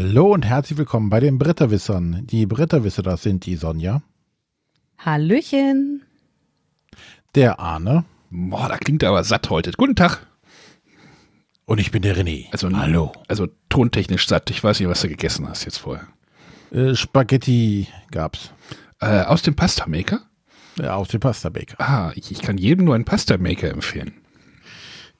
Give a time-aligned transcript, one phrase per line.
[0.00, 2.24] Hallo und herzlich willkommen bei den Bretterwissern.
[2.24, 4.00] Die Bretterwisser, das sind die Sonja.
[4.96, 6.04] Hallöchen.
[7.34, 8.04] Der Arne.
[8.30, 9.72] Boah, da klingt er aber satt heute.
[9.72, 10.24] Guten Tag.
[11.64, 12.46] Und ich bin der René.
[12.52, 13.10] Also, Hallo.
[13.26, 14.50] Also tontechnisch satt.
[14.50, 16.06] Ich weiß nicht, was du gegessen hast jetzt vorher.
[16.70, 18.52] Äh, Spaghetti gab's.
[19.00, 20.20] Äh, aus dem Pasta Maker?
[20.76, 21.74] Ja, aus dem Pasta Maker.
[21.80, 24.12] Ah, ich, ich kann jedem nur einen Pasta Maker empfehlen.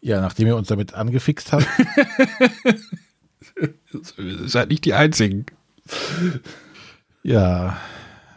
[0.01, 1.67] Ja, nachdem ihr uns damit angefixt habt.
[4.47, 5.47] Seid nicht die Einzigen.
[7.23, 7.77] Ja.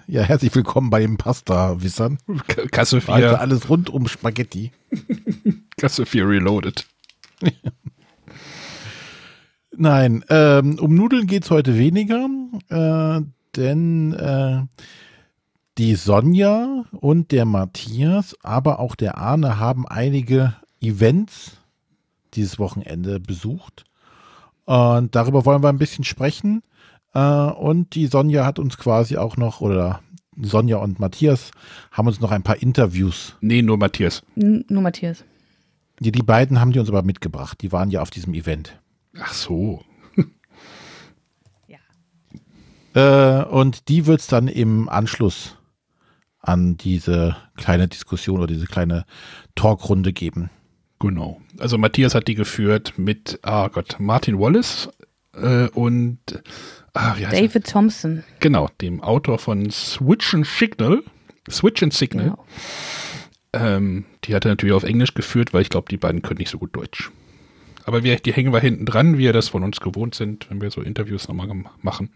[0.07, 2.17] Ja, herzlich willkommen bei den Pasta-Wissern.
[2.71, 3.13] Kasse 4.
[3.13, 4.71] Also alles rund um Spaghetti.
[5.77, 6.85] Kasse 4 Reloaded.
[9.77, 12.27] Nein, ähm, um Nudeln geht's heute weniger,
[12.69, 13.21] äh,
[13.55, 14.63] denn äh,
[15.77, 21.57] die Sonja und der Matthias, aber auch der Arne haben einige Events
[22.33, 23.85] dieses Wochenende besucht.
[24.65, 26.63] Und darüber wollen wir ein bisschen sprechen.
[27.13, 30.01] Äh, und die Sonja hat uns quasi auch noch, oder
[30.37, 31.51] Sonja und Matthias
[31.91, 33.35] haben uns noch ein paar Interviews.
[33.41, 34.23] Nee, nur Matthias.
[34.35, 35.23] N nur Matthias.
[35.99, 37.61] Die, die beiden haben die uns aber mitgebracht.
[37.61, 38.79] Die waren ja auf diesem Event.
[39.19, 39.83] Ach so.
[41.67, 41.79] Ja.
[42.93, 45.57] Äh, und die wird es dann im Anschluss
[46.39, 49.05] an diese kleine Diskussion oder diese kleine
[49.55, 50.49] Talkrunde geben.
[50.99, 51.39] Genau.
[51.61, 54.89] Also Matthias hat die geführt mit, ah Gott, Martin Wallace
[55.35, 56.19] äh, und
[56.93, 57.47] ah, wie heißt er?
[57.47, 58.23] David Thompson.
[58.39, 61.03] Genau, dem Autor von Switch and Signal.
[61.49, 62.31] Switch and Signal.
[62.31, 62.45] Genau.
[63.53, 66.49] Ähm, die hat er natürlich auf Englisch geführt, weil ich glaube, die beiden können nicht
[66.49, 67.11] so gut Deutsch.
[67.83, 70.61] Aber wir, die hängen wir hinten dran, wie wir das von uns gewohnt sind, wenn
[70.61, 71.47] wir so Interviews nochmal
[71.81, 72.09] machen.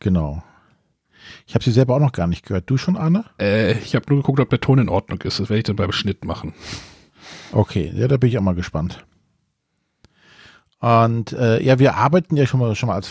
[0.00, 0.42] Genau.
[1.46, 2.68] Ich habe sie selber auch noch gar nicht gehört.
[2.68, 3.24] Du schon, Anne?
[3.40, 5.40] Äh, ich habe nur geguckt, ob der Ton in Ordnung ist.
[5.40, 6.52] Das werde ich dann beim Schnitt machen.
[7.52, 9.04] Okay, ja, da bin ich auch mal gespannt.
[10.80, 13.10] Und äh, ja, wir arbeiten ja schon mal, schon mal als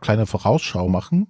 [0.00, 1.28] kleine, Vorausschau machen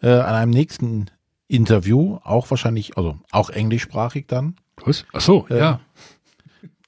[0.00, 1.06] äh, an einem nächsten
[1.48, 4.56] Interview, auch wahrscheinlich, also auch englischsprachig dann.
[4.84, 5.04] Was?
[5.12, 5.80] Ach so, Äh, ja.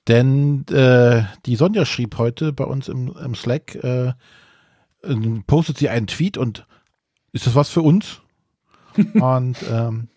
[0.08, 4.12] Denn äh, die Sonja schrieb heute bei uns im, im Slack, äh,
[5.46, 6.66] postet sie einen Tweet und
[7.32, 8.20] ist das was für uns?
[9.14, 10.08] und ähm,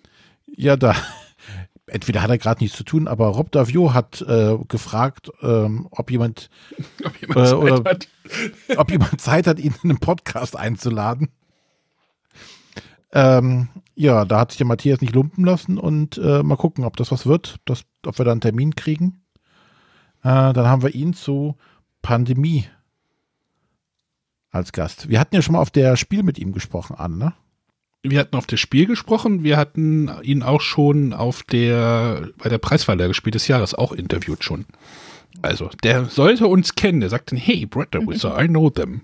[0.56, 0.96] ja, da
[1.88, 6.10] entweder hat er gerade nichts zu tun, aber Rob Davio hat äh, gefragt, ähm, ob
[6.12, 6.50] jemand
[7.04, 8.08] Ob jemand äh, Zeit oder- hat.
[8.78, 11.30] ob jemand Zeit hat, ihn in einen Podcast einzuladen.
[13.12, 16.98] Ähm, ja, da hat sich der Matthias nicht lumpen lassen und äh, mal gucken, ob
[16.98, 19.22] das was wird, das, ob wir da einen Termin kriegen.
[20.24, 21.56] Äh, dann haben wir ihn zu
[22.02, 22.66] Pandemie
[24.50, 25.10] als Gast.
[25.10, 27.34] Wir hatten ja schon mal auf der Spiel mit ihm gesprochen, an, ne?
[28.04, 32.58] Wir hatten auf das Spiel gesprochen, wir hatten ihn auch schon auf der, bei der
[32.58, 34.66] Preisverleihung Spiel des Jahres auch interviewt schon.
[35.42, 37.00] Also, der sollte uns kennen.
[37.00, 39.02] Der sagte, hey, Brett the Wizard, I know them.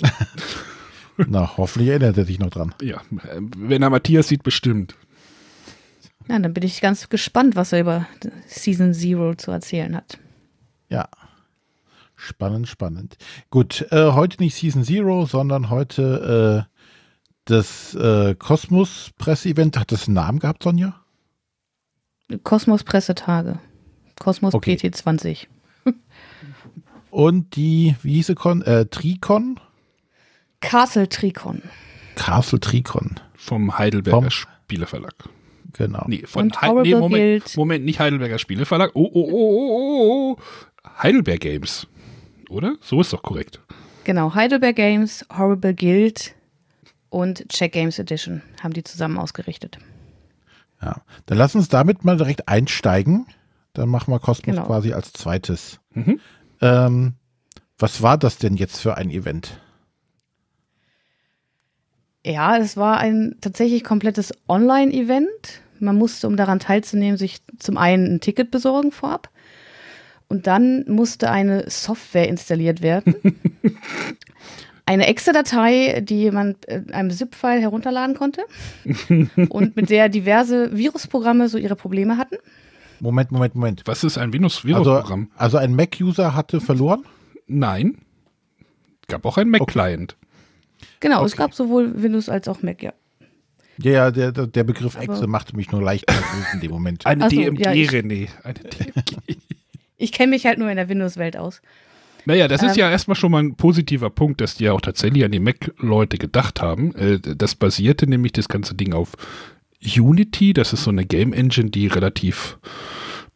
[1.16, 2.74] Na, hoffentlich erinnert er sich noch dran.
[2.82, 4.94] Ja, wenn er Matthias sieht, bestimmt.
[6.28, 8.06] Na, dann bin ich ganz gespannt, was er über
[8.46, 10.18] Season Zero zu erzählen hat.
[10.88, 11.08] Ja.
[12.16, 13.16] Spannend, spannend.
[13.48, 16.79] Gut, äh, heute nicht Season Zero, sondern heute äh,
[17.44, 19.78] das äh, Kosmos-Presseevent.
[19.78, 20.94] Hat das einen Namen gehabt, Sonja?
[22.44, 23.58] Kosmos Pressetage.
[24.18, 24.74] Kosmos Okay.
[24.74, 25.46] PT20.
[27.10, 28.62] Und die, wie hieß sie, Con?
[28.62, 29.58] Äh, Tricon?
[30.60, 31.62] Castle Tricon.
[32.14, 33.18] Castle Tricon.
[33.34, 35.14] Vom Heidelberger Vom- Spieleverlag.
[35.72, 36.04] Genau.
[36.06, 37.12] Nee, von Und Hei- nee, Moment,
[37.44, 37.56] Guild.
[37.56, 38.90] Moment, nicht Heidelberger Spieleverlag.
[38.94, 40.92] Oh, oh, oh, oh, oh, oh.
[41.02, 41.86] Heidelberg Games.
[42.48, 42.76] Oder?
[42.80, 43.60] So ist doch korrekt.
[44.04, 46.34] Genau, Heidelberg Games, Horrible Guild
[47.10, 49.78] und Check Games Edition haben die zusammen ausgerichtet.
[50.80, 51.02] Ja.
[51.26, 53.26] Dann lass uns damit mal direkt einsteigen.
[53.74, 54.66] Dann machen wir Kosmos Genau.
[54.66, 55.78] quasi als zweites.
[55.94, 56.20] Mhm.
[56.60, 57.14] Ähm,
[57.78, 59.60] was war das denn jetzt für ein Event?
[62.24, 65.62] Ja, es war ein tatsächlich komplettes Online-Event.
[65.78, 69.30] Man musste, um daran teilzunehmen, sich zum einen ein Ticket besorgen vorab.
[70.28, 73.14] Und dann musste eine Software installiert werden.
[74.86, 78.42] eine Excel-Datei, die man in einem ZIP-File herunterladen konnte.
[79.48, 82.36] und mit der diverse Virusprogramme so ihre Probleme hatten.
[83.00, 83.82] Moment, Moment, Moment.
[83.86, 85.30] Was ist ein Windows- Also, Virusprogramm?
[85.36, 87.04] also ein Mac-User hatte verloren?
[87.46, 87.98] Nein.
[89.08, 90.16] Gab auch einen Mac-Client.
[91.00, 91.42] Genau, es Okay.
[91.42, 92.92] gab sowohl Windows als auch Mac, ja.
[93.82, 97.06] Ja, ja, der, der Begriff Aber- Excel machte mich nur leicht nervös in dem Moment.
[97.06, 98.28] Eine so, DMG, ja, ich- René.
[98.42, 99.36] Eine DMG.
[100.02, 101.60] Ich kenne mich halt nur in der Windows-Welt aus.
[102.26, 102.80] Naja, das ist Ähm.
[102.80, 106.18] ja erstmal schon mal ein positiver Punkt, dass die ja auch tatsächlich an die Mac-Leute
[106.18, 106.94] gedacht haben.
[106.94, 109.12] Äh, Das basierte nämlich das ganze Ding auf
[109.82, 110.52] Unity.
[110.52, 112.58] Das ist so eine Game Engine, die relativ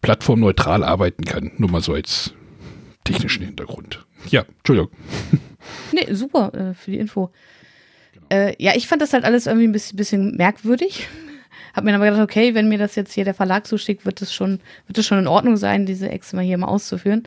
[0.03, 1.53] plattformneutral arbeiten kann.
[1.57, 2.35] Nur mal so als
[3.05, 4.05] technischen Hintergrund.
[4.31, 4.91] Ja, Entschuldigung.
[5.93, 7.31] Nee, super äh, für die Info.
[8.13, 8.27] Genau.
[8.31, 11.07] Äh, ja, ich fand das halt alles irgendwie ein bisschen, bisschen merkwürdig.
[11.75, 14.23] Hab mir dann aber gedacht, okay, wenn mir das jetzt hier der Verlag zuschickt, wird
[14.23, 17.25] es schon, wird es schon in Ordnung sein, diese Ex mal hier mal auszuführen.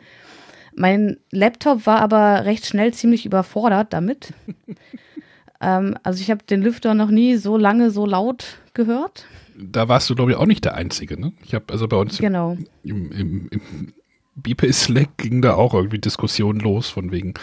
[0.78, 4.32] Mein Laptop war aber recht schnell ziemlich überfordert damit.
[5.60, 9.26] ähm, also ich habe den Lüfter noch nie so lange so laut gehört.
[9.58, 11.32] Da warst du, glaube ich, auch nicht der Einzige, ne?
[11.44, 12.56] Ich habe also bei uns genau.
[12.84, 13.92] im, im, im
[14.36, 17.34] BPay Slack ging da auch irgendwie Diskussionen los von wegen,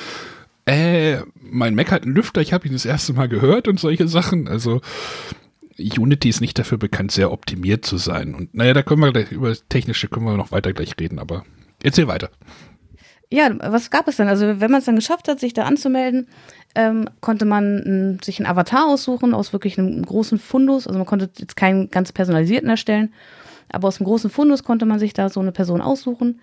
[0.66, 4.08] äh, mein Mac hat einen Lüfter, ich habe ihn das erste Mal gehört und solche
[4.08, 4.48] Sachen.
[4.48, 4.80] Also
[5.78, 8.34] Unity ist nicht dafür bekannt, sehr optimiert zu sein.
[8.34, 11.20] Und naja, da können wir gleich über das Technische können wir noch weiter gleich reden,
[11.20, 11.44] aber
[11.84, 12.30] erzähl weiter.
[13.32, 14.28] Ja, was gab es dann?
[14.28, 16.28] Also, wenn man es dann geschafft hat, sich da anzumelden,
[16.76, 20.88] ähm, konnte man m, sich einen Avatar aussuchen aus wirklich einem großen Fundus.
[20.88, 23.14] Also, man konnte jetzt keinen ganz personalisierten erstellen,
[23.72, 26.40] aber aus einem großen Fundus konnte man sich da so eine Person aussuchen.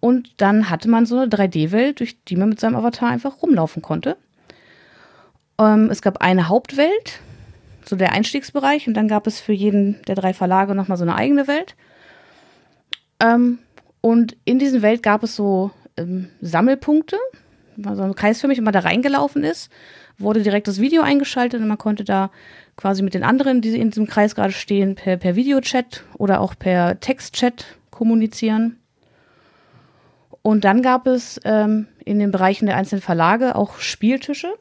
[0.00, 3.82] Und dann hatte man so eine 3D-Welt, durch die man mit seinem Avatar einfach rumlaufen
[3.82, 4.16] konnte.
[5.58, 7.20] Ähm, es gab eine Hauptwelt,
[7.84, 11.16] so der Einstiegsbereich, und dann gab es für jeden der drei Verlage nochmal so eine
[11.16, 11.74] eigene Welt.
[13.20, 13.58] Ähm,
[14.00, 17.16] und in diesen Welt gab es so ähm, Sammelpunkte,
[17.84, 19.70] also kreisförmig, wenn man da reingelaufen ist,
[20.18, 22.30] wurde direkt das Video eingeschaltet und man konnte da
[22.76, 26.54] quasi mit den anderen, die in diesem Kreis gerade stehen, per, per Videochat oder auch
[26.58, 28.78] per Textchat kommunizieren.
[30.42, 34.52] Und dann gab es ähm, in den Bereichen der einzelnen Verlage auch Spieltische.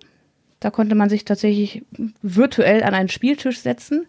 [0.59, 1.83] Da konnte man sich tatsächlich
[2.21, 4.07] virtuell an einen Spieltisch setzen.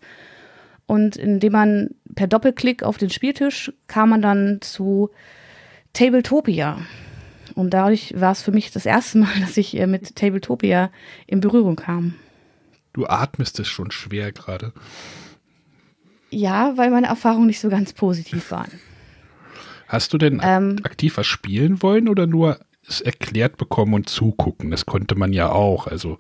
[0.86, 5.10] Und indem man per Doppelklick auf den Spieltisch kam man dann zu
[5.94, 6.78] Tabletopia.
[7.54, 10.90] Und dadurch war es für mich das erste Mal, dass ich äh, mit Tabletopia
[11.26, 12.14] in Berührung kam.
[12.92, 14.72] Du atmest es schon schwer gerade.
[16.30, 18.70] Ja, weil meine Erfahrungen nicht so ganz positiv waren.
[19.86, 24.70] Hast du denn ähm, aktiv was spielen wollen oder nur es erklärt bekommen und zugucken?
[24.70, 25.86] Das konnte man ja auch.
[25.86, 26.18] Also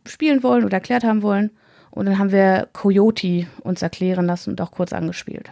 [0.05, 1.51] spielen wollen oder erklärt haben wollen.
[1.91, 5.51] Und dann haben wir Coyote uns erklären lassen und auch kurz angespielt.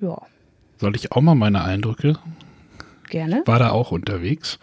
[0.00, 0.20] Ja.
[0.78, 2.18] Soll ich auch mal meine Eindrücke?
[3.08, 3.42] Gerne.
[3.46, 4.58] War da auch unterwegs.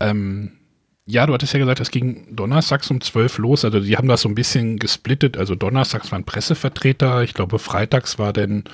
[0.00, 0.52] Ähm,
[1.06, 3.64] ja, du hattest ja gesagt, es ging donnerstags um 12 los.
[3.64, 5.36] Also die haben das so ein bisschen gesplittet.
[5.36, 7.22] Also donnerstags waren Pressevertreter.
[7.22, 8.64] Ich glaube, freitags war denn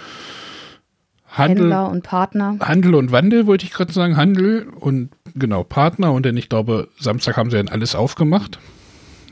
[1.29, 2.57] Handel, Händler und Partner.
[2.61, 4.17] Handel und Wandel, wollte ich gerade sagen.
[4.17, 6.13] Handel und genau, Partner.
[6.13, 8.59] Und dann, ich glaube, Samstag haben sie dann alles aufgemacht.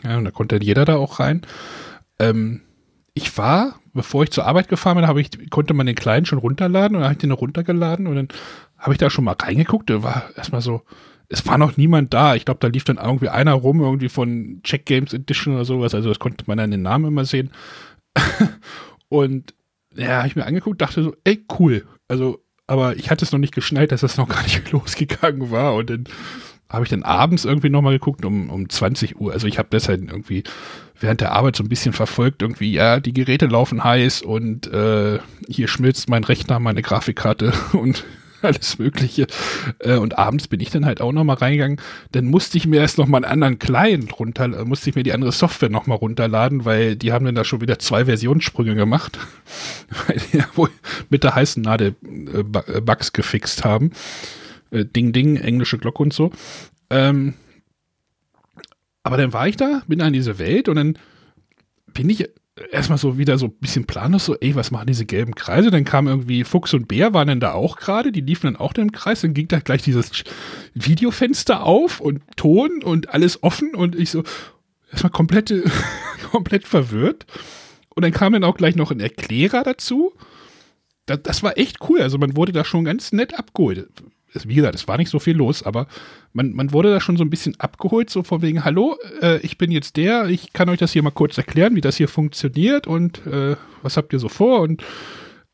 [0.04, 1.40] Ja, und da konnte jeder da auch rein.
[2.18, 2.60] Ähm,
[3.14, 6.96] ich war, bevor ich zur Arbeit gefahren bin, ich, konnte man den Kleinen schon runterladen
[6.96, 8.28] und dann habe ich den noch runtergeladen und dann
[8.78, 9.88] habe ich da schon mal reingeguckt.
[9.88, 10.82] Da war erstmal so,
[11.30, 12.34] es war noch niemand da.
[12.34, 15.94] Ich glaube, da lief dann irgendwie einer rum, irgendwie von Check Games Edition oder sowas.
[15.94, 17.50] Also das konnte man dann den Namen immer sehen.
[19.08, 19.54] und
[19.94, 21.86] ja, habe ich mir angeguckt, dachte so, ey, cool.
[22.08, 25.74] Also, aber ich hatte es noch nicht geschnallt, dass das noch gar nicht losgegangen war.
[25.76, 26.04] Und dann
[26.68, 29.32] habe ich dann abends irgendwie nochmal geguckt um, um 20 Uhr.
[29.32, 30.42] Also ich habe das halt irgendwie
[30.98, 32.42] während der Arbeit so ein bisschen verfolgt.
[32.42, 38.04] Irgendwie, ja, die Geräte laufen heiß und äh, hier schmilzt mein Rechner, meine Grafikkarte und
[38.42, 39.26] alles Mögliche.
[39.78, 41.80] Äh, und abends bin ich dann halt auch nochmal reingegangen.
[42.12, 45.12] Dann musste ich mir erst nochmal einen anderen Client runter, äh, musste ich mir die
[45.12, 49.18] andere Software nochmal runterladen, weil die haben dann da schon wieder zwei Versionssprünge gemacht,
[50.06, 50.70] weil die ja wohl
[51.08, 53.92] mit der heißen Nadel äh, Bugs gefixt haben.
[54.72, 56.30] Ding, Ding, englische Glocke und so.
[56.90, 57.34] Ähm,
[59.02, 60.96] aber dann war ich da, bin da in diese Welt und dann
[61.92, 62.28] bin ich
[62.70, 65.70] erstmal so wieder so ein bisschen planlos, so, ey, was machen diese gelben Kreise?
[65.70, 68.74] Dann kam irgendwie Fuchs und Bär, waren dann da auch gerade, die liefen dann auch
[68.74, 70.10] im Kreis, dann ging da gleich dieses
[70.74, 74.22] Videofenster auf und Ton und alles offen und ich so,
[74.90, 75.52] erstmal komplett,
[76.30, 77.26] komplett verwirrt.
[77.94, 80.12] Und dann kam dann auch gleich noch ein Erklärer dazu.
[81.06, 83.88] Das, das war echt cool, also man wurde da schon ganz nett abgeholt
[84.44, 85.86] wie gesagt, es war nicht so viel los, aber
[86.32, 89.58] man, man wurde da schon so ein bisschen abgeholt, so von wegen, hallo, äh, ich
[89.58, 92.86] bin jetzt der, ich kann euch das hier mal kurz erklären, wie das hier funktioniert
[92.86, 94.82] und äh, was habt ihr so vor und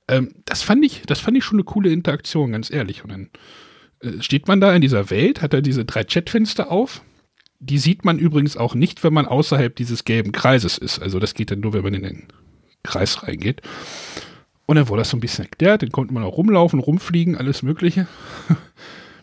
[0.09, 3.03] ähm, das fand ich, das fand ich schon eine coole Interaktion, ganz ehrlich.
[3.03, 3.31] Und dann
[4.01, 7.03] äh, steht man da in dieser Welt, hat er diese drei Chatfenster auf.
[7.59, 11.01] Die sieht man übrigens auch nicht, wenn man außerhalb dieses gelben Kreises ist.
[11.01, 12.29] Also das geht dann nur, wenn man in den
[12.83, 13.63] Kreis reingeht.
[14.67, 17.63] Und dann wurde das so ein bisschen erklärt, dann konnte man auch rumlaufen, rumfliegen, alles
[17.63, 18.07] Mögliche.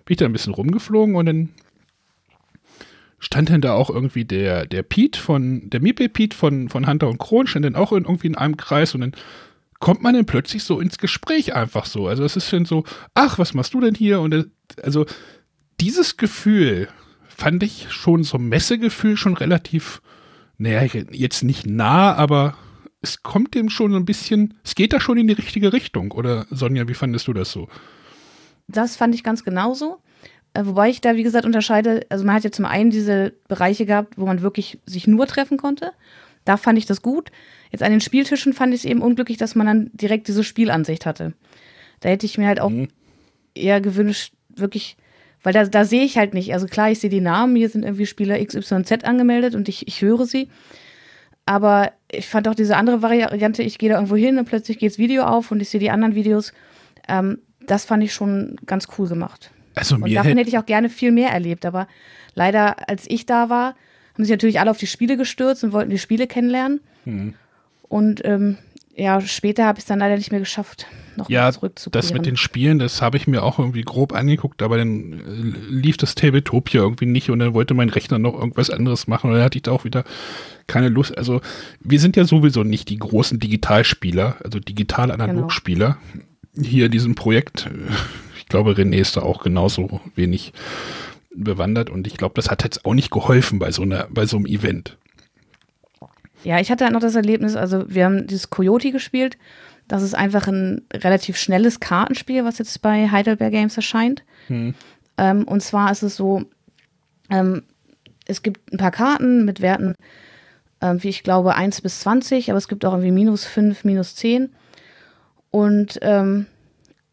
[0.06, 1.50] Bin ich da ein bisschen rumgeflogen und dann
[3.20, 7.08] stand dann da auch irgendwie der, der Pete von, der Mipe Pete von, von Hunter
[7.08, 9.16] und Kron, stand dann auch in, irgendwie in einem Kreis und dann
[9.80, 12.08] kommt man dann plötzlich so ins Gespräch einfach so.
[12.08, 12.86] Also es ist dann so,
[13.16, 14.22] ach, was machst du denn hier?
[14.22, 14.48] Und
[14.82, 15.06] also
[15.80, 16.88] dieses Gefühl
[17.28, 20.02] fand ich schon so Messegefühl schon relativ,
[20.58, 22.56] naja, jetzt nicht nah, aber
[23.04, 26.12] es kommt dem schon so ein bisschen, es geht da schon in die richtige Richtung.
[26.12, 27.68] Oder Sonja, wie fandest du das so?
[28.68, 30.00] Das fand ich ganz genauso.
[30.54, 33.86] Äh, wobei ich da, wie gesagt, unterscheide, also man hat ja zum einen diese Bereiche
[33.86, 35.92] gehabt, wo man wirklich sich nur treffen konnte.
[36.46, 37.30] Da fand ich das gut.
[37.72, 41.06] Jetzt an den Spieltischen fand ich es eben unglücklich, dass man dann direkt diese Spielansicht
[41.06, 41.34] hatte.
[42.00, 42.88] Da hätte ich mir halt auch mhm.
[43.54, 44.96] eher gewünscht, wirklich,
[45.42, 46.54] weil da, da sehe ich halt nicht.
[46.54, 50.02] Also klar, ich sehe die Namen, hier sind irgendwie Spieler XYZ angemeldet und ich, ich
[50.02, 50.48] höre sie.
[51.46, 54.92] Aber ich fand auch diese andere Variante, ich gehe da irgendwo hin und plötzlich geht
[54.92, 56.54] das Video auf und ich sehe die anderen Videos.
[57.08, 59.52] Ähm, das fand ich schon ganz cool gemacht.
[59.76, 61.66] Also und davon hätte ich auch gerne viel mehr erlebt.
[61.66, 61.88] Aber
[62.36, 63.76] leider, als ich da war,
[64.14, 66.82] haben sich natürlich alle auf die Spiele gestürzt und wollten die Spiele kennenlernen.
[67.06, 67.34] Mhm.
[67.88, 68.58] Und ähm,
[68.96, 72.02] ja, später habe ich es dann leider nicht mehr geschafft, noch ja, zurückzukehren.
[72.02, 75.72] Das mit den Spielen, das habe ich mir auch irgendwie grob angeguckt, aber dann äh,
[75.72, 79.36] lief das Tabletopia irgendwie nicht und dann wollte mein Rechner noch irgendwas anderes machen und
[79.36, 80.04] dann hatte ich da auch wieder
[80.68, 81.18] keine Lust.
[81.18, 81.42] Also
[81.80, 86.68] wir sind ja sowieso nicht die großen Digitalspieler, also digital-analog-Spieler genau.
[86.68, 87.70] hier in diesem Projekt.
[88.38, 90.54] Ich glaube, René ist da auch genauso wenig
[91.36, 94.38] bewandert und ich glaube, das hat jetzt auch nicht geholfen bei so einer, bei so
[94.38, 94.98] einem Event.
[96.44, 99.38] Ja, ich hatte halt noch das Erlebnis, also wir haben dieses Coyote gespielt.
[99.88, 104.24] Das ist einfach ein relativ schnelles Kartenspiel, was jetzt bei Heidelberg Games erscheint.
[104.48, 104.74] Hm.
[105.18, 106.44] Ähm, und zwar ist es so,
[107.30, 107.64] ähm,
[108.26, 109.96] es gibt ein paar Karten mit Werten,
[110.82, 114.16] ähm, wie ich glaube, 1 bis 20, aber es gibt auch irgendwie minus 5, minus
[114.16, 114.50] 10.
[115.52, 116.48] Und ähm,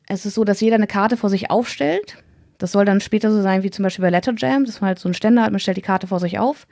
[0.09, 2.17] es ist so, dass jeder eine Karte vor sich aufstellt.
[2.59, 4.99] Das soll dann später so sein wie zum Beispiel bei Letter Jam, dass man halt
[4.99, 6.67] so einen Ständer hat, man stellt die Karte vor sich auf.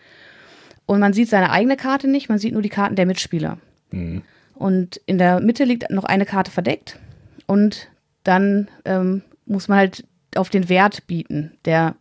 [0.87, 3.59] Und man sieht seine eigene Karte nicht, man sieht nur die Karten der Mitspieler.
[3.91, 4.23] Mhm.
[4.59, 6.99] Und in der Mitte liegt noch eine Karte verdeckt.
[7.47, 7.89] Und
[8.25, 11.95] dann ähm, muss man halt auf den Wert bieten, der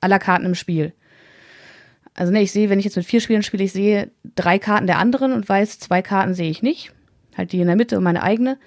[0.00, 0.92] aller Karten im Spiel.
[2.12, 4.88] Also ne, ich sehe, wenn ich jetzt mit vier Spielern spiele, ich sehe drei Karten
[4.88, 6.92] der anderen und weiß, zwei Karten sehe ich nicht.
[7.36, 8.58] Halt die in der Mitte und meine eigene.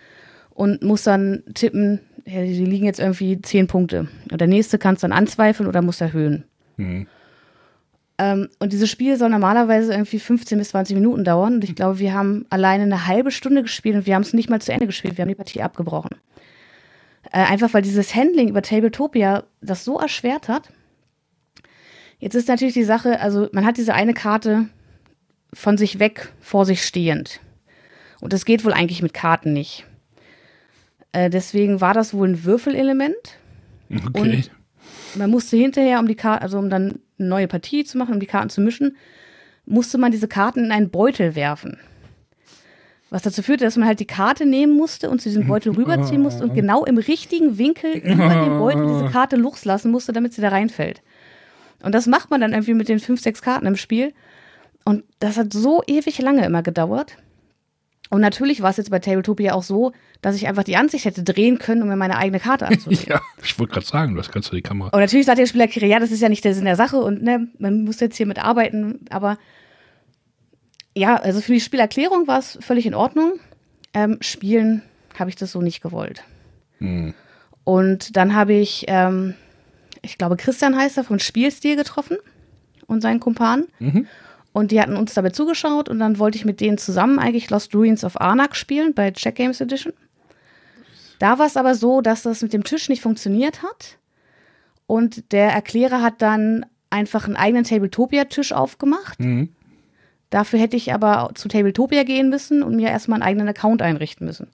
[0.50, 4.08] Und muss dann tippen, ja, die liegen jetzt irgendwie zehn Punkte.
[4.32, 6.46] Und der nächste kann es dann anzweifeln oder muss erhöhen.
[6.78, 7.08] Mhm.
[8.18, 11.56] Ähm, und dieses Spiel soll normalerweise irgendwie 15 bis 20 Minuten dauern.
[11.56, 14.50] Und ich glaube, wir haben alleine eine halbe Stunde gespielt und wir haben es nicht
[14.50, 15.18] mal zu Ende gespielt.
[15.18, 16.18] Wir haben die Partie abgebrochen.
[17.32, 20.70] Äh, einfach weil dieses Handling über Tabletopia das so erschwert hat.
[22.20, 24.68] Jetzt ist natürlich die Sache, also man hat diese eine Karte
[25.54, 27.40] von sich weg vor sich stehend.
[28.20, 29.86] Und das geht wohl eigentlich mit Karten nicht.
[31.12, 33.38] Äh, deswegen war das wohl ein Würfelelement.
[33.90, 34.20] Okay.
[34.20, 34.52] Und
[35.16, 38.20] man musste hinterher, um die Karte, also um dann eine neue Partie zu machen, um
[38.20, 38.98] die Karten zu mischen,
[39.66, 41.78] musste man diese Karten in einen Beutel werfen.
[43.10, 46.22] Was dazu führte, dass man halt die Karte nehmen musste und zu diesem Beutel rüberziehen
[46.22, 50.42] musste und genau im richtigen Winkel über den Beutel diese Karte loslassen musste, damit sie
[50.42, 51.02] da reinfällt.
[51.84, 54.14] Und das macht man dann irgendwie mit den fünf, sechs Karten im Spiel.
[54.84, 57.18] Und das hat so ewig lange immer gedauert.
[58.10, 61.24] Und natürlich war es jetzt bei Tabletopia auch so, dass ich einfach die Ansicht hätte
[61.24, 63.06] drehen können, um mir meine eigene Karte anzusehen.
[63.10, 64.90] ja, ich wollte gerade sagen, du hast kannst du die Kamera.
[64.90, 67.22] Und natürlich sagt der Spieler, ja, das ist ja nicht der Sinn der Sache und
[67.22, 69.38] ne, man muss jetzt hier mit arbeiten, aber
[70.96, 73.40] ja, also für die Spielerklärung war es völlig in Ordnung.
[73.94, 74.82] Ähm, spielen
[75.18, 76.24] habe ich das so nicht gewollt.
[76.80, 77.14] Hm.
[77.64, 79.36] Und dann habe ich, ähm,
[80.02, 82.18] ich glaube, Christian heißt er, von Spielstil getroffen
[82.88, 83.66] und seinen Kumpan.
[84.54, 87.76] Und die hatten uns dabei zugeschaut und dann wollte ich mit denen zusammen eigentlich Lost
[87.76, 89.94] Ruins of Arnak spielen bei Check Games Edition.
[91.20, 93.98] Da war es aber so, dass das mit dem Tisch nicht funktioniert hat.
[94.88, 99.20] Und der Erklärer hat dann einfach einen eigenen Tabletopia-Tisch aufgemacht.
[99.20, 99.50] Mhm.
[100.30, 104.26] Dafür hätte ich aber zu Tabletopia gehen müssen und mir erstmal einen eigenen Account einrichten
[104.26, 104.48] müssen.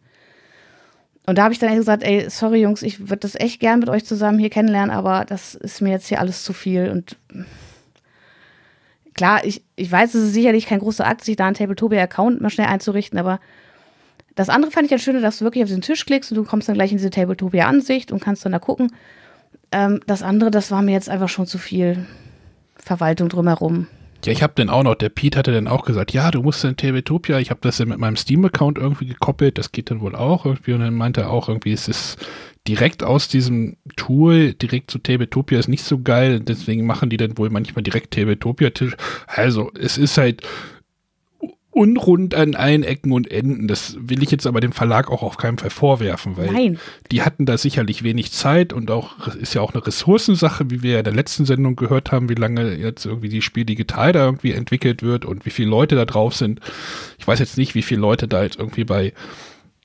[1.26, 3.80] Und da habe ich dann echt gesagt, ey, sorry Jungs, ich würde das echt gern
[3.80, 6.90] mit euch zusammen hier kennenlernen, aber das ist mir jetzt hier alles zu viel.
[6.90, 7.18] Und
[9.13, 12.50] klar, ich, ich weiß, es ist sicherlich kein großer Akt, sich da einen Tabletopia-Account mal
[12.50, 13.39] schnell einzurichten, aber
[14.36, 16.43] das andere fand ich ja schön, dass du wirklich auf diesen Tisch klickst und du
[16.43, 18.91] kommst dann gleich in diese Tabletopia-Ansicht und kannst dann da gucken.
[19.72, 22.05] Ähm, das andere, das war mir jetzt einfach schon zu viel
[22.75, 23.88] Verwaltung drumherum.
[24.25, 26.63] Ja, ich habe dann auch noch, der Pete hatte dann auch gesagt, ja, du musst
[26.63, 30.15] in Tabletopia, ich habe das ja mit meinem Steam-Account irgendwie gekoppelt, das geht dann wohl
[30.15, 32.17] auch irgendwie und dann meinte er auch irgendwie, es ist
[32.67, 37.38] direkt aus diesem Tool, direkt zu Tabletopia ist nicht so geil, deswegen machen die dann
[37.38, 38.96] wohl manchmal direkt Tabletopia-Tisch.
[39.27, 40.43] Also, es ist halt
[41.74, 43.67] unrund an allen Ecken und Enden.
[43.67, 46.79] Das will ich jetzt aber dem Verlag auch auf keinen Fall vorwerfen, weil Nein.
[47.12, 50.91] die hatten da sicherlich wenig Zeit und auch ist ja auch eine Ressourcensache, wie wir
[50.93, 54.25] ja in der letzten Sendung gehört haben, wie lange jetzt irgendwie die Spiel digital da
[54.25, 56.60] irgendwie entwickelt wird und wie viele Leute da drauf sind.
[57.17, 59.13] Ich weiß jetzt nicht, wie viele Leute da jetzt irgendwie bei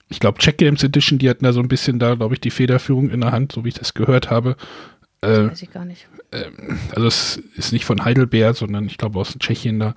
[0.08, 2.50] ich glaube, Check Games Edition, die hatten da so ein bisschen da, glaube ich, die
[2.50, 4.56] Federführung in der Hand, so wie ich das gehört habe.
[5.20, 6.08] Äh, Weiß ich gar nicht.
[6.94, 9.94] also es ist nicht von Heidelberg, sondern ich glaube aus Tschechien da.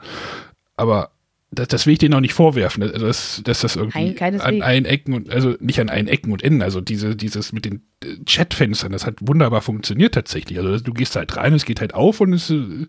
[0.76, 1.12] Aber
[1.52, 4.46] das, das will ich denen auch nicht vorwerfen, also dass, dass das irgendwie keineswegs.
[4.46, 7.66] an allen Ecken und also nicht an allen Ecken und Enden, also diese, dieses mit
[7.66, 10.58] den äh, Chatfenstern, das hat wunderbar funktioniert tatsächlich.
[10.58, 12.88] Also du gehst halt rein, es geht halt auf und es, äh,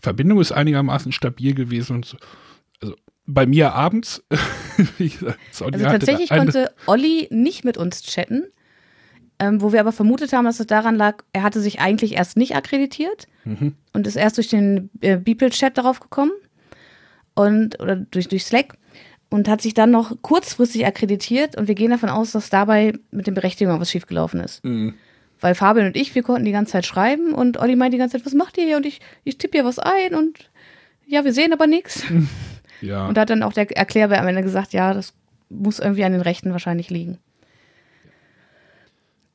[0.00, 2.16] Verbindung ist einigermaßen stabil gewesen und so.
[3.26, 4.22] Bei mir abends,
[4.98, 8.44] Also tatsächlich konnte Olli nicht mit uns chatten,
[9.38, 12.36] ähm, wo wir aber vermutet haben, dass es daran lag, er hatte sich eigentlich erst
[12.36, 13.74] nicht akkreditiert Mhm.
[13.92, 16.32] und ist erst durch den äh, Beeple-Chat darauf gekommen
[17.34, 18.74] und oder durch, durch Slack
[19.30, 23.26] und hat sich dann noch kurzfristig akkreditiert und wir gehen davon aus, dass dabei mit
[23.26, 24.64] den Berechtigungen was schiefgelaufen ist.
[24.64, 24.94] Mhm.
[25.40, 28.16] Weil Fabian und ich, wir konnten die ganze Zeit schreiben und Olli meint die ganze
[28.16, 28.76] Zeit, was macht ihr hier?
[28.78, 30.50] Und ich, ich tippe hier was ein und
[31.06, 32.02] ja, wir sehen aber nichts.
[32.80, 33.06] ja.
[33.06, 35.14] Und da hat dann auch der Erklärer am Ende gesagt, ja, das
[35.48, 37.18] muss irgendwie an den Rechten wahrscheinlich liegen.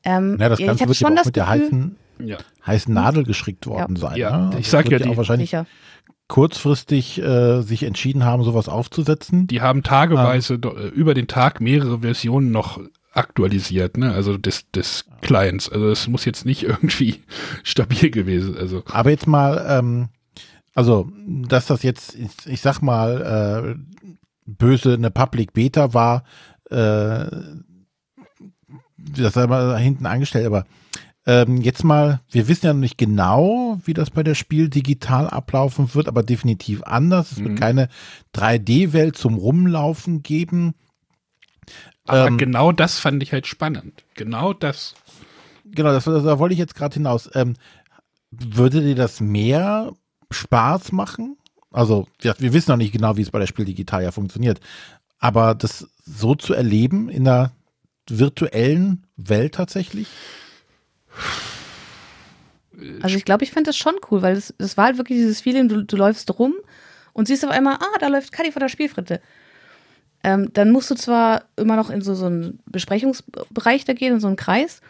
[0.04, 1.95] Ähm, Ja, das ja, ich Ganze wird ja schon auch das mit der Gefühl, heißen,
[2.25, 2.38] ja.
[2.65, 4.17] heißen Nadel gestrickt worden sein.
[4.17, 4.49] Ja, ne?
[4.51, 5.65] ich Also sag ja, die- auch wahrscheinlich sicher.
[6.27, 9.47] kurzfristig äh, sich entschieden haben, sowas aufzusetzen.
[9.47, 12.80] Die haben tageweise do- äh, über den Tag mehrere Versionen noch
[13.13, 14.13] aktualisiert, ne?
[14.13, 15.69] Also des, des Clients.
[15.69, 17.21] Also es muss jetzt nicht irgendwie
[17.63, 18.58] stabil gewesen.
[18.58, 20.08] Also Aber jetzt mal, ähm,
[20.73, 26.23] also, dass das jetzt, ich, sag mal, äh, böse eine Public Beta war,
[26.69, 27.25] äh,
[28.97, 30.65] das sei mal hinten angestellt, aber
[31.25, 35.27] ähm, jetzt mal, wir wissen ja noch nicht genau, wie das bei der Spiel digital
[35.29, 37.31] ablaufen wird, aber definitiv anders.
[37.31, 37.43] Es Mhm.
[37.45, 37.89] wird keine
[38.34, 40.73] 3D-Welt zum Rumlaufen geben.
[42.07, 44.03] aber Ähm, genau das fand ich halt spannend.
[44.15, 44.95] Genau das.
[45.65, 47.29] Genau, das, da wollte ich jetzt gerade hinaus.
[47.36, 47.53] Ähm,
[48.31, 49.93] würde dir das mehr
[50.32, 51.38] Spaß machen?
[51.72, 54.60] Also, ja, wir wissen noch nicht genau, wie es bei der Spiel Digital ja funktioniert.
[55.20, 57.52] Aber das so zu erleben in einer
[58.10, 60.08] virtuellen Welt tatsächlich?
[63.02, 65.41] Also ich glaube, ich fände das schon cool, weil das, das war halt wirklich dieses
[65.41, 66.56] Feeling, du, du läufst rum
[67.13, 69.22] und siehst auf einmal, ah, da läuft Kadi vor der Spielfritte.
[70.24, 74.20] Ähm, dann musst du zwar immer noch in so, so einen Besprechungsbereich da gehen, in
[74.20, 74.82] so einen Kreis,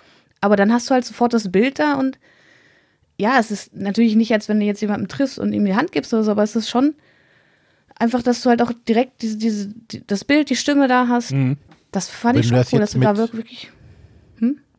[0.41, 2.17] aber dann hast du halt sofort das Bild da und
[3.21, 5.91] ja, es ist natürlich nicht, als wenn du jetzt jemanden triffst und ihm die Hand
[5.91, 6.95] gibst oder so, aber es ist schon
[7.97, 11.31] einfach, dass du halt auch direkt diese, diese, die, das Bild, die Stimme da hast.
[11.31, 11.57] Mhm.
[11.91, 13.71] Das fand Wenn ich schon das cool, dass du da mit- wirklich.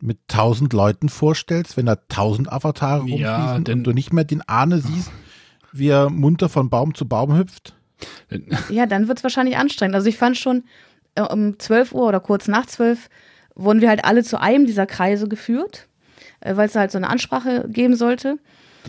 [0.01, 4.25] Mit tausend Leuten vorstellst, wenn da tausend Avatare Ja, rumfließen denn- und du nicht mehr
[4.25, 5.09] den Ahne siehst,
[5.71, 7.73] wie er munter von Baum zu Baum hüpft?
[8.69, 9.95] Ja, dann wird es wahrscheinlich anstrengend.
[9.95, 10.65] Also ich fand schon,
[11.15, 13.09] äh, um 12 Uhr oder kurz nach 12
[13.55, 15.87] wurden wir halt alle zu einem dieser Kreise geführt,
[16.45, 18.37] weil es halt so eine Ansprache geben sollte.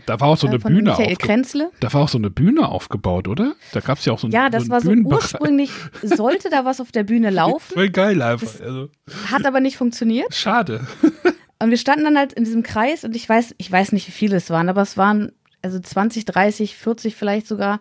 [0.07, 1.71] Da war auch so äh, eine von Bühne aufgebaut.
[1.81, 3.55] Da war auch so eine Bühne aufgebaut, oder?
[3.73, 5.71] Da gab es ja auch so, ein- Ja, das so war einen so ursprünglich,
[6.03, 8.61] sollte da was auf der Bühne laufen, Voll geil einfach.
[8.61, 8.88] Also,
[9.31, 10.35] hat aber nicht funktioniert.
[10.35, 10.87] schade.
[11.61, 14.12] Und wir standen dann halt in diesem Kreis und ich weiß, ich weiß nicht, wie
[14.12, 15.31] viele es waren, aber es waren
[15.62, 17.81] also 20, 30, 40 vielleicht sogar.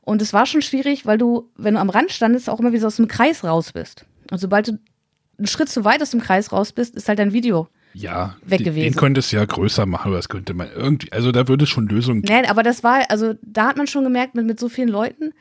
[0.00, 2.86] Und es war schon schwierig, weil du, wenn du am Rand standest, auch immer wieder
[2.86, 4.06] aus dem Kreis raus bist.
[4.30, 4.78] Und sobald du
[5.36, 7.68] einen Schritt zu weit aus dem Kreis raus bist, ist halt dein Video.
[7.92, 8.92] Ja, Weg den, gewesen.
[8.92, 11.70] den könntest du ja größer machen, aber das könnte man irgendwie, also da würde es
[11.70, 12.32] schon Lösungen geben.
[12.32, 15.32] Nein, aber das war, also da hat man schon gemerkt, mit, mit so vielen Leuten.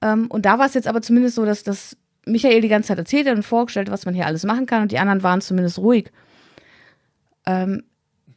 [0.00, 2.98] Ähm, und da war es jetzt aber zumindest so, dass das Michael die ganze Zeit
[2.98, 5.78] erzählt hat und vorgestellt, was man hier alles machen kann und die anderen waren zumindest
[5.78, 6.10] ruhig.
[7.46, 7.82] Ähm,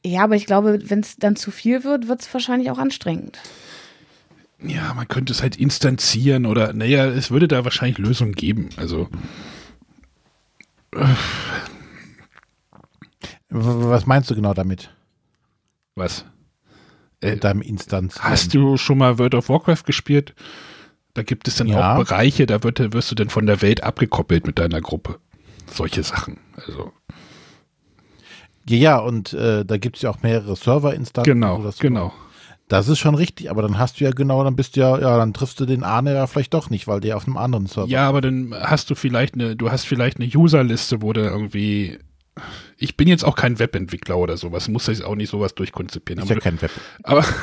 [0.04, 3.40] ja, aber ich glaube, wenn es dann zu viel wird, wird es wahrscheinlich auch anstrengend.
[4.64, 8.70] Ja, man könnte es halt instanzieren oder, naja, es würde da wahrscheinlich Lösungen geben.
[8.78, 9.10] Also.
[13.52, 14.90] Was meinst du genau damit?
[15.96, 16.26] Was?
[17.22, 18.20] Äh, in deinem Instanz.
[18.20, 20.34] Hast du schon mal World of Warcraft gespielt?
[21.14, 21.94] Da gibt es dann ja.
[21.94, 25.20] auch Bereiche, da wird, wirst du dann von der Welt abgekoppelt mit deiner Gruppe.
[25.70, 26.38] Solche Sachen.
[26.56, 26.94] Also.
[28.70, 31.34] Ja, ja, und äh, da gibt es ja auch mehrere Serverinstanzen.
[31.34, 32.14] Genau, das genau.
[32.70, 35.18] Das ist schon richtig, aber dann hast du ja genau, dann bist du ja, ja,
[35.18, 37.90] dann triffst du den Arne ja vielleicht doch nicht, weil der auf einem anderen Server.
[37.90, 42.00] Ja, aber dann hast du vielleicht eine, du hast vielleicht eine Userliste, wo du irgendwie.
[42.82, 46.24] Ich bin jetzt auch kein Webentwickler oder sowas, muss ich auch nicht sowas durchkonzipieren.
[46.24, 46.72] Ist ja kein Web.
[47.04, 47.24] Aber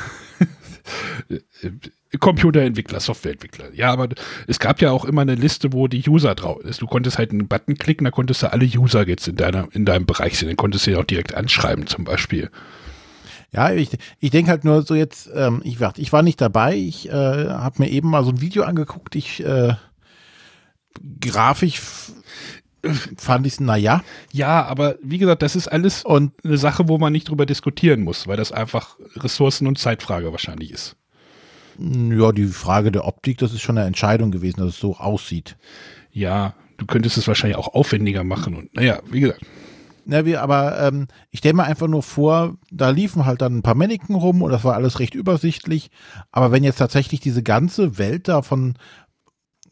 [2.18, 3.74] Computerentwickler, Softwareentwickler.
[3.74, 4.08] Ja, aber
[4.46, 6.82] es gab ja auch immer eine Liste, wo die User drauf ist.
[6.82, 9.84] Du konntest halt einen Button klicken, da konntest du alle User jetzt in deiner, in
[9.84, 10.48] deinem Bereich sehen.
[10.48, 12.50] Dann konntest du ja auch direkt anschreiben, zum Beispiel.
[13.52, 17.08] Ja, ich, ich denke halt nur so jetzt, ähm, ich, ich war nicht dabei, ich
[17.08, 19.74] äh, habe mir eben mal so ein Video angeguckt, ich äh,
[21.20, 21.80] grafisch
[23.16, 24.02] fand ich es, naja.
[24.32, 28.02] Ja, aber wie gesagt, das ist alles und eine Sache, wo man nicht drüber diskutieren
[28.02, 30.96] muss, weil das einfach Ressourcen- und Zeitfrage wahrscheinlich ist.
[31.78, 35.56] Ja, die Frage der Optik, das ist schon eine Entscheidung gewesen, dass es so aussieht.
[36.10, 39.42] Ja, du könntest es wahrscheinlich auch aufwendiger machen und naja, wie gesagt.
[40.10, 43.62] Na, wie, aber ähm, ich stelle mir einfach nur vor, da liefen halt dann ein
[43.62, 45.90] paar Mannequin rum und das war alles recht übersichtlich.
[46.32, 48.74] Aber wenn jetzt tatsächlich diese ganze Welt da von,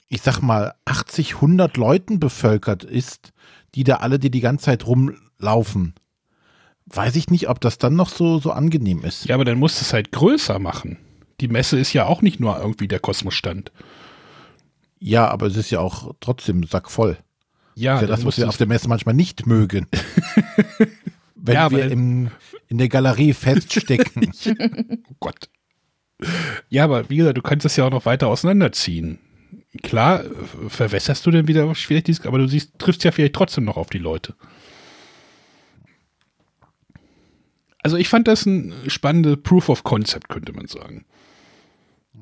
[0.09, 3.33] ich sag mal, 80, 100 Leuten bevölkert ist,
[3.75, 5.95] die da alle, die die ganze Zeit rumlaufen,
[6.87, 9.27] weiß ich nicht, ob das dann noch so, so angenehm ist.
[9.27, 10.99] Ja, aber dann musst du es halt größer machen.
[11.41, 13.73] Die Messe ist ja auch nicht nur irgendwie der Kosmosstand.
[14.99, 17.19] Ja, aber es ist ja auch trotzdem sackvoll.
[17.75, 19.87] Ja, das ist ja das, was wir auf der Messe manchmal nicht mögen.
[21.35, 22.31] Wenn ja, wir im,
[22.69, 24.33] in der Galerie feststecken.
[25.11, 25.51] oh Gott.
[26.71, 29.19] Ja, aber wie gesagt, du kannst das ja auch noch weiter auseinanderziehen.
[29.83, 30.25] Klar,
[30.69, 33.91] verwässerst du denn wieder vielleicht dieses, aber du siehst, triffst ja vielleicht trotzdem noch auf
[33.91, 34.35] die Leute.
[37.83, 41.05] Also ich fand das ein spannendes Proof of Concept, könnte man sagen.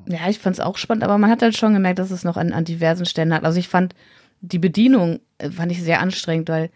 [0.07, 2.37] Ja, ich fand es auch spannend, aber man hat halt schon gemerkt, dass es noch
[2.37, 3.43] an, an diversen Stellen hat.
[3.43, 3.95] Also ich fand
[4.41, 6.69] die Bedienung äh, fand ich sehr anstrengend, weil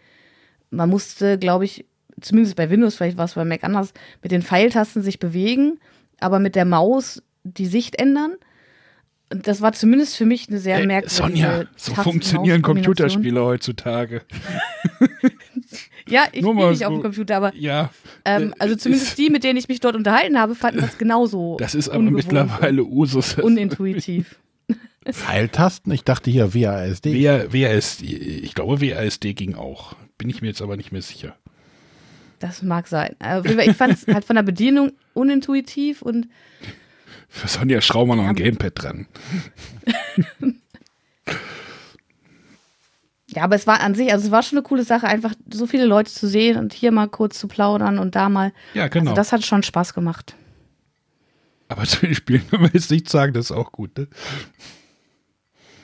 [0.70, 1.86] man musste, glaube ich,
[2.20, 5.78] zumindest bei Windows, vielleicht war es bei Mac anders, mit den Pfeiltasten sich bewegen,
[6.20, 8.34] aber mit der Maus die Sicht ändern.
[9.32, 14.22] Und das war zumindest für mich eine sehr äh, merkwürdige Sonja, so funktionieren Computerspiele heutzutage.
[16.08, 17.90] ja, ich bin nicht so, auf dem Computer, aber ja,
[18.24, 21.56] ähm, also zumindest die, mit denen ich mich dort unterhalten habe, fanden das genauso.
[21.58, 23.34] Das ist aber mittlerweile Usus.
[23.34, 24.40] Unintuitiv.
[25.08, 25.92] Pfeiltasten?
[25.92, 27.06] Ich dachte hier WASD.
[27.14, 28.02] WASD.
[28.02, 29.94] Ich glaube, WASD ging auch.
[30.18, 31.36] Bin ich mir jetzt aber nicht mehr sicher.
[32.40, 33.16] Das mag sein.
[33.64, 36.26] Ich fand es halt von der Bedienung unintuitiv und.
[37.32, 39.06] Für Sonja schrauben wir noch ein Gamepad dran.
[43.28, 45.68] ja, aber es war an sich, also es war schon eine coole Sache, einfach so
[45.68, 48.52] viele Leute zu sehen und hier mal kurz zu plaudern und da mal.
[48.74, 49.10] Ja, genau.
[49.10, 50.34] Also das hat schon Spaß gemacht.
[51.68, 54.08] Aber zu den Spielen können wir jetzt nicht sagen, das ist auch gut, ne?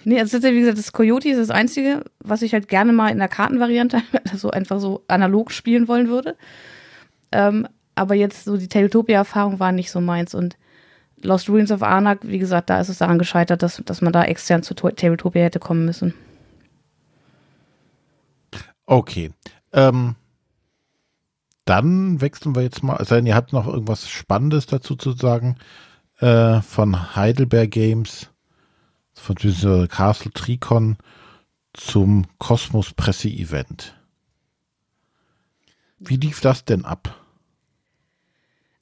[0.05, 3.19] Nee, also wie gesagt, das Coyote ist das Einzige, was ich halt gerne mal in
[3.19, 6.37] der Kartenvariante, also einfach so analog spielen wollen würde.
[7.33, 10.35] Ähm, aber jetzt so die Tabletopia-Erfahrung war nicht so meins.
[10.35, 10.57] Und
[11.23, 14.25] Lost Ruins of Arnak, wie gesagt, da ist es daran gescheitert, dass, dass man da
[14.25, 16.15] extern zu Tabletopia hätte kommen müssen.
[18.85, 19.33] Okay.
[19.73, 20.15] Ähm,
[21.65, 25.57] dann wechseln wir jetzt mal, also ihr habt noch irgendwas Spannendes dazu zu sagen
[26.19, 28.31] äh, von Heidelberg Games
[29.15, 30.97] von dieser Castle Tricon
[31.73, 33.95] zum Kosmos Presse Event.
[35.99, 37.26] Wie lief das denn ab?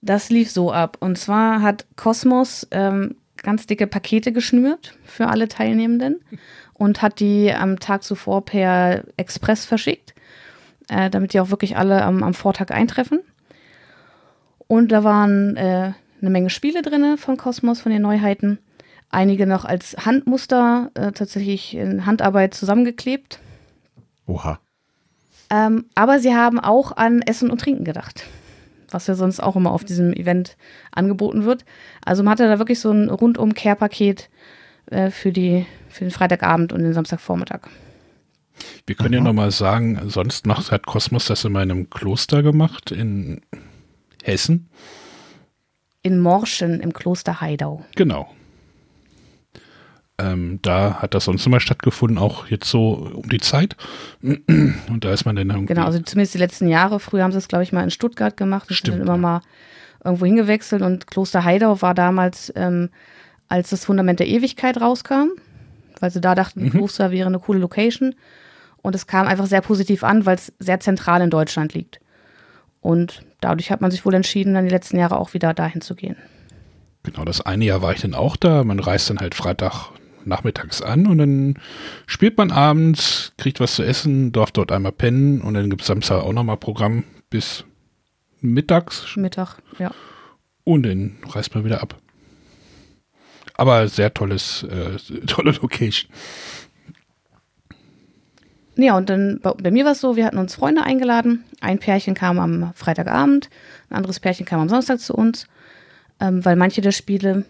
[0.04, 0.98] Das lief so ab.
[1.00, 6.20] Und zwar hat Kosmos ähm, ganz dicke Pakete geschnürt für alle Teilnehmenden
[6.74, 10.14] und hat die am Tag zuvor per Express verschickt,
[10.90, 13.20] äh, damit die auch wirklich alle am, am Vortag eintreffen.
[14.66, 18.58] Und da waren äh, eine Menge Spiele drin von Kosmos, von den Neuheiten
[19.08, 23.38] einige noch als Handmuster äh, tatsächlich in Handarbeit zusammengeklebt.
[24.26, 24.58] Oha.
[25.48, 28.24] Ähm, aber sie haben auch an Essen und Trinken gedacht,
[28.94, 30.56] was ja sonst auch immer auf diesem Event
[30.92, 31.64] angeboten wird.
[32.04, 34.30] Also man hatte da wirklich so ein rundum-Care-Paket
[34.86, 37.68] äh, für, für den Freitagabend und den Samstagvormittag.
[38.86, 39.14] Wir können mhm.
[39.14, 43.40] ja nochmal sagen, sonst macht, hat Kosmos das in meinem Kloster gemacht in
[44.22, 44.68] Hessen.
[46.02, 47.84] In Morschen im Kloster Heidau.
[47.96, 48.30] Genau.
[50.16, 53.76] Ähm, da hat das sonst immer stattgefunden, auch jetzt so um die Zeit.
[54.22, 55.74] Und da ist man dann irgendwie.
[55.74, 57.00] Genau, also zumindest die letzten Jahre.
[57.00, 59.28] Früher haben sie es, glaube ich, mal in Stuttgart gemacht und Stimmt, sind dann immer
[59.28, 59.32] ja.
[59.38, 59.40] mal
[60.04, 60.82] irgendwo hingewechselt.
[60.82, 62.90] Und Kloster Heidau war damals, ähm,
[63.48, 65.30] als das Fundament der Ewigkeit rauskam,
[65.98, 66.70] weil sie da dachten, Mhm.
[66.70, 68.14] Kloster wäre eine coole Location.
[68.82, 72.00] Und es kam einfach sehr positiv an, weil es sehr zentral in Deutschland liegt.
[72.80, 75.94] Und dadurch hat man sich wohl entschieden, dann die letzten Jahre auch wieder dahin zu
[75.94, 76.16] gehen.
[77.02, 78.62] Genau, das eine Jahr war ich dann auch da.
[78.62, 79.90] Man reist dann halt Freitag
[80.26, 81.58] nachmittags an und dann
[82.06, 85.88] spielt man abends, kriegt was zu essen, darf dort einmal pennen und dann gibt es
[85.88, 87.64] Samstag auch nochmal Programm bis
[88.40, 89.90] mittags Mittag, ja.
[90.64, 91.96] und dann reist man wieder ab.
[93.56, 96.10] Aber sehr tolles, äh, tolle Location.
[98.76, 101.44] Ja, und dann bei, bei mir war es so, wir hatten uns Freunde eingeladen.
[101.60, 103.48] Ein Pärchen kam am Freitagabend,
[103.88, 105.46] ein anderes Pärchen kam am Samstag zu uns,
[106.20, 107.44] ähm, weil manche der Spiele,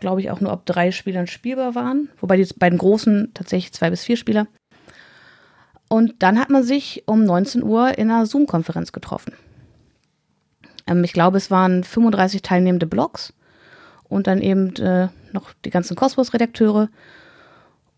[0.00, 2.08] glaube ich, auch nur ab drei Spielern spielbar waren.
[2.20, 4.46] Wobei die beiden großen tatsächlich zwei bis vier Spieler.
[5.88, 9.32] Und dann hat man sich um 19 Uhr in einer Zoom-Konferenz getroffen.
[10.86, 13.32] Ähm, ich glaube, es waren 35 teilnehmende Blogs
[14.04, 16.88] und dann eben äh, noch die ganzen Cosmos-Redakteure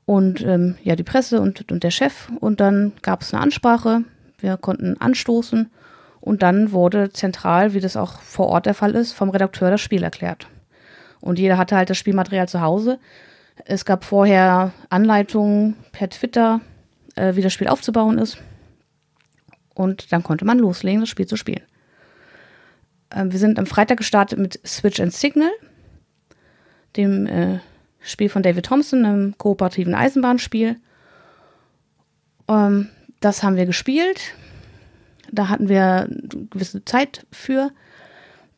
[0.05, 2.31] und ähm, ja, die Presse und, und der Chef.
[2.41, 4.05] Und dann gab es eine Ansprache.
[4.39, 5.71] Wir konnten anstoßen.
[6.21, 9.81] Und dann wurde zentral, wie das auch vor Ort der Fall ist, vom Redakteur das
[9.81, 10.49] Spiel erklärt.
[11.21, 12.99] Und jeder hatte halt das Spielmaterial zu Hause.
[13.65, 16.61] Es gab vorher Anleitungen per Twitter,
[17.17, 18.39] äh, wie das Spiel aufzubauen ist.
[19.75, 21.63] Und dann konnte man loslegen, das Spiel zu spielen.
[23.15, 25.51] Ähm, wir sind am Freitag gestartet mit Switch and Signal,
[26.97, 27.61] dem äh,
[28.01, 30.77] Spiel von David Thompson, einem kooperativen Eisenbahnspiel.
[32.49, 32.89] Ähm,
[33.21, 34.35] das haben wir gespielt.
[35.31, 37.71] Da hatten wir eine gewisse Zeit für.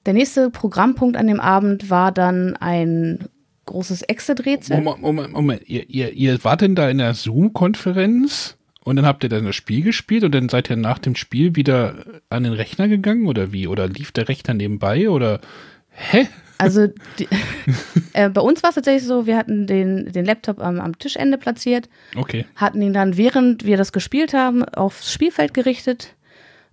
[0.06, 3.28] Der nächste Programmpunkt an dem Abend war dann ein
[3.66, 4.80] großes Exit-Rätsel.
[4.80, 5.68] Moment, Moment, Moment.
[5.68, 9.54] Ihr, ihr, ihr wart denn da in der Zoom-Konferenz und dann habt ihr dann das
[9.56, 13.52] Spiel gespielt und dann seid ihr nach dem Spiel wieder an den Rechner gegangen oder
[13.52, 13.66] wie?
[13.66, 15.40] Oder lief der Rechner nebenbei oder
[15.90, 16.26] hä?
[16.58, 17.28] Also die,
[18.12, 21.38] äh, bei uns war es tatsächlich so, wir hatten den, den Laptop am, am Tischende
[21.38, 22.46] platziert, Okay.
[22.56, 26.16] hatten ihn dann, während wir das gespielt haben, aufs Spielfeld gerichtet,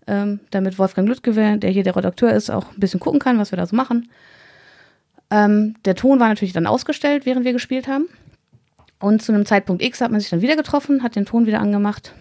[0.08, 3.52] ähm, damit Wolfgang Lüttgewehr, der hier der Redakteur ist, auch ein bisschen gucken kann, was
[3.52, 4.10] wir da so machen.
[5.30, 8.08] Ähm, der Ton war natürlich dann ausgestellt, während wir gespielt haben.
[9.00, 11.60] Und zu einem Zeitpunkt X hat man sich dann wieder getroffen, hat den Ton wieder
[11.60, 12.13] angemacht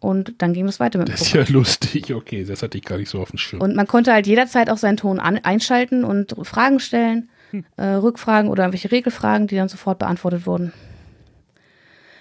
[0.00, 1.46] und dann ging es weiter mit dem Das ist Programm.
[1.46, 2.14] ja lustig.
[2.14, 3.60] Okay, das hatte ich gar nicht so auf dem Schirm.
[3.62, 7.30] Und man konnte halt jederzeit auch seinen Ton an, einschalten und Fragen stellen,
[7.76, 10.72] äh, Rückfragen oder irgendwelche Regelfragen, die dann sofort beantwortet wurden.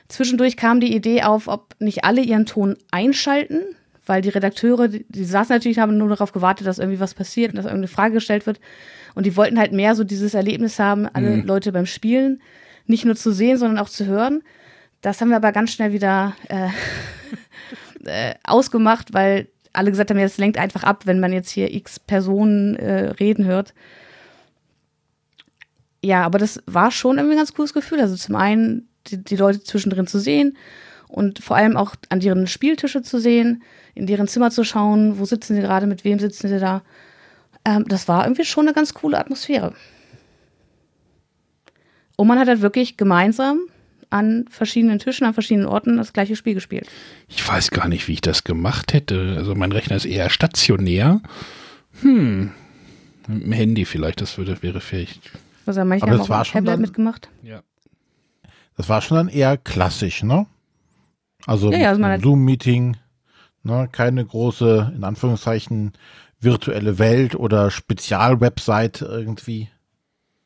[0.07, 3.61] Zwischendurch kam die Idee auf, ob nicht alle ihren Ton einschalten,
[4.07, 7.51] weil die Redakteure, die, die saßen natürlich, haben nur darauf gewartet, dass irgendwie was passiert
[7.51, 8.59] und dass irgendeine Frage gestellt wird.
[9.15, 12.41] Und die wollten halt mehr so dieses Erlebnis haben, alle Leute beim Spielen
[12.85, 14.41] nicht nur zu sehen, sondern auch zu hören.
[15.01, 16.69] Das haben wir aber ganz schnell wieder äh,
[18.05, 21.73] äh, ausgemacht, weil alle gesagt haben, ja, es lenkt einfach ab, wenn man jetzt hier
[21.73, 23.73] x Personen äh, reden hört.
[26.03, 27.99] Ja, aber das war schon irgendwie ein ganz cooles Gefühl.
[27.99, 30.57] Also zum einen die, die Leute zwischendrin zu sehen
[31.07, 33.63] und vor allem auch an deren Spieltische zu sehen,
[33.95, 36.81] in deren Zimmer zu schauen, wo sitzen sie gerade, mit wem sitzen sie da.
[37.65, 39.73] Ähm, das war irgendwie schon eine ganz coole Atmosphäre.
[42.15, 43.59] Und man hat halt wirklich gemeinsam
[44.09, 46.87] an verschiedenen Tischen, an verschiedenen Orten das gleiche Spiel gespielt.
[47.27, 49.35] Ich weiß gar nicht, wie ich das gemacht hätte.
[49.37, 51.21] Also mein Rechner ist eher stationär.
[52.01, 52.51] Hm.
[53.27, 55.19] Mit dem Handy vielleicht, das würde, wäre vielleicht.
[55.65, 57.29] Also manche Aber haben das auch war ein schon Tablet dann- mitgemacht.
[57.43, 57.61] Ja.
[58.77, 60.45] Das war schon dann eher klassisch, ne?
[61.47, 62.97] Also, Ja, ja, also hat- Zoom-Meeting,
[63.63, 63.87] ne?
[63.91, 65.93] keine große, in Anführungszeichen,
[66.39, 69.69] virtuelle Welt oder Spezialwebsite irgendwie.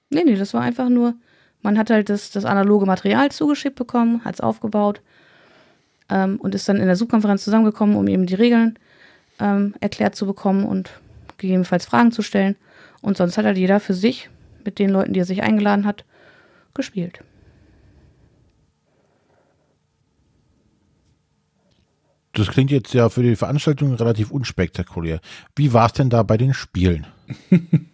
[0.10, 1.16] Nee, nee, das war einfach nur,
[1.62, 5.02] man hat halt das, das analoge Material zugeschickt bekommen, hat es aufgebaut
[6.10, 8.78] ähm, und ist dann in der Subkonferenz zusammengekommen, um eben die Regeln
[9.40, 10.92] ähm, erklärt zu bekommen und
[11.38, 12.56] gegebenenfalls Fragen zu stellen.
[13.02, 14.30] Und sonst hat halt jeder für sich,
[14.64, 16.06] mit den Leuten, die er sich eingeladen hat,
[16.76, 17.22] gespielt.
[22.34, 25.20] Das klingt jetzt ja für die Veranstaltung relativ unspektakulär.
[25.56, 27.06] Wie war es denn da bei den Spielen?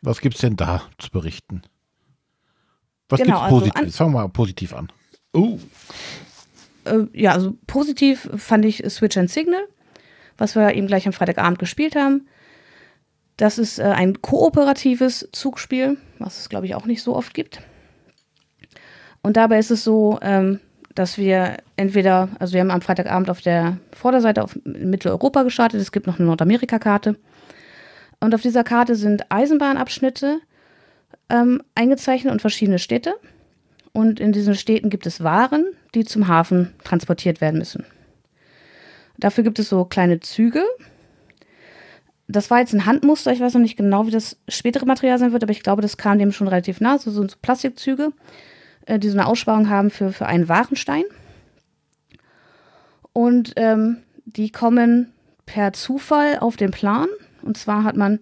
[0.00, 1.62] Was gibt's denn da zu berichten?
[3.08, 3.82] Was Genau, gibt's also positiv?
[3.82, 4.88] an- Fangen wir mal positiv an.
[5.32, 5.58] Oh.
[6.84, 9.62] Äh, ja, also positiv fand ich Switch and Signal,
[10.38, 12.26] was wir eben gleich am Freitagabend gespielt haben.
[13.36, 17.60] Das ist äh, ein kooperatives Zugspiel, was es, glaube ich, auch nicht so oft gibt.
[19.22, 20.58] Und dabei ist es so, ähm,
[20.94, 25.92] dass wir entweder, also wir haben am Freitagabend auf der Vorderseite auf Mitteleuropa gestartet, es
[25.92, 27.16] gibt noch eine Nordamerika-Karte.
[28.20, 30.40] Und auf dieser Karte sind Eisenbahnabschnitte
[31.28, 33.14] ähm, eingezeichnet und verschiedene Städte.
[33.92, 37.84] Und in diesen Städten gibt es Waren, die zum Hafen transportiert werden müssen.
[39.18, 40.62] Dafür gibt es so kleine Züge.
[42.28, 43.32] Das war jetzt ein Handmuster.
[43.32, 45.96] Ich weiß noch nicht genau, wie das spätere Material sein wird, aber ich glaube, das
[45.96, 46.98] kam dem schon relativ nah.
[46.98, 48.12] So sind so Plastikzüge,
[48.86, 51.04] äh, die so eine Aussparung haben für, für einen Warenstein.
[53.12, 55.12] Und ähm, die kommen
[55.46, 57.08] per Zufall auf den Plan.
[57.42, 58.20] Und zwar hat man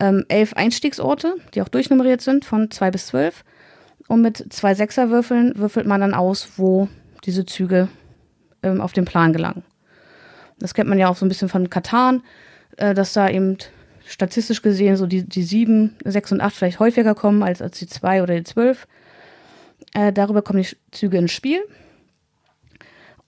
[0.00, 3.44] ähm, elf Einstiegsorte, die auch durchnummeriert sind, von zwei bis zwölf.
[4.08, 6.88] Und mit zwei Sechserwürfeln würfelt man dann aus, wo
[7.24, 7.88] diese Züge
[8.62, 9.62] ähm, auf den Plan gelangen.
[10.58, 12.22] Das kennt man ja auch so ein bisschen von Katan,
[12.76, 13.58] äh, dass da eben
[14.06, 17.86] statistisch gesehen so die, die sieben, sechs und acht vielleicht häufiger kommen als, als die
[17.86, 18.88] zwei oder die zwölf.
[19.94, 21.60] Äh, darüber kommen die Züge ins Spiel.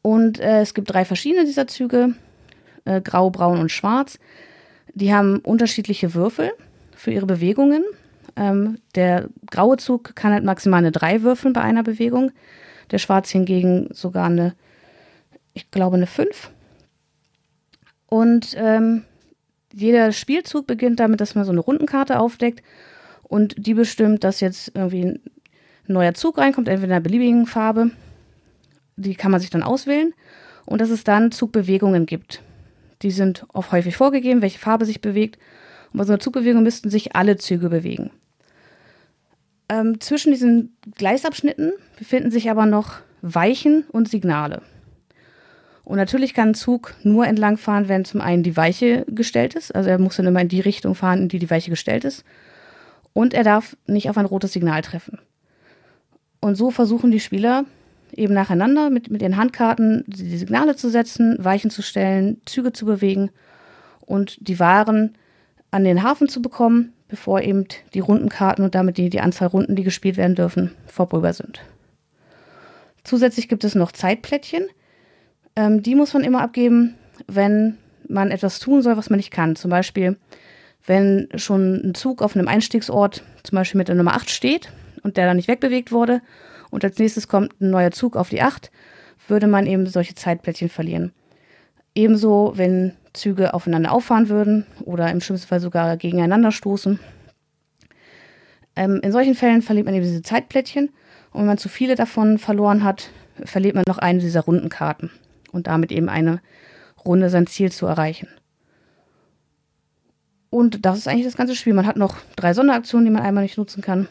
[0.02, 2.14] Und äh, es gibt drei verschiedene dieser Züge,
[2.84, 4.18] äh, grau, braun und schwarz.
[4.94, 6.52] Die haben unterschiedliche Würfel
[6.94, 7.84] für ihre Bewegungen.
[8.36, 12.32] Ähm, der graue Zug kann halt maximal eine 3 würfeln bei einer Bewegung.
[12.90, 14.54] Der schwarze hingegen sogar eine,
[15.54, 16.50] ich glaube, eine 5.
[18.06, 19.04] Und ähm,
[19.72, 22.62] jeder Spielzug beginnt damit, dass man so eine Rundenkarte aufdeckt
[23.22, 25.20] und die bestimmt, dass jetzt irgendwie
[25.88, 27.90] ein neuer Zug reinkommt, entweder in einer beliebigen Farbe.
[28.96, 30.14] Die kann man sich dann auswählen
[30.66, 32.42] und dass es dann Zugbewegungen gibt.
[33.02, 35.38] Die sind oft häufig vorgegeben, welche Farbe sich bewegt.
[35.92, 38.10] Und bei so einer Zugbewegung müssten sich alle Züge bewegen.
[39.68, 44.62] Ähm, zwischen diesen Gleisabschnitten befinden sich aber noch Weichen und Signale.
[45.84, 49.74] Und natürlich kann ein Zug nur entlangfahren, wenn zum einen die Weiche gestellt ist.
[49.74, 52.24] Also er muss dann immer in die Richtung fahren, in die die Weiche gestellt ist.
[53.12, 55.18] Und er darf nicht auf ein rotes Signal treffen.
[56.42, 57.64] Und so versuchen die Spieler
[58.12, 62.84] eben nacheinander mit, mit ihren Handkarten die Signale zu setzen, Weichen zu stellen, Züge zu
[62.84, 63.30] bewegen
[64.00, 65.16] und die Waren
[65.70, 69.76] an den Hafen zu bekommen, bevor eben die Rundenkarten und damit die, die Anzahl Runden,
[69.76, 71.60] die gespielt werden dürfen, vorüber sind.
[73.04, 74.66] Zusätzlich gibt es noch Zeitplättchen.
[75.54, 76.94] Ähm, die muss man immer abgeben,
[77.28, 77.78] wenn
[78.08, 79.54] man etwas tun soll, was man nicht kann.
[79.54, 80.16] Zum Beispiel,
[80.86, 84.72] wenn schon ein Zug auf einem Einstiegsort, zum Beispiel mit der Nummer 8 steht
[85.02, 86.22] und der dann nicht wegbewegt wurde
[86.70, 88.70] und als nächstes kommt ein neuer Zug auf die 8,
[89.28, 91.12] würde man eben solche Zeitplättchen verlieren.
[91.94, 96.98] Ebenso, wenn Züge aufeinander auffahren würden oder im schlimmsten Fall sogar gegeneinander stoßen.
[98.74, 100.88] Ähm, in solchen Fällen verliert man eben diese Zeitplättchen
[101.32, 103.10] und wenn man zu viele davon verloren hat,
[103.44, 105.10] verliert man noch eine dieser runden Karten
[105.52, 106.40] und damit eben eine
[107.04, 108.28] Runde sein Ziel zu erreichen.
[110.48, 111.72] Und das ist eigentlich das ganze Spiel.
[111.72, 114.08] Man hat noch drei Sonderaktionen, die man einmal nicht nutzen kann.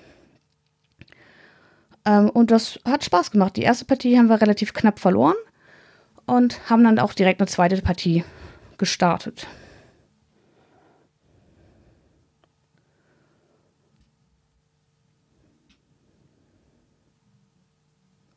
[2.05, 3.55] Ähm, und das hat Spaß gemacht.
[3.57, 5.35] Die erste Partie haben wir relativ knapp verloren
[6.25, 8.23] und haben dann auch direkt eine zweite Partie
[8.77, 9.47] gestartet.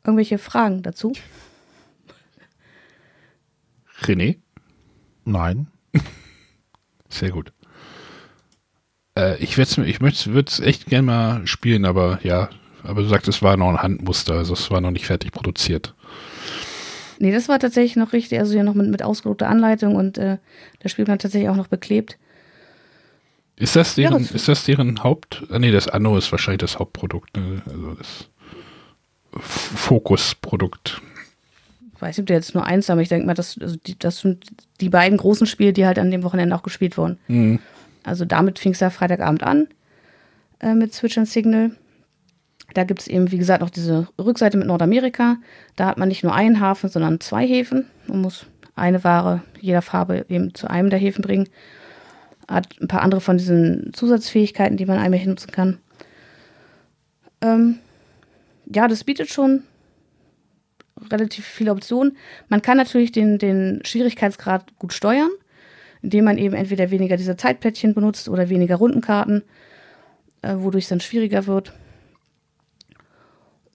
[0.03, 1.13] Irgendwelche Fragen dazu?
[4.01, 4.37] René?
[5.23, 5.67] Nein.
[7.09, 7.53] Sehr gut.
[9.17, 12.49] Äh, ich ich würde es echt gerne mal spielen, aber ja,
[12.85, 15.93] aber du sagst, es war noch ein Handmuster, also es war noch nicht fertig produziert.
[17.19, 20.37] Nee, das war tatsächlich noch richtig, also hier noch mit, mit ausgedruckter Anleitung und äh,
[20.79, 22.17] das Spiel tatsächlich auch noch beklebt.
[23.57, 26.77] Ist das deren, ja, ist das deren Haupt, ah, nee, das Anno ist wahrscheinlich das
[26.77, 27.61] Hauptprodukt, ne?
[27.65, 28.29] also das
[29.41, 31.01] Fokusprodukt.
[31.95, 33.97] Ich weiß nicht, ob der jetzt nur eins, aber ich denke mal, das, also die,
[33.97, 34.45] das sind
[34.81, 37.17] die beiden großen Spiele, die halt an dem Wochenende auch gespielt wurden.
[37.29, 37.59] Mhm.
[38.03, 39.67] Also damit fing es ja Freitagabend an
[40.59, 41.71] äh, mit Switch and Signal.
[42.73, 45.37] Da gibt es eben, wie gesagt, noch diese Rückseite mit Nordamerika.
[45.75, 47.85] Da hat man nicht nur einen Hafen, sondern zwei Häfen.
[48.07, 51.47] Man muss eine Ware jeder Farbe eben zu einem der Häfen bringen.
[52.49, 55.79] Hat ein paar andere von diesen Zusatzfähigkeiten, die man einmal nutzen kann.
[57.41, 57.79] Ähm,
[58.65, 59.63] ja, das bietet schon
[61.09, 62.17] relativ viele Optionen.
[62.49, 65.29] Man kann natürlich den, den Schwierigkeitsgrad gut steuern,
[66.01, 69.43] indem man eben entweder weniger diese Zeitplättchen benutzt oder weniger Rundenkarten,
[70.41, 71.73] äh, wodurch es dann schwieriger wird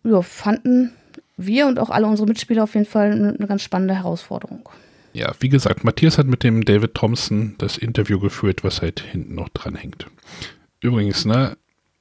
[0.05, 0.93] ja, fanden
[1.37, 4.69] wir und auch alle unsere Mitspieler auf jeden Fall eine, eine ganz spannende Herausforderung.
[5.13, 9.35] Ja, wie gesagt, Matthias hat mit dem David Thompson das Interview geführt, was halt hinten
[9.35, 10.07] noch dran hängt.
[10.81, 11.57] Übrigens, ne,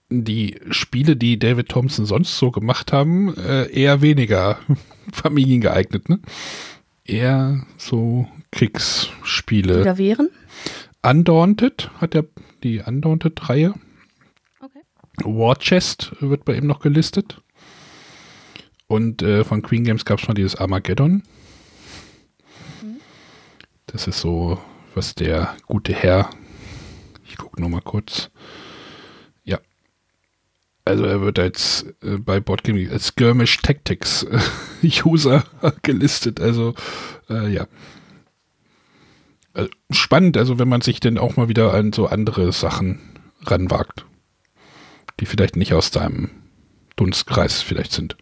[0.10, 4.60] die Spiele, die David Thompson sonst so gemacht haben, äh, eher weniger
[5.12, 6.20] familiengeeignet, ne?
[7.06, 9.82] Eher so Kriegsspiele.
[9.82, 10.30] Oder wären?
[11.02, 12.26] Undaunted hat er
[12.64, 13.74] die Undaunted-Reihe.
[14.60, 14.82] Okay.
[15.24, 17.42] War Chest wird bei ihm noch gelistet.
[18.90, 21.22] Und äh, von Queen Games gab es mal dieses Armageddon.
[22.82, 23.00] Mhm.
[23.86, 24.60] Das ist so,
[24.96, 26.32] was der gute Herr,
[27.24, 28.32] ich gucke nochmal kurz,
[29.44, 29.60] ja,
[30.86, 34.40] Also er wird als äh, bei Boardgame als Skirmish Tactics äh,
[35.06, 35.44] User
[35.84, 36.42] gelistet.
[36.42, 36.74] Also
[37.30, 37.68] äh, ja.
[39.54, 43.00] Also, spannend, also wenn man sich denn auch mal wieder an so andere Sachen
[43.44, 44.08] ranwagt,
[45.20, 46.32] die vielleicht nicht aus deinem
[46.96, 48.18] Dunstkreis vielleicht sind.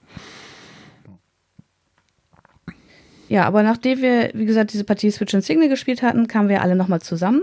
[3.30, 6.62] Ja, aber nachdem wir, wie gesagt, diese Partie Switch und Signal gespielt hatten, kamen wir
[6.62, 7.42] alle nochmal zusammen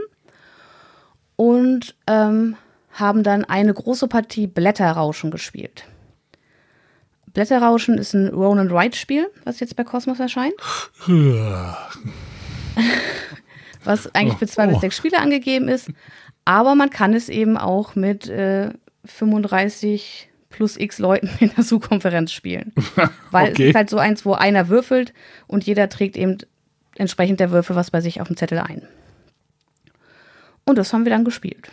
[1.36, 2.56] und ähm,
[2.92, 5.84] haben dann eine große Partie Blätterrauschen gespielt.
[7.32, 10.54] Blätterrauschen ist ein Roll and Write Spiel, was jetzt bei Cosmos erscheint.
[13.84, 15.90] was eigentlich für zwei bis sechs Spieler angegeben ist.
[16.44, 18.70] Aber man kann es eben auch mit äh,
[19.04, 22.72] 35 plus x Leuten in der Zoom-Konferenz spielen.
[23.30, 23.64] Weil okay.
[23.64, 25.12] es ist halt so eins, wo einer würfelt
[25.46, 26.38] und jeder trägt eben
[26.96, 28.86] entsprechend der Würfel was bei sich auf dem Zettel ein.
[30.64, 31.70] Und das haben wir dann gespielt.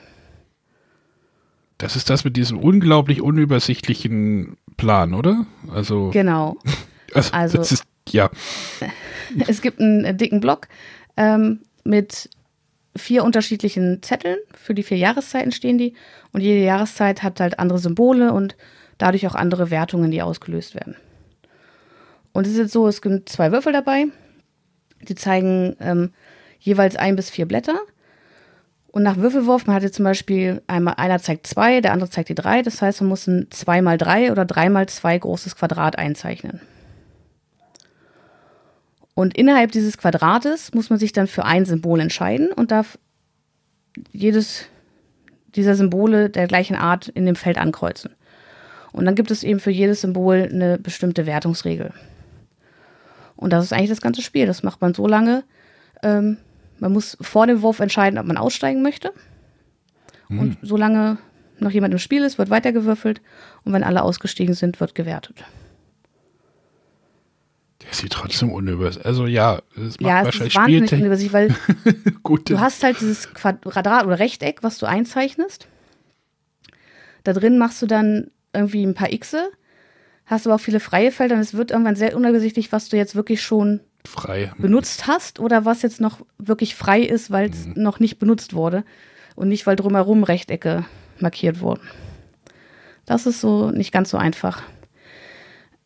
[1.78, 5.46] Das ist das mit diesem unglaublich unübersichtlichen Plan, oder?
[5.74, 6.10] Also.
[6.10, 6.58] Genau.
[7.14, 8.30] Also, also ist, ja.
[9.46, 10.70] Es gibt einen dicken Block
[11.18, 12.30] ähm, mit
[12.96, 14.38] vier unterschiedlichen Zetteln.
[14.54, 15.94] Für die vier Jahreszeiten stehen die.
[16.32, 18.56] Und jede Jahreszeit hat halt andere Symbole und
[18.98, 20.96] dadurch auch andere Wertungen, die ausgelöst werden.
[22.34, 24.06] Und es ist jetzt so, es gibt zwei Würfel dabei.
[25.02, 26.12] Die zeigen ähm,
[26.60, 27.80] jeweils ein bis vier Blätter.
[28.92, 32.36] Und nach Würfelwurf, man hatte zum Beispiel einmal, einer zeigt zwei, der andere zeigt die
[32.36, 32.62] drei.
[32.62, 36.60] Das heißt, man muss ein 2 mal 3 oder 3 mal 2 großes Quadrat einzeichnen.
[39.22, 42.98] Und innerhalb dieses Quadrates muss man sich dann für ein Symbol entscheiden und darf
[44.12, 44.66] jedes
[45.54, 48.16] dieser Symbole der gleichen Art in dem Feld ankreuzen.
[48.92, 51.94] Und dann gibt es eben für jedes Symbol eine bestimmte Wertungsregel.
[53.36, 54.48] Und das ist eigentlich das ganze Spiel.
[54.48, 55.44] Das macht man so lange,
[56.02, 56.38] ähm,
[56.80, 59.14] man muss vor dem Wurf entscheiden, ob man aussteigen möchte.
[60.30, 60.40] Hm.
[60.40, 61.20] Und solange
[61.60, 63.22] noch jemand im Spiel ist, wird weitergewürfelt.
[63.66, 65.44] Und wenn alle ausgestiegen sind, wird gewertet.
[67.84, 69.06] Der sieht trotzdem unübersichtlich.
[69.06, 71.56] Also ja, es macht ja, wahrscheinlich es ist wahnsinnig unübersichtlich, weil
[72.46, 75.68] du hast halt dieses Quadrat oder Rechteck, was du einzeichnest.
[77.24, 79.50] Da drin machst du dann irgendwie ein paar Xe,
[80.26, 83.16] hast aber auch viele freie Felder und es wird irgendwann sehr unübersichtlich, was du jetzt
[83.16, 87.74] wirklich schon frei benutzt hast oder was jetzt noch wirklich frei ist, weil es mhm.
[87.78, 88.84] noch nicht benutzt wurde
[89.36, 90.86] und nicht, weil drumherum Rechtecke
[91.20, 91.88] markiert wurden.
[93.06, 94.64] Das ist so nicht ganz so einfach.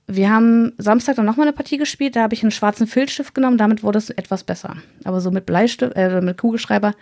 [0.08, 3.58] Wir haben Samstag dann nochmal eine Partie gespielt, da habe ich einen schwarzen Filzstift genommen,
[3.58, 4.78] damit wurde es etwas besser.
[5.04, 6.94] Aber so mit Bleistift, äh, mit Kugelschreiber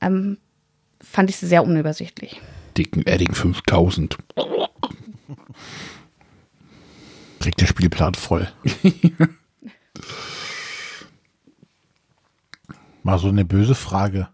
[0.00, 0.36] ähm,
[1.00, 2.40] fand ich es sehr unübersichtlich.
[2.76, 4.18] Dicken Edding 5000.
[7.40, 8.48] Kriegt der Spielplan voll.
[13.02, 14.28] Mal so eine böse Frage.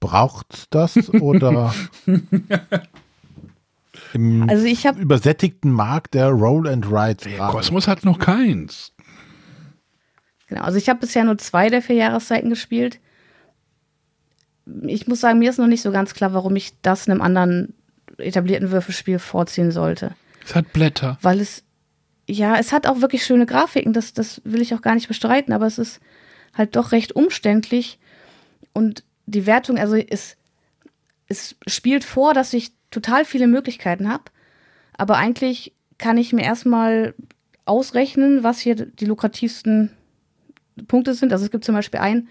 [0.00, 1.72] Braucht das oder
[4.14, 7.24] im also ich hab, übersättigten Markt der Roll and Ride?
[7.24, 8.92] Der Kosmos hat noch keins.
[10.48, 13.00] Genau, also ich habe bisher nur zwei der vier Jahreszeiten gespielt.
[14.86, 17.74] Ich muss sagen, mir ist noch nicht so ganz klar, warum ich das einem anderen
[18.16, 20.14] etablierten Würfelspiel vorziehen sollte.
[20.44, 21.18] Es hat Blätter.
[21.22, 21.64] Weil es,
[22.26, 25.52] ja, es hat auch wirklich schöne Grafiken, das, das will ich auch gar nicht bestreiten,
[25.52, 26.00] aber es ist
[26.54, 27.98] halt doch recht umständlich.
[28.72, 30.36] Und die Wertung, also es,
[31.28, 34.24] es spielt vor, dass ich total viele Möglichkeiten habe.
[34.96, 37.14] Aber eigentlich kann ich mir erstmal
[37.64, 39.90] ausrechnen, was hier die lukrativsten
[40.86, 41.32] Punkte sind.
[41.32, 42.28] Also es gibt zum Beispiel einen,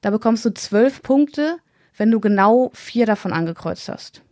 [0.00, 1.58] da bekommst du zwölf Punkte,
[1.96, 4.22] wenn du genau vier davon angekreuzt hast.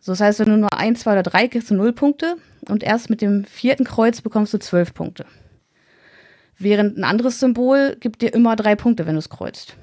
[0.00, 2.36] So, das heißt, wenn du nur ein, zwei oder drei kriegst du null Punkte
[2.68, 5.24] und erst mit dem vierten Kreuz bekommst du zwölf Punkte.
[6.58, 9.76] Während ein anderes Symbol gibt dir immer drei Punkte, wenn du es kreuzt.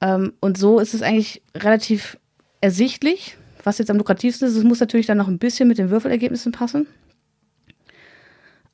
[0.00, 2.18] Ähm, und so ist es eigentlich relativ
[2.60, 4.56] ersichtlich, was jetzt am lukrativsten ist.
[4.56, 6.86] Es muss natürlich dann noch ein bisschen mit den Würfelergebnissen passen.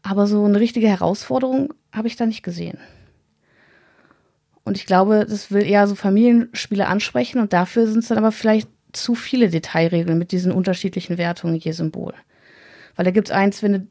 [0.03, 2.79] Aber so eine richtige Herausforderung habe ich da nicht gesehen.
[4.65, 8.33] Und ich glaube, das will eher so Familienspiele ansprechen und dafür sind es dann aber
[8.33, 12.15] vielleicht zu viele Detailregeln mit diesen unterschiedlichen Wertungen je Symbol.
[12.97, 13.87] Weil da gibt es eins, wenn du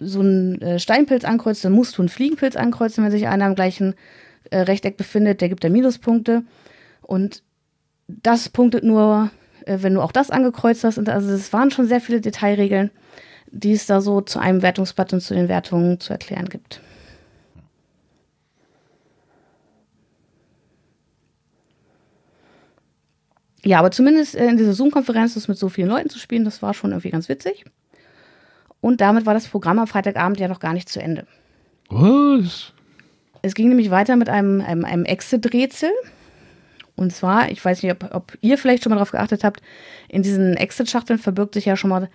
[0.00, 3.54] so einen äh, Steinpilz ankreuzt, dann musst du einen Fliegenpilz ankreuzen, wenn sich einer am
[3.54, 3.94] gleichen
[4.50, 6.42] äh, Rechteck befindet, der gibt dir Minuspunkte.
[7.02, 7.42] Und
[8.08, 9.30] das punktet nur,
[9.66, 10.98] äh, wenn du auch das angekreuzt hast.
[10.98, 12.90] Und also es waren schon sehr viele Detailregeln,
[13.50, 16.80] die es da so zu einem Wertungsblatt und zu den Wertungen zu erklären gibt.
[23.62, 26.72] Ja, aber zumindest in dieser Zoom-Konferenz, das mit so vielen Leuten zu spielen, das war
[26.72, 27.64] schon irgendwie ganz witzig.
[28.80, 31.26] Und damit war das Programm am Freitagabend ja noch gar nicht zu Ende.
[31.90, 32.72] Was?
[33.42, 35.90] Es ging nämlich weiter mit einem, einem, einem Exit-Rätsel.
[36.96, 39.62] Und zwar, ich weiß nicht, ob, ob ihr vielleicht schon mal darauf geachtet habt,
[40.08, 42.10] in diesen Exit-Schachteln verbirgt sich ja schon mal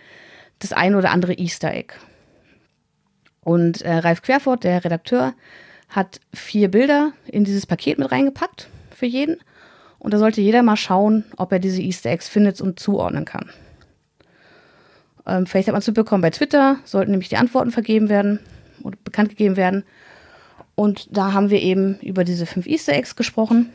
[0.60, 1.96] das ein oder andere Easter Egg.
[3.42, 5.34] Und äh, Ralf Querfurt, der Redakteur,
[5.90, 9.38] hat vier Bilder in dieses Paket mit reingepackt für jeden.
[10.00, 13.50] Und da sollte jeder mal schauen, ob er diese Easter Eggs findet und zuordnen kann.
[15.26, 18.40] Ähm, vielleicht hat man es mitbekommen bei Twitter, sollten nämlich die Antworten vergeben werden
[18.84, 19.84] oder bekannt gegeben werden.
[20.76, 23.72] Und da haben wir eben über diese fünf Easter Eggs gesprochen.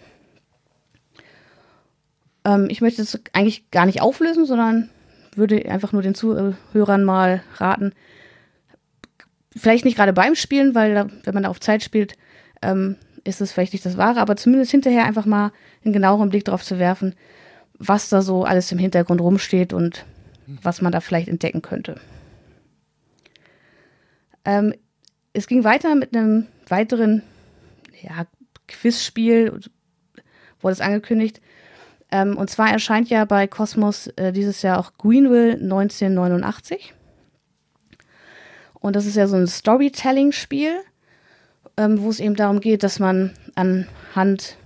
[2.44, 4.90] Ähm, ich möchte es eigentlich gar nicht auflösen, sondern
[5.34, 7.92] würde einfach nur den Zuhörern mal raten,
[9.56, 12.14] vielleicht nicht gerade beim Spielen, weil wenn man da auf Zeit spielt,
[12.62, 15.52] ähm, ist es vielleicht nicht das Wahre, aber zumindest hinterher einfach mal
[15.84, 17.14] einen genaueren Blick darauf zu werfen,
[17.78, 20.04] was da so alles im Hintergrund rumsteht und
[20.46, 22.00] was man da vielleicht entdecken könnte.
[24.44, 24.74] Ähm,
[25.32, 27.22] es ging weiter mit einem weiteren
[28.02, 28.26] ja,
[28.68, 29.60] Quizspiel,
[30.60, 31.40] wurde es angekündigt.
[32.10, 36.94] Ähm, und zwar erscheint ja bei Cosmos äh, dieses Jahr auch Greenville 1989.
[38.74, 40.74] Und das ist ja so ein Storytelling-Spiel,
[41.76, 44.56] ähm, wo es eben darum geht, dass man anhand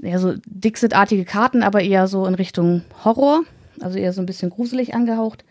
[0.00, 3.42] ja, so Dixit-artige Karten, aber eher so in Richtung Horror,
[3.80, 5.44] also eher so ein bisschen gruselig angehaucht.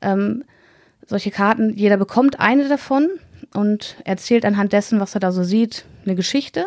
[0.00, 0.44] Ähm,
[1.06, 3.08] solche Karten, jeder bekommt eine davon
[3.54, 6.66] und erzählt anhand dessen, was er da so sieht, eine Geschichte.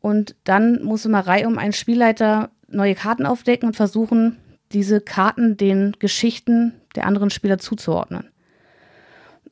[0.00, 4.38] Und dann muss immer Reihe um einen Spielleiter neue Karten aufdecken und versuchen,
[4.72, 8.28] diese Karten den Geschichten der anderen Spieler zuzuordnen.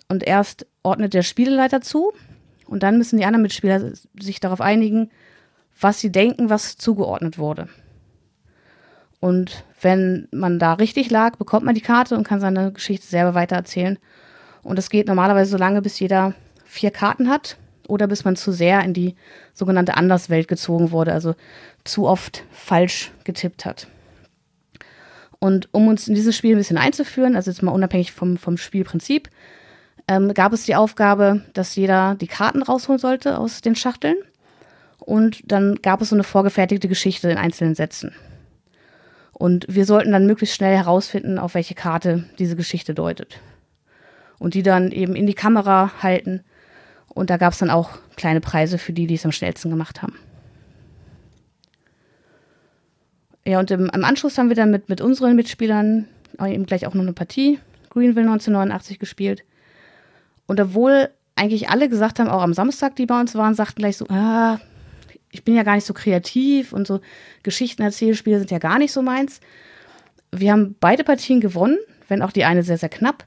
[0.08, 2.12] Und erst ordnet der Spieleleiter zu
[2.66, 5.10] und dann müssen die anderen Mitspieler sich darauf einigen,
[5.80, 7.68] was sie denken, was zugeordnet wurde.
[9.20, 13.34] Und wenn man da richtig lag, bekommt man die Karte und kann seine Geschichte selber
[13.34, 13.98] weitererzählen.
[14.62, 16.34] Und das geht normalerweise so lange, bis jeder
[16.64, 17.56] vier Karten hat
[17.88, 19.16] oder bis man zu sehr in die
[19.52, 21.34] sogenannte Anderswelt gezogen wurde, also
[21.84, 23.88] zu oft falsch getippt hat.
[25.38, 28.56] Und um uns in dieses Spiel ein bisschen einzuführen, also jetzt mal unabhängig vom, vom
[28.56, 29.28] Spielprinzip,
[30.06, 34.16] ähm, gab es die Aufgabe, dass jeder die Karten rausholen sollte aus den Schachteln.
[34.98, 38.14] Und dann gab es so eine vorgefertigte Geschichte in einzelnen Sätzen.
[39.32, 43.40] Und wir sollten dann möglichst schnell herausfinden, auf welche Karte diese Geschichte deutet.
[44.42, 46.42] Und die dann eben in die Kamera halten.
[47.06, 50.02] Und da gab es dann auch kleine Preise für die, die es am schnellsten gemacht
[50.02, 50.18] haben.
[53.46, 56.08] Ja, und im, im Anschluss haben wir dann mit, mit unseren Mitspielern
[56.40, 59.44] eben gleich auch noch eine Partie Greenville 1989 gespielt.
[60.46, 63.96] Und obwohl eigentlich alle gesagt haben, auch am Samstag, die bei uns waren, sagten gleich
[63.96, 64.58] so, ah,
[65.30, 67.00] ich bin ja gar nicht so kreativ und so
[67.44, 69.40] Geschichtenerzählspiele sind ja gar nicht so meins.
[70.32, 71.78] Wir haben beide Partien gewonnen,
[72.08, 73.24] wenn auch die eine sehr, sehr knapp.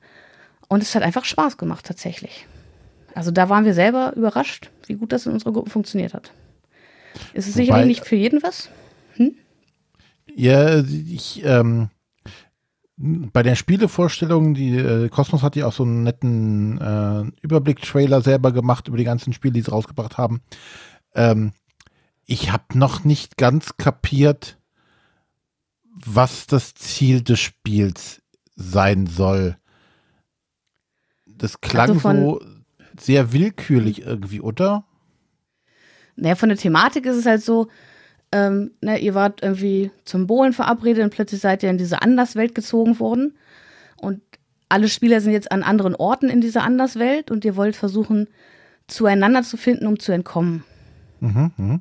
[0.68, 2.48] Und es hat einfach Spaß gemacht, tatsächlich.
[3.14, 6.32] Also da waren wir selber überrascht, wie gut das in unserer Gruppe funktioniert hat.
[7.34, 8.70] Ist es Wobei, sicherlich nicht für jeden was?
[9.14, 9.36] Hm?
[10.36, 11.90] Ja, ich, ähm,
[12.98, 18.52] bei der Spielevorstellung, die äh, Cosmos hat ja auch so einen netten äh, Überblick-Trailer selber
[18.52, 20.42] gemacht über die ganzen Spiele, die sie rausgebracht haben.
[21.14, 21.52] Ähm,
[22.26, 24.58] ich habe noch nicht ganz kapiert,
[25.84, 28.22] was das Ziel des Spiels
[28.56, 29.58] sein soll.
[31.38, 32.42] Das klang also so
[33.00, 34.86] sehr willkürlich irgendwie, oder?
[36.16, 37.68] Naja, von der Thematik ist es halt so,
[38.32, 42.56] ähm, ne, ihr wart irgendwie zum Bohlen verabredet und plötzlich seid ihr in diese Anderswelt
[42.56, 43.38] gezogen worden.
[43.98, 44.22] Und
[44.70, 48.28] alle Spieler sind jetzt an anderen Orten in dieser Anderswelt und ihr wollt versuchen,
[48.88, 50.64] zueinander zu finden, um zu entkommen.
[51.20, 51.80] Mhm, mh.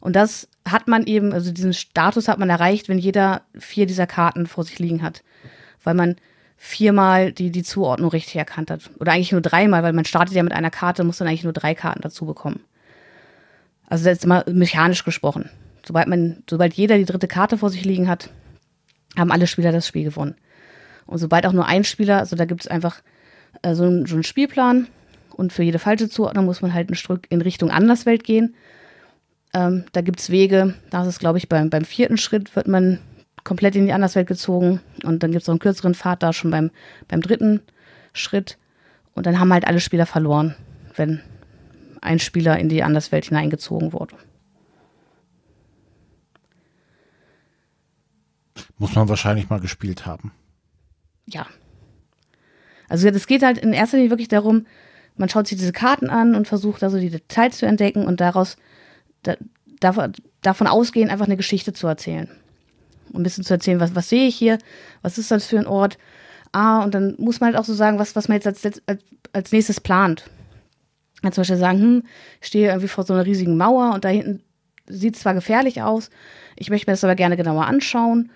[0.00, 4.06] Und das hat man eben, also diesen Status hat man erreicht, wenn jeder vier dieser
[4.06, 5.22] Karten vor sich liegen hat.
[5.82, 6.16] Weil man
[6.60, 8.90] viermal die, die Zuordnung richtig erkannt hat.
[8.98, 11.52] Oder eigentlich nur dreimal, weil man startet ja mit einer Karte, muss dann eigentlich nur
[11.52, 12.60] drei Karten dazu bekommen.
[13.86, 15.48] Also jetzt mal mechanisch gesprochen.
[15.86, 18.30] Sobald man, sobald jeder die dritte Karte vor sich liegen hat,
[19.16, 20.34] haben alle Spieler das Spiel gewonnen.
[21.06, 23.00] Und sobald auch nur ein Spieler, also da gibt es einfach
[23.62, 24.88] äh, so, einen, so, einen, Spielplan
[25.30, 28.54] und für jede falsche Zuordnung muss man halt ein Stück in Richtung Anderswelt gehen.
[29.54, 32.68] Ähm, da gibt es Wege, da ist es, glaube ich, beim, beim vierten Schritt wird
[32.68, 32.98] man
[33.44, 36.50] komplett in die Anderswelt gezogen und dann gibt es noch einen kürzeren Pfad da schon
[36.50, 36.70] beim,
[37.08, 37.60] beim dritten
[38.12, 38.58] Schritt.
[39.14, 40.54] Und dann haben halt alle Spieler verloren,
[40.94, 41.20] wenn
[42.00, 44.14] ein Spieler in die Anderswelt hineingezogen wurde.
[48.78, 50.32] Muss man wahrscheinlich mal gespielt haben.
[51.26, 51.46] Ja.
[52.88, 54.66] Also es geht halt in erster Linie wirklich darum,
[55.16, 58.56] man schaut sich diese Karten an und versucht also die Details zu entdecken und daraus
[59.22, 59.34] da,
[59.80, 60.12] davon,
[60.42, 62.28] davon ausgehen, einfach eine Geschichte zu erzählen.
[63.12, 64.58] Um ein bisschen zu erzählen, was, was sehe ich hier,
[65.02, 65.98] was ist das für ein Ort.
[66.52, 69.02] Ah, und dann muss man halt auch so sagen, was, was man jetzt als, als,
[69.32, 70.24] als nächstes plant.
[71.22, 72.02] Also zum Beispiel sagen, hm,
[72.40, 74.42] ich stehe irgendwie vor so einer riesigen Mauer und da hinten
[74.86, 76.10] sieht zwar gefährlich aus,
[76.56, 78.30] ich möchte mir das aber gerne genauer anschauen.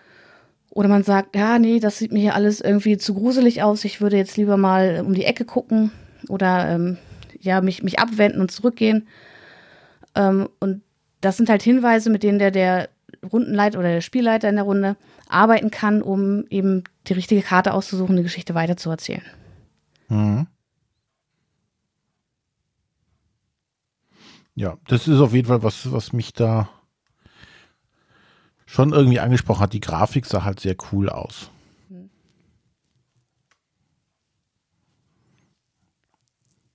[0.70, 4.00] Oder man sagt, ja, nee, das sieht mir hier alles irgendwie zu gruselig aus, ich
[4.00, 5.90] würde jetzt lieber mal um die Ecke gucken
[6.28, 6.98] oder ähm,
[7.40, 9.06] ja, mich, mich abwenden und zurückgehen.
[10.14, 10.82] Ähm, und
[11.20, 12.88] das sind halt Hinweise, mit denen der, der
[13.30, 14.96] Rundenleiter oder der Spielleiter in der Runde
[15.28, 19.22] arbeiten kann, um eben die richtige Karte auszusuchen, die Geschichte weiterzuerzählen.
[20.08, 20.46] Mhm.
[24.54, 26.68] Ja, das ist auf jeden Fall was, was mich da
[28.66, 29.72] schon irgendwie angesprochen hat.
[29.72, 31.50] Die Grafik sah halt sehr cool aus.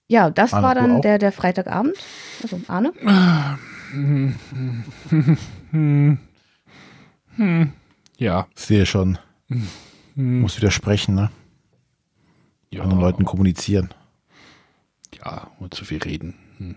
[0.09, 1.97] Ja, das Arne, war dann der, der Freitagabend.
[2.41, 2.93] Also Arne.
[8.17, 8.47] Ja.
[8.55, 9.17] Sehe schon.
[10.15, 11.29] Muss wieder sprechen, ne?
[12.71, 12.83] Ja.
[12.83, 13.93] Anderen Leuten kommunizieren.
[15.23, 16.35] Ja, und zu viel reden.
[16.57, 16.75] Hm.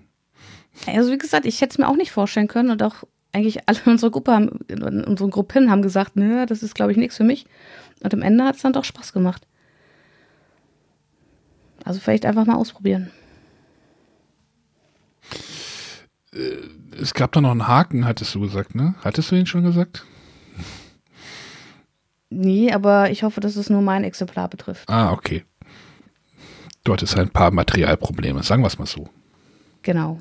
[0.87, 3.79] Also wie gesagt, ich hätte es mir auch nicht vorstellen können und auch eigentlich alle
[3.85, 7.17] in unserer Gruppe haben, in unseren Gruppen haben gesagt, nö, das ist glaube ich nichts
[7.17, 7.47] für mich.
[8.03, 9.47] Und am Ende hat es dann doch Spaß gemacht.
[11.85, 13.11] Also vielleicht einfach mal ausprobieren.
[16.33, 18.95] Äh, es gab da noch einen Haken, hattest du gesagt, ne?
[19.03, 20.05] Hattest du ihn schon gesagt?
[22.31, 24.89] Nee, aber ich hoffe, dass es nur mein Exemplar betrifft.
[24.89, 25.45] Ah, okay.
[26.85, 29.09] Dort ist ein paar Materialprobleme, sagen wir es mal so.
[29.83, 30.21] Genau.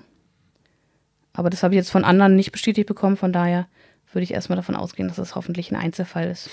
[1.34, 3.68] Aber das habe ich jetzt von anderen nicht bestätigt bekommen, von daher
[4.12, 6.49] würde ich erstmal davon ausgehen, dass es das hoffentlich ein Einzelfall ist.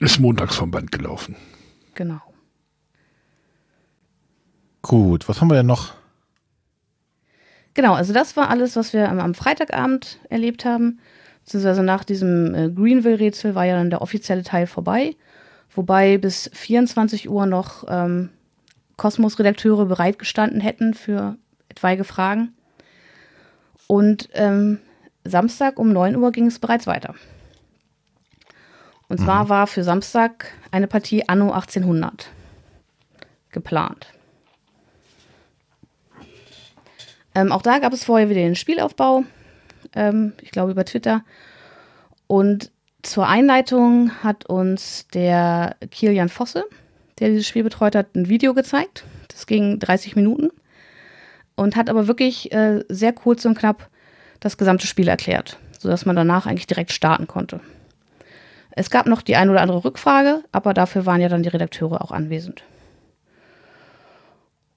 [0.00, 1.36] Ist montags vom Band gelaufen.
[1.94, 2.20] Genau.
[4.82, 5.94] Gut, was haben wir denn noch?
[7.74, 11.00] Genau, also das war alles, was wir am, am Freitagabend erlebt haben.
[11.46, 15.14] Beziehungsweise nach diesem äh, Greenville-Rätsel war ja dann der offizielle Teil vorbei.
[15.72, 18.30] Wobei bis 24 Uhr noch ähm,
[18.96, 21.36] Kosmos-Redakteure bereitgestanden hätten für
[21.68, 22.52] etwaige Fragen.
[23.86, 24.80] Und ähm,
[25.22, 27.14] Samstag um 9 Uhr ging es bereits weiter.
[29.06, 29.48] Und zwar mhm.
[29.48, 32.28] war für Samstag eine Partie Anno 1800
[33.52, 34.08] geplant.
[37.36, 39.22] Ähm, auch da gab es vorher wieder den Spielaufbau,
[39.94, 41.22] ähm, ich glaube über Twitter.
[42.26, 42.70] Und
[43.02, 46.64] zur Einleitung hat uns der Kilian Fosse,
[47.18, 49.04] der dieses Spiel betreut hat, ein Video gezeigt.
[49.28, 50.50] Das ging 30 Minuten
[51.54, 53.88] und hat aber wirklich äh, sehr kurz und knapp
[54.40, 57.60] das gesamte Spiel erklärt, sodass man danach eigentlich direkt starten konnte.
[58.70, 62.02] Es gab noch die ein oder andere Rückfrage, aber dafür waren ja dann die Redakteure
[62.02, 62.62] auch anwesend.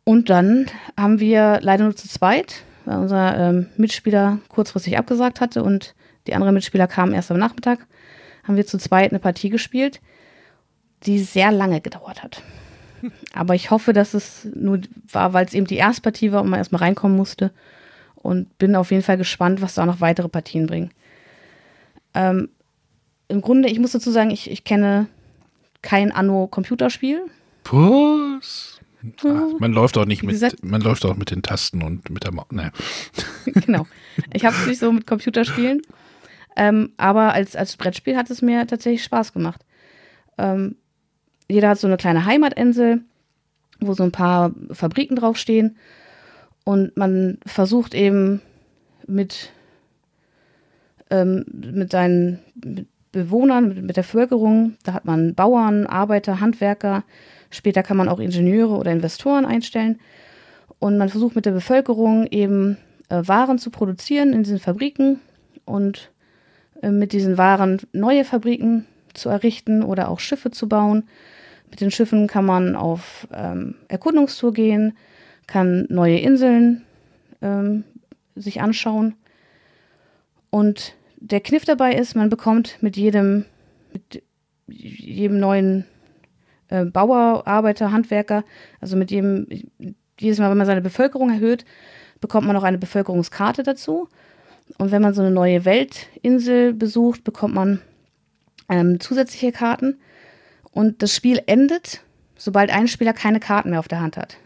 [0.06, 5.62] Und dann haben wir leider nur zu zweit, weil unser ähm, Mitspieler kurzfristig abgesagt hatte
[5.62, 5.94] und
[6.26, 7.86] die anderen Mitspieler kamen erst am Nachmittag,
[8.44, 10.02] haben wir zu zweit eine Partie gespielt,
[11.04, 12.42] die sehr lange gedauert hat.
[13.32, 14.82] Aber ich hoffe, dass es nur
[15.12, 17.52] war, weil es eben die erste Partie war und man erstmal reinkommen musste.
[18.16, 20.90] Und bin auf jeden Fall gespannt, was da noch weitere Partien bringen.
[22.16, 22.50] Ähm,
[23.28, 25.06] Im Grunde, ich muss dazu sagen, ich, ich kenne
[25.84, 27.22] kein Anno-Computerspiel.
[27.72, 28.79] Was?
[29.24, 32.24] Ach, man läuft auch nicht mit, gesagt, man läuft auch mit den Tasten und mit
[32.24, 32.48] der Maus.
[32.52, 32.72] Ne.
[33.46, 33.88] genau.
[34.34, 35.82] Ich habe es nicht so mit Computerspielen.
[36.56, 39.66] Ähm, aber als, als Brettspiel hat es mir tatsächlich Spaß gemacht.
[40.38, 40.76] Ähm,
[41.48, 43.02] jeder hat so eine kleine Heimatinsel,
[43.80, 45.78] wo so ein paar Fabriken draufstehen.
[46.66, 48.42] Und man versucht eben
[49.08, 49.52] mit,
[51.10, 52.40] ähm, mit seinen
[53.12, 57.04] Bewohnern, mit, mit der Bevölkerung, da hat man Bauern, Arbeiter, Handwerker,
[57.50, 60.00] Später kann man auch Ingenieure oder Investoren einstellen.
[60.80, 62.78] Und man versucht mit der Bevölkerung eben
[63.10, 65.20] äh, Waren zu produzieren in diesen Fabriken
[65.66, 66.12] und
[66.82, 71.10] äh, mit diesen Waren neue Fabriken zu errichten oder auch Schiffe zu bauen.
[71.70, 74.98] Mit den Schiffen kann man auf ähm, Erkundungstour gehen,
[75.48, 76.84] kann neue Inseln
[77.42, 77.84] ähm,
[78.36, 79.16] sich anschauen.
[80.50, 83.46] Und der Kniff dabei ist, man bekommt mit jedem,
[83.92, 84.24] mit
[84.68, 85.86] jedem neuen
[86.70, 88.44] äh, Bauer, Arbeiter, Handwerker.
[88.80, 89.48] Also mit jedem,
[90.20, 91.66] jedes Mal, wenn man seine Bevölkerung erhöht,
[92.22, 94.08] bekommt man auch eine Bevölkerungskarte dazu.
[94.78, 97.82] Und wenn man so eine neue Weltinsel besucht, bekommt man
[98.70, 100.00] ähm, zusätzliche Karten.
[100.72, 102.02] Und das Spiel endet,
[102.38, 104.38] sobald ein Spieler keine Karten mehr auf der Hand hat.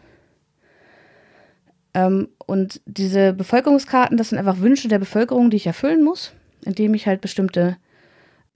[1.92, 6.32] Ähm, und diese Bevölkerungskarten, das sind einfach Wünsche der Bevölkerung, die ich erfüllen muss,
[6.64, 7.76] indem ich halt bestimmte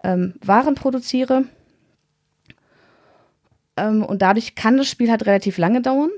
[0.03, 1.45] ähm, Waren produziere
[3.79, 6.11] ähm, und dadurch kann das Spiel halt relativ lange dauern,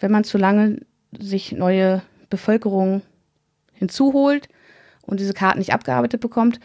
[0.00, 0.80] wenn man zu lange
[1.18, 3.02] sich neue Bevölkerung
[3.72, 4.48] hinzuholt
[5.02, 6.60] und diese Karten nicht abgearbeitet bekommt.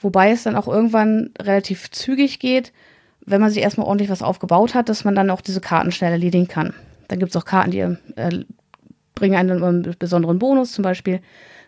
[0.00, 2.72] Wobei es dann auch irgendwann relativ zügig geht,
[3.20, 6.12] wenn man sich erstmal ordentlich was aufgebaut hat, dass man dann auch diese Karten schnell
[6.12, 6.74] erledigen kann.
[7.08, 8.44] Dann gibt es auch Karten, die äh,
[9.14, 11.20] bringen einen einen besonderen Bonus, zum Beispiel,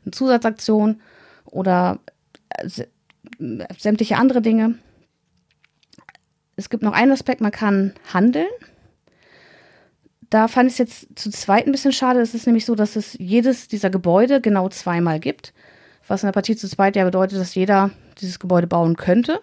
[0.04, 1.00] eine Zusatzaktion
[1.44, 1.98] oder
[2.50, 2.68] äh,
[3.78, 4.76] sämtliche andere Dinge.
[6.60, 8.46] Es gibt noch einen Aspekt, man kann handeln.
[10.28, 12.20] Da fand ich es jetzt zu zweit ein bisschen schade.
[12.20, 15.54] Es ist nämlich so, dass es jedes dieser Gebäude genau zweimal gibt.
[16.06, 17.90] Was in der Partie zu zweit ja bedeutet, dass jeder
[18.20, 19.40] dieses Gebäude bauen könnte.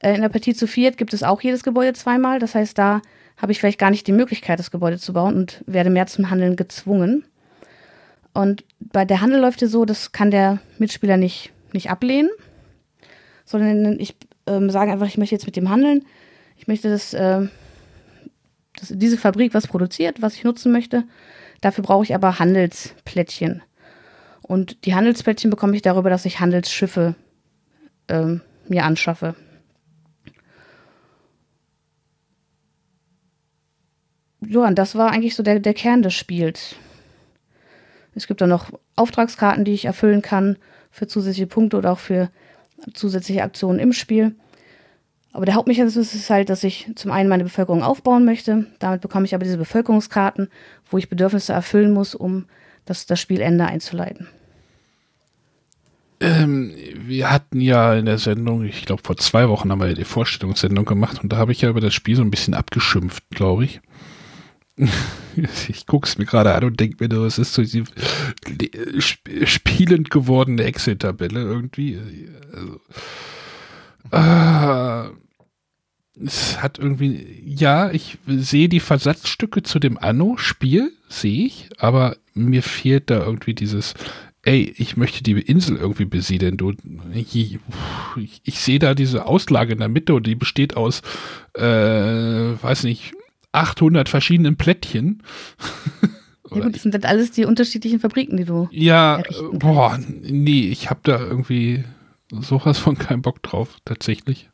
[0.00, 2.38] Äh, in der Partie zu viert gibt es auch jedes Gebäude zweimal.
[2.38, 3.02] Das heißt, da
[3.36, 6.30] habe ich vielleicht gar nicht die Möglichkeit, das Gebäude zu bauen und werde mehr zum
[6.30, 7.24] Handeln gezwungen.
[8.34, 12.30] Und bei der Handel läuft es so, das kann der Mitspieler nicht, nicht ablehnen,
[13.44, 14.14] sondern ich
[14.46, 16.04] äh, sage einfach, ich möchte jetzt mit dem handeln.
[16.56, 17.46] Ich möchte, dass, äh,
[18.78, 21.04] dass diese Fabrik was produziert, was ich nutzen möchte.
[21.60, 23.62] Dafür brauche ich aber Handelsplättchen.
[24.42, 27.14] Und die Handelsplättchen bekomme ich darüber, dass ich Handelsschiffe
[28.08, 28.36] äh,
[28.68, 29.34] mir anschaffe.
[34.48, 36.76] ja, und das war eigentlich so der, der Kern des Spiels.
[38.14, 40.56] Es gibt dann noch Auftragskarten, die ich erfüllen kann
[40.90, 42.30] für zusätzliche Punkte oder auch für
[42.94, 44.34] zusätzliche Aktionen im Spiel.
[45.32, 48.66] Aber der Hauptmechanismus ist halt, dass ich zum einen meine Bevölkerung aufbauen möchte.
[48.78, 50.48] Damit bekomme ich aber diese Bevölkerungskarten,
[50.90, 52.46] wo ich Bedürfnisse erfüllen muss, um
[52.86, 54.28] das, das Spielende einzuleiten.
[56.20, 59.94] Ähm, wir hatten ja in der Sendung, ich glaube vor zwei Wochen haben wir ja
[59.94, 63.24] die Vorstellungssendung gemacht und da habe ich ja über das Spiel so ein bisschen abgeschimpft,
[63.30, 63.82] glaube ich.
[65.68, 67.84] ich gucke es mir gerade an und denke mir, es ist so die
[69.46, 71.98] spielend gewordene Excel-Tabelle irgendwie.
[72.52, 72.80] Also,
[74.12, 75.10] äh,
[76.24, 82.62] es hat irgendwie, ja, ich sehe die Versatzstücke zu dem Anno-Spiel, sehe ich, aber mir
[82.62, 83.94] fehlt da irgendwie dieses,
[84.42, 86.56] ey, ich möchte die Insel irgendwie besiedeln.
[86.56, 86.72] Du,
[87.12, 87.58] ich,
[88.44, 91.02] ich sehe da diese Auslage in der Mitte und die besteht aus,
[91.54, 93.12] äh, weiß nicht,
[93.56, 95.22] 800 verschiedenen Plättchen.
[96.50, 100.90] ja gut, das sind dann alles die unterschiedlichen Fabriken, die du Ja, boah, nee, ich
[100.90, 101.84] habe da irgendwie
[102.30, 104.50] sowas von keinen Bock drauf, tatsächlich.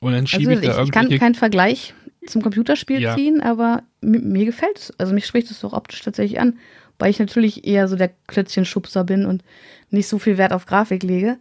[0.00, 0.88] Und dann schiebe also, ich da irgendwie.
[0.88, 1.94] Ich kann keinen Vergleich
[2.26, 3.16] zum Computerspiel ja.
[3.16, 4.98] ziehen, aber mir gefällt es.
[4.98, 6.58] Also mich spricht es doch optisch tatsächlich an,
[6.98, 9.42] weil ich natürlich eher so der Klötzchenschubser bin und
[9.90, 11.38] nicht so viel Wert auf Grafik lege.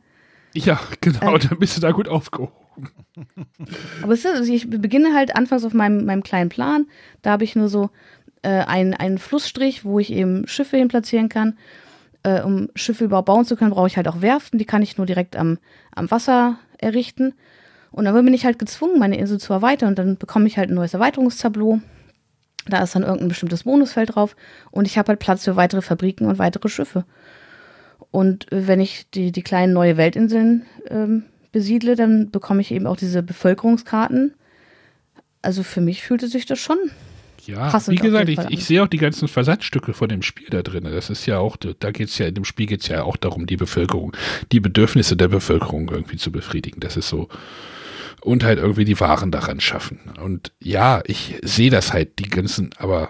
[0.53, 2.53] Ja, genau, äh, dann bist du da gut aufgehoben.
[4.01, 6.87] Aber ist, also ich beginne halt anfangs auf meinem, meinem kleinen Plan.
[7.21, 7.89] Da habe ich nur so
[8.41, 11.57] äh, einen, einen Flussstrich, wo ich eben Schiffe hin platzieren kann.
[12.23, 14.59] Äh, um Schiffe überhaupt bauen zu können, brauche ich halt auch Werften.
[14.59, 15.57] Die kann ich nur direkt am,
[15.93, 17.33] am Wasser errichten.
[17.91, 19.89] Und dann bin ich halt gezwungen, meine Insel zu erweitern.
[19.89, 21.79] Und dann bekomme ich halt ein neues Erweiterungstableau.
[22.65, 24.35] Da ist dann irgendein bestimmtes Bonusfeld drauf.
[24.71, 27.05] Und ich habe halt Platz für weitere Fabriken und weitere Schiffe.
[28.13, 32.95] Und wenn ich die, die kleinen neue Weltinseln ähm, besiedle, dann bekomme ich eben auch
[32.95, 34.35] diese Bevölkerungskarten.
[35.41, 36.77] Also für mich fühlte sich das schon
[37.47, 40.83] ja, wie gesagt, ich, ich, sehe auch die ganzen Versatzstücke von dem Spiel da drin.
[40.83, 43.17] Das ist ja auch, da geht es ja, in dem Spiel geht es ja auch
[43.17, 44.15] darum, die Bevölkerung,
[44.51, 46.79] die Bedürfnisse der Bevölkerung irgendwie zu befriedigen.
[46.79, 47.27] Das ist so.
[48.21, 49.99] Und halt irgendwie die Waren daran schaffen.
[50.21, 53.09] Und ja, ich sehe das halt, die ganzen, aber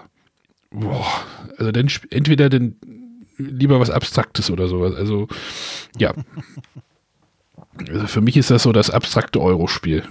[0.70, 1.06] boah,
[1.56, 2.74] also dann entweder dann
[3.36, 4.94] lieber was Abstraktes oder sowas.
[4.94, 5.28] Also,
[5.96, 6.14] ja.
[7.76, 10.04] Also für mich ist das so das abstrakte Euro-Spiel.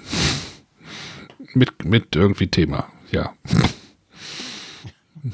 [1.53, 3.33] mit, mit irgendwie Thema, ja.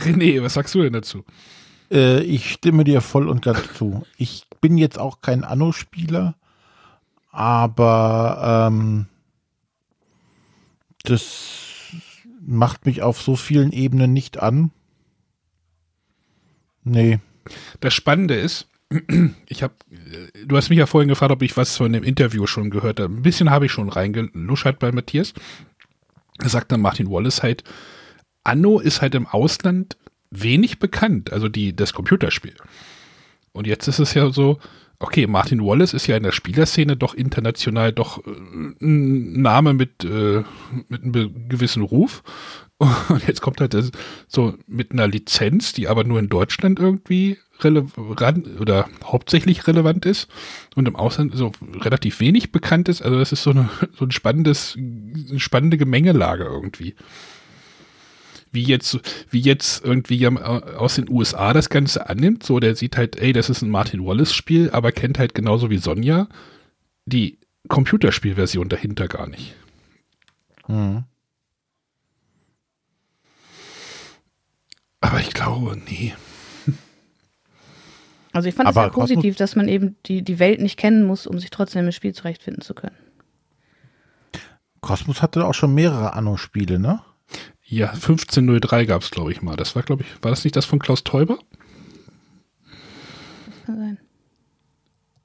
[0.00, 1.24] René, was sagst du denn dazu?
[1.90, 4.04] Äh, ich stimme dir voll und ganz zu.
[4.16, 6.34] Ich bin jetzt auch kein Anno-Spieler,
[7.30, 9.06] aber ähm,
[11.04, 11.92] das
[12.40, 14.70] macht mich auf so vielen Ebenen nicht an.
[16.84, 17.20] Nee.
[17.80, 18.68] Das Spannende ist,
[19.48, 19.74] ich habe,
[20.46, 23.12] du hast mich ja vorhin gefragt, ob ich was von dem Interview schon gehört habe.
[23.12, 25.34] Ein bisschen habe ich schon reingeluschert bei Matthias.
[26.38, 27.64] Da sagt dann Martin Wallace halt,
[28.44, 29.96] Anno ist halt im Ausland
[30.30, 32.54] wenig bekannt, also die, das Computerspiel.
[33.52, 34.58] Und jetzt ist es ja so,
[34.98, 38.30] okay, Martin Wallace ist ja in der Spielerszene doch international doch äh,
[38.80, 40.42] ein Name mit, äh,
[40.88, 42.22] mit einem gewissen Ruf.
[43.08, 43.90] Und jetzt kommt halt das,
[44.26, 50.28] so mit einer Lizenz, die aber nur in Deutschland irgendwie relevant oder hauptsächlich relevant ist
[50.74, 53.02] und im Ausland so relativ wenig bekannt ist.
[53.02, 54.76] Also das ist so, eine, so ein spannendes,
[55.36, 56.94] spannende Gemengelage irgendwie.
[58.50, 58.98] Wie jetzt,
[59.30, 63.48] wie jetzt irgendwie aus den USA das Ganze annimmt, so der sieht halt, ey, das
[63.48, 66.28] ist ein Martin Wallace-Spiel, aber kennt halt genauso wie Sonja
[67.06, 69.54] die Computerspielversion dahinter gar nicht.
[70.68, 71.04] Mhm.
[75.02, 76.14] Aber ich glaube, nee.
[78.32, 81.04] Also ich fand Aber es ja positiv, dass man eben die, die Welt nicht kennen
[81.04, 82.96] muss, um sich trotzdem im Spiel zurechtfinden zu können.
[84.80, 87.02] Cosmos hatte auch schon mehrere Anno-Spiele, ne?
[87.62, 89.56] Ja, 1503 gab es, glaube ich, mal.
[89.56, 91.38] Das war, glaube ich, war das nicht das von Klaus Teuber?
[93.46, 93.98] Das kann sein.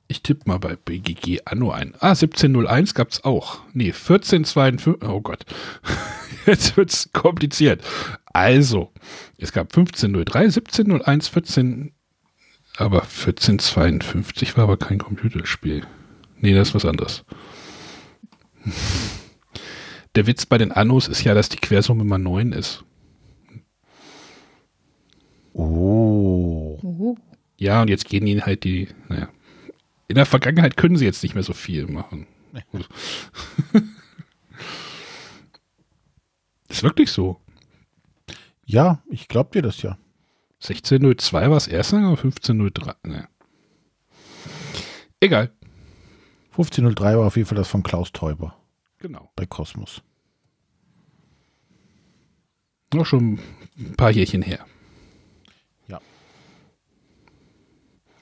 [0.09, 1.93] Ich tippe mal bei BGG Anno ein.
[1.99, 3.59] Ah, 1701 gab es auch.
[3.73, 5.03] Nee, 1452.
[5.09, 5.45] Oh Gott.
[6.45, 7.83] Jetzt wird es kompliziert.
[8.37, 8.93] Also,
[9.39, 11.91] es gab 1503, 1701, 14.
[12.77, 15.87] Aber 1452 war aber kein Computerspiel.
[16.39, 17.25] Nee, das ist was anderes.
[20.13, 22.83] Der Witz bei den Annos ist ja, dass die Quersumme immer 9 ist.
[25.53, 27.17] Oh.
[27.57, 29.29] Ja, und jetzt gehen ihnen halt die, naja.
[30.07, 32.27] In der Vergangenheit können sie jetzt nicht mehr so viel machen.
[36.69, 37.41] ist wirklich so.
[38.67, 39.97] Ja, ich glaub dir das ja.
[40.61, 42.95] 16.02 war das erste, aber 15.03.
[43.07, 43.27] Ne.
[45.21, 45.51] Egal.
[46.51, 48.55] 1503 war auf jeden Fall das von Klaus Teuber
[48.99, 49.31] Genau.
[49.35, 50.01] bei Kosmos.
[52.93, 53.39] Noch schon
[53.79, 54.65] ein paar Jährchen her.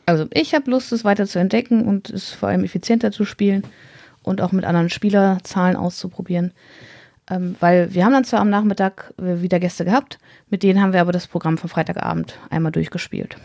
[0.07, 3.63] Also ich habe Lust, es weiter zu entdecken und es vor allem effizienter zu spielen
[4.21, 6.53] und auch mit anderen Spielerzahlen auszuprobieren.
[7.29, 10.19] Ähm, weil wir haben dann zwar am Nachmittag äh, wieder Gäste gehabt,
[10.49, 13.37] mit denen haben wir aber das Programm vom Freitagabend einmal durchgespielt.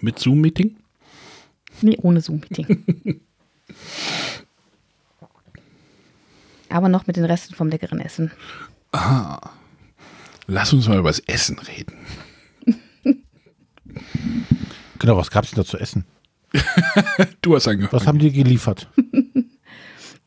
[0.00, 0.76] Mit Zoom-Meeting?
[1.80, 3.20] Nee, ohne Zoom-Meeting.
[6.68, 8.30] aber noch mit den Resten vom leckeren Essen.
[10.46, 11.96] Lass uns mal über das Essen reden.
[14.98, 16.04] Genau, was gab's denn da zu essen?
[17.42, 17.92] Du hast angefangen.
[17.92, 18.88] Was haben die geliefert?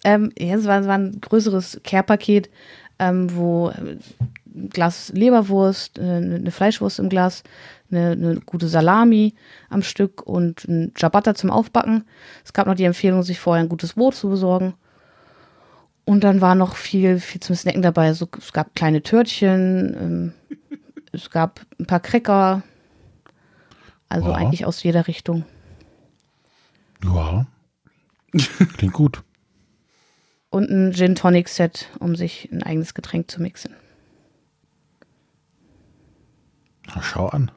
[0.03, 2.49] Ähm, ja, es war, es war ein größeres Care-Paket,
[2.99, 3.97] ähm, wo äh,
[4.55, 7.43] ein Glas Leberwurst, äh, eine Fleischwurst im Glas,
[7.91, 9.33] eine, eine gute Salami
[9.69, 12.05] am Stück und ein Ciabatta zum Aufbacken.
[12.45, 14.73] Es gab noch die Empfehlung, sich vorher ein gutes Brot zu besorgen.
[16.05, 18.13] Und dann war noch viel, viel zum Snacken dabei.
[18.13, 20.33] So, es gab kleine Törtchen, ähm,
[21.11, 22.63] es gab ein paar Cracker.
[24.07, 24.35] Also Ja.
[24.35, 25.45] eigentlich aus jeder Richtung.
[27.03, 27.45] Ja.
[28.77, 29.23] Klingt gut.
[30.49, 33.75] Und ein Gin Tonic Set, um sich ein eigenes Getränk zu mixen.
[36.87, 37.51] Na, schau an.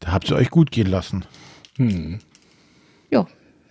[0.00, 1.24] Da habt ihr euch gut gehen lassen.
[1.76, 2.18] Hm.
[3.10, 3.26] Ja,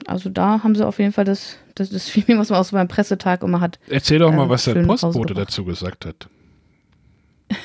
[0.07, 2.75] also da haben sie auf jeden Fall das, das, das Feeling, was man aus so
[2.75, 3.79] beim Pressetag immer hat.
[3.87, 6.29] Erzähl doch mal, Ähm, was der Postbote dazu gesagt hat.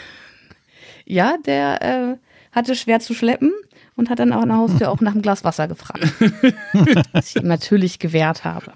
[1.06, 2.16] Ja, der äh,
[2.52, 3.52] hatte schwer zu schleppen
[4.00, 6.00] und hat dann auch an der Haustür auch nach einem Glas Wasser gefragt.
[7.12, 8.72] was ich ihm natürlich gewährt habe.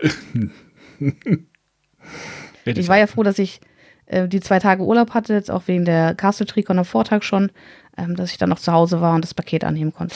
[2.67, 3.61] Ich war ja froh, dass ich
[4.05, 7.51] äh, die zwei Tage Urlaub hatte, jetzt auch wegen der Castle Tricon am Vortag schon,
[7.97, 10.15] ähm, dass ich dann noch zu Hause war und das Paket annehmen konnte.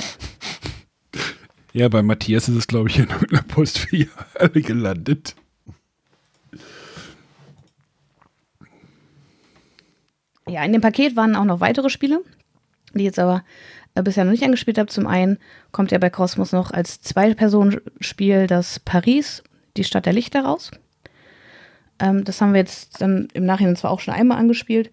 [1.72, 5.34] ja, bei Matthias ist es, glaube ich, in irgendeiner Postfiliale gelandet.
[10.46, 12.22] Ja, in dem Paket waren auch noch weitere Spiele,
[12.92, 13.42] die jetzt aber
[14.02, 14.88] bisher noch nicht angespielt habe.
[14.88, 15.38] Zum einen
[15.72, 19.42] kommt ja bei Cosmos noch als Zwei-Personen-Spiel das Paris,
[19.76, 20.70] die Stadt der Lichter raus.
[21.98, 24.90] Ähm, das haben wir jetzt dann im Nachhinein zwar auch schon einmal angespielt.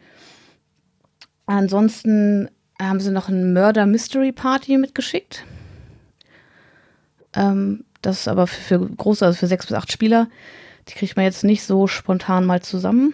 [1.45, 2.49] Ansonsten
[2.79, 5.43] haben sie noch ein Murder Mystery Party mitgeschickt.
[7.33, 10.27] Ähm, das ist aber für, für große, also für sechs bis acht Spieler.
[10.87, 13.13] Die kriegt man jetzt nicht so spontan mal zusammen.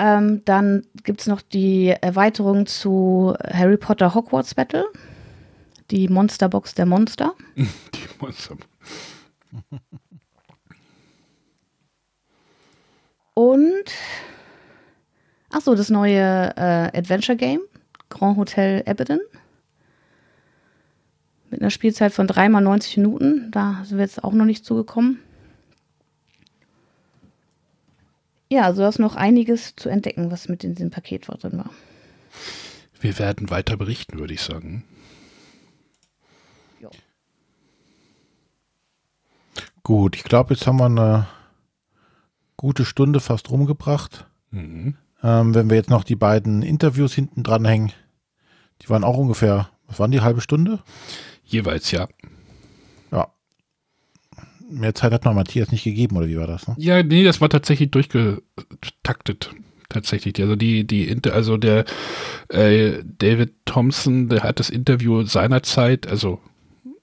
[0.00, 4.86] Ähm, dann gibt es noch die Erweiterung zu Harry Potter Hogwarts Battle.
[5.90, 7.34] Die Monsterbox der Monster.
[7.56, 7.66] Die
[8.18, 8.56] Monster.
[13.34, 13.84] Und
[15.50, 17.60] ach so, das neue äh, Adventure Game,
[18.08, 19.20] Grand Hotel Abaddon.
[21.50, 23.50] Mit einer Spielzeit von 3 mal 90 Minuten.
[23.50, 25.20] Da sind wir jetzt auch noch nicht zugekommen.
[28.50, 31.70] Ja, also da ist noch einiges zu entdecken, was mit in diesem Paket drin war.
[33.00, 34.84] Wir werden weiter berichten, würde ich sagen.
[39.82, 41.26] Gut, ich glaube, jetzt haben wir eine
[42.56, 44.26] gute Stunde fast rumgebracht.
[44.50, 44.96] Mhm.
[45.22, 47.92] Ähm, wenn wir jetzt noch die beiden Interviews hinten dranhängen,
[48.82, 50.80] die waren auch ungefähr, was waren die, halbe Stunde?
[51.44, 51.90] Jeweils.
[51.90, 52.08] Ja.
[54.70, 56.66] Mehr Zeit hat noch Matthias nicht gegeben, oder wie war das?
[56.68, 56.74] Ne?
[56.78, 59.50] Ja, nee, das war tatsächlich durchgetaktet.
[59.88, 60.40] Tatsächlich.
[60.40, 61.84] Also die, die, also der
[62.48, 66.38] äh, David Thompson, der hat das Interview seinerzeit, also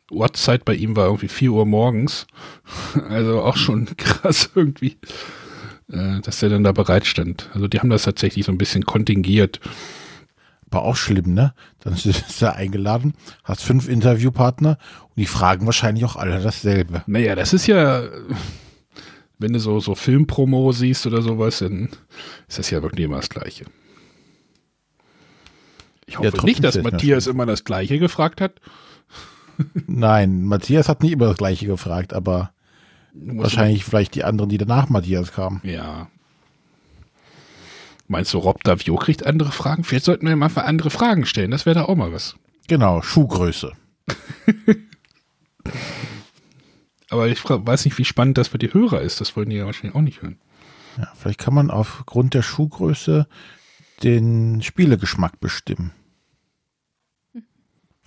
[0.10, 2.28] Ortszeit bei ihm war irgendwie 4 Uhr morgens.
[3.10, 4.98] Also auch schon krass irgendwie,
[5.92, 7.50] äh, dass der dann da bereit stand.
[7.54, 9.60] Also die haben das tatsächlich so ein bisschen kontingiert.
[10.70, 11.54] War auch schlimm, ne?
[11.80, 13.14] Dann ist er eingeladen,
[13.44, 17.04] hast fünf Interviewpartner und die fragen wahrscheinlich auch alle dasselbe.
[17.08, 18.04] Naja, das ist ja,
[19.40, 21.90] wenn du so, so Filmpromo siehst oder sowas, dann
[22.48, 23.66] ist das ja wirklich immer das Gleiche.
[26.06, 28.62] Ich hoffe trotzdem nicht, dass das Matthias immer das Gleiche gefragt hat.
[29.88, 32.52] Nein, Matthias hat nicht immer das gleiche gefragt, aber
[33.14, 35.62] wahrscheinlich vielleicht die anderen, die danach Matthias kamen.
[35.64, 36.10] Ja.
[38.08, 39.84] Meinst du, Rob Davio kriegt andere Fragen?
[39.84, 41.52] Vielleicht sollten wir ihm einfach andere Fragen stellen.
[41.52, 42.36] Das wäre da auch mal was.
[42.68, 43.74] Genau, Schuhgröße.
[47.10, 49.20] Aber ich weiß nicht, wie spannend das für die Hörer ist.
[49.22, 50.40] Das wollen die ja wahrscheinlich auch nicht hören.
[50.98, 53.28] Ja, vielleicht kann man aufgrund der Schuhgröße
[54.04, 55.92] den Spielegeschmack bestimmen.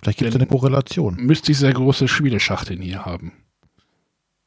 [0.01, 1.15] Vielleicht gibt es eine Korrelation.
[1.17, 3.33] Müsste ich sehr große Spieleschachteln hier haben.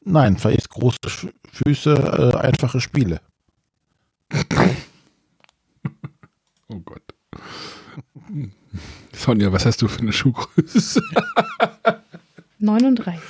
[0.01, 0.99] Nein, vielleicht große
[1.53, 3.21] Füße äh, einfache Spiele.
[6.69, 7.03] Oh Gott.
[9.13, 11.03] Sonja, was hast du für eine Schuhgröße?
[12.59, 13.23] 39.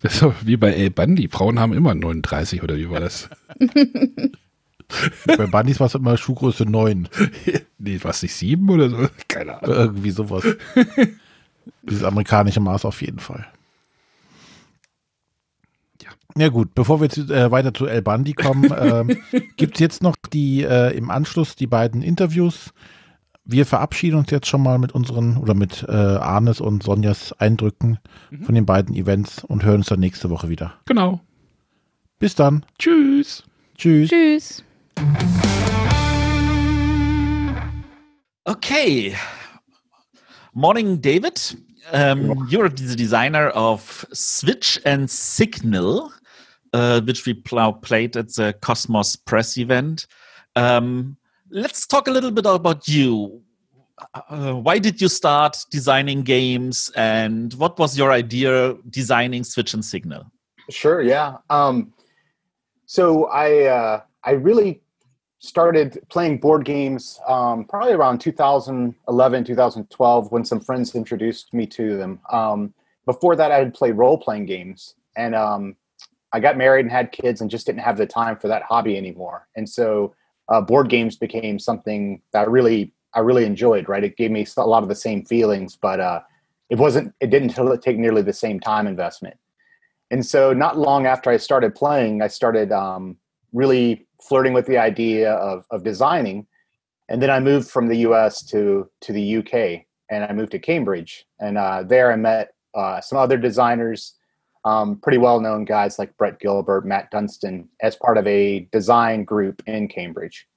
[0.00, 1.28] Das ist doch wie bei El Bandi.
[1.28, 3.28] Frauen haben immer 39 oder wie war das?
[5.26, 7.08] Bei Bandys war es immer Schuhgröße 9.
[7.78, 9.08] nee, was nicht sieben oder so?
[9.28, 9.76] Keine Ahnung.
[9.76, 10.44] Irgendwie sowas.
[11.82, 13.46] Dieses amerikanische Maß auf jeden Fall.
[16.36, 16.46] Ja.
[16.46, 19.18] Ja gut, bevor wir zu, äh, weiter zu El Bandi kommen, ähm,
[19.56, 22.72] gibt es jetzt noch die äh, im Anschluss die beiden Interviews.
[23.44, 27.98] Wir verabschieden uns jetzt schon mal mit unseren oder mit äh, Arnes und Sonjas Eindrücken
[28.44, 30.74] von den beiden Events und hören uns dann nächste Woche wieder.
[30.84, 31.20] Genau.
[32.18, 32.64] Bis dann.
[32.78, 33.44] Tschüss.
[33.76, 34.10] Tschüss.
[34.10, 34.64] Tschüss.
[38.44, 39.14] Okay.
[40.52, 41.56] Morning, David.
[41.92, 46.10] Um, you're the designer of Switch and Signal,
[46.72, 50.06] uh, which we played at the Cosmos press event.
[50.54, 51.16] Um,
[51.50, 53.42] let's talk a little bit about you.
[54.14, 59.84] Uh, why did you start designing games, and what was your idea designing Switch and
[59.84, 60.30] Signal?
[60.68, 61.38] Sure, yeah.
[61.48, 61.94] Um,
[62.84, 64.82] so I uh, I really
[65.38, 71.96] started playing board games um, probably around 2011, 2012 when some friends introduced me to
[71.96, 72.18] them.
[72.32, 75.76] Um, before that, I had played role playing games, and um,
[76.32, 78.96] I got married and had kids, and just didn't have the time for that hobby
[78.96, 79.48] anymore.
[79.56, 80.14] And so
[80.48, 83.88] uh, board games became something that I really I really enjoyed.
[83.88, 86.20] Right, it gave me a lot of the same feelings, but uh,
[86.70, 87.14] it wasn't.
[87.20, 89.36] It didn't take nearly the same time investment.
[90.10, 93.16] And so, not long after I started playing, I started um,
[93.52, 96.46] really flirting with the idea of, of designing.
[97.08, 100.58] And then I moved from the US to, to the UK and I moved to
[100.58, 101.26] Cambridge.
[101.40, 104.14] And uh, there I met uh, some other designers,
[104.66, 109.22] um, pretty well known guys like Brett Gilbert, Matt Dunstan, as part of a design
[109.22, 110.48] group in Cambridge.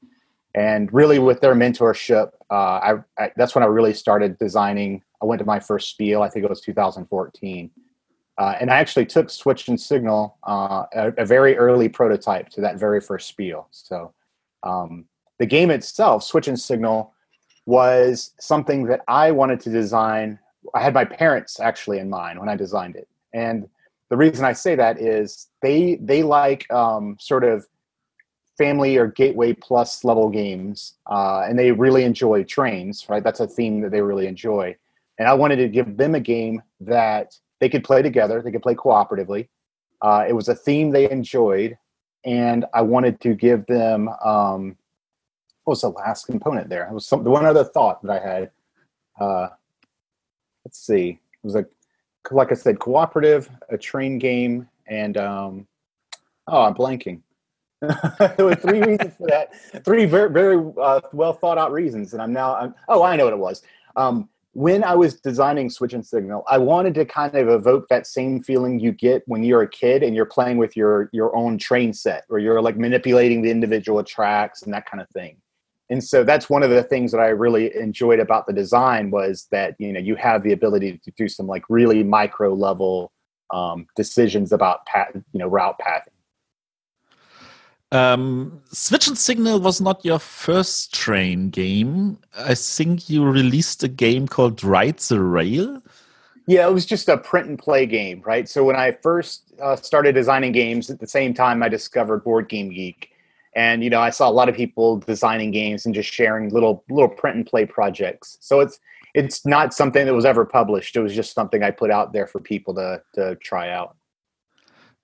[0.56, 5.04] And really, with their mentorship, uh, I, I, that's when I really started designing.
[5.22, 7.70] I went to my first spiel, I think it was 2014.
[8.40, 12.62] Uh, and I actually took Switch and Signal, uh, a, a, very early prototype to
[12.62, 13.68] that very first spiel.
[13.72, 14.14] So
[14.64, 15.06] um,
[15.40, 17.14] the game itself, Switch and Signal,
[17.66, 20.40] was something that I wanted to design.
[20.74, 23.68] I had my parents actually in mind when I designed it, and
[24.10, 27.66] the reason I say that is they they like um, sort of
[28.58, 33.06] family or gateway plus level games, uh, and they really enjoy trains.
[33.08, 34.76] Right, that's a theme that they really enjoy,
[35.18, 38.42] and I wanted to give them a game that they could play together.
[38.42, 39.48] They could play cooperatively.
[40.02, 41.78] Uh, it was a theme they enjoyed,
[42.26, 44.10] and I wanted to give them.
[44.24, 44.76] Um,
[45.66, 46.88] what was the last component there?
[46.88, 48.52] It was some one other thought that I had.
[49.22, 49.50] Uh,
[50.66, 51.20] let's see.
[51.44, 51.66] It was a
[52.32, 55.68] like I said, cooperative, a train game, and um,
[56.48, 57.22] oh, I'm blanking.
[57.82, 59.56] there were three reasons for that.
[59.86, 62.56] Three very very uh, well thought out reasons, and I'm now.
[62.56, 63.62] I'm, oh, I know what it was.
[63.96, 68.08] Um, when I was designing Switch and Signal, I wanted to kind of evoke that
[68.08, 71.58] same feeling you get when you're a kid and you're playing with your your own
[71.58, 75.38] train set, where you're like manipulating the individual tracks and that kind of thing.
[75.90, 79.48] And so that's one of the things that I really enjoyed about the design was
[79.52, 83.12] that you know you have the ability to do some like really micro level
[83.52, 86.14] um, decisions about pat, you know route pathing.
[87.92, 92.20] Um, Switch and Signal was not your first train game.
[92.38, 95.82] I think you released a game called Ride the Rail.
[96.46, 98.48] Yeah, it was just a print and play game, right?
[98.48, 102.48] So when I first uh, started designing games, at the same time I discovered Board
[102.48, 103.09] Game Geek,
[103.56, 106.84] and you know I saw a lot of people designing games and just sharing little
[106.90, 108.38] little print and play projects.
[108.42, 108.80] So it's
[109.14, 110.96] it's not something that was ever published.
[110.96, 113.96] It was just something I put out there for people to to try out.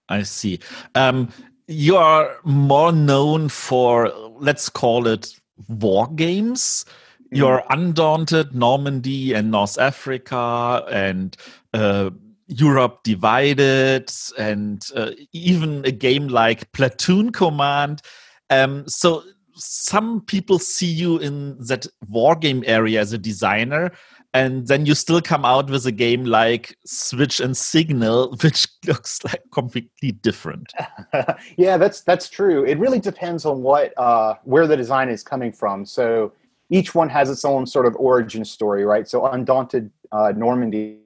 [0.09, 0.59] I see.
[0.93, 1.29] Um,
[1.67, 6.85] you are more known for let's call it war games
[7.31, 11.35] your undaunted normandy and north africa and
[11.73, 12.09] uh,
[12.47, 18.01] europe divided and uh, even a game like platoon command
[18.49, 19.23] um, so
[19.55, 23.91] some people see you in that war game area as a designer,
[24.33, 29.23] and then you still come out with a game like Switch and Signal, which looks
[29.23, 30.73] like completely different.
[31.57, 32.65] yeah, that's that's true.
[32.65, 35.85] It really depends on what uh, where the design is coming from.
[35.85, 36.33] So
[36.69, 39.07] each one has its own sort of origin story, right?
[39.07, 40.99] So Undaunted uh, Normandy,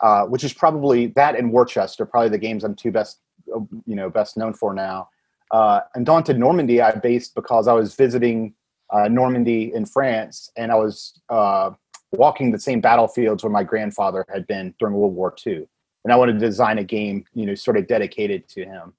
[0.00, 3.18] uh, which is probably that and are probably the games I'm two best
[3.54, 5.08] uh, you know best known for now.
[5.50, 8.54] Uh, Undaunted Normandy I based because I was visiting
[8.92, 11.70] uh, Normandy in France, and I was uh,
[12.12, 15.66] walking the same battlefields where my grandfather had been during World War II.
[16.04, 18.92] And I wanted to design a game, you know, sort of dedicated to him.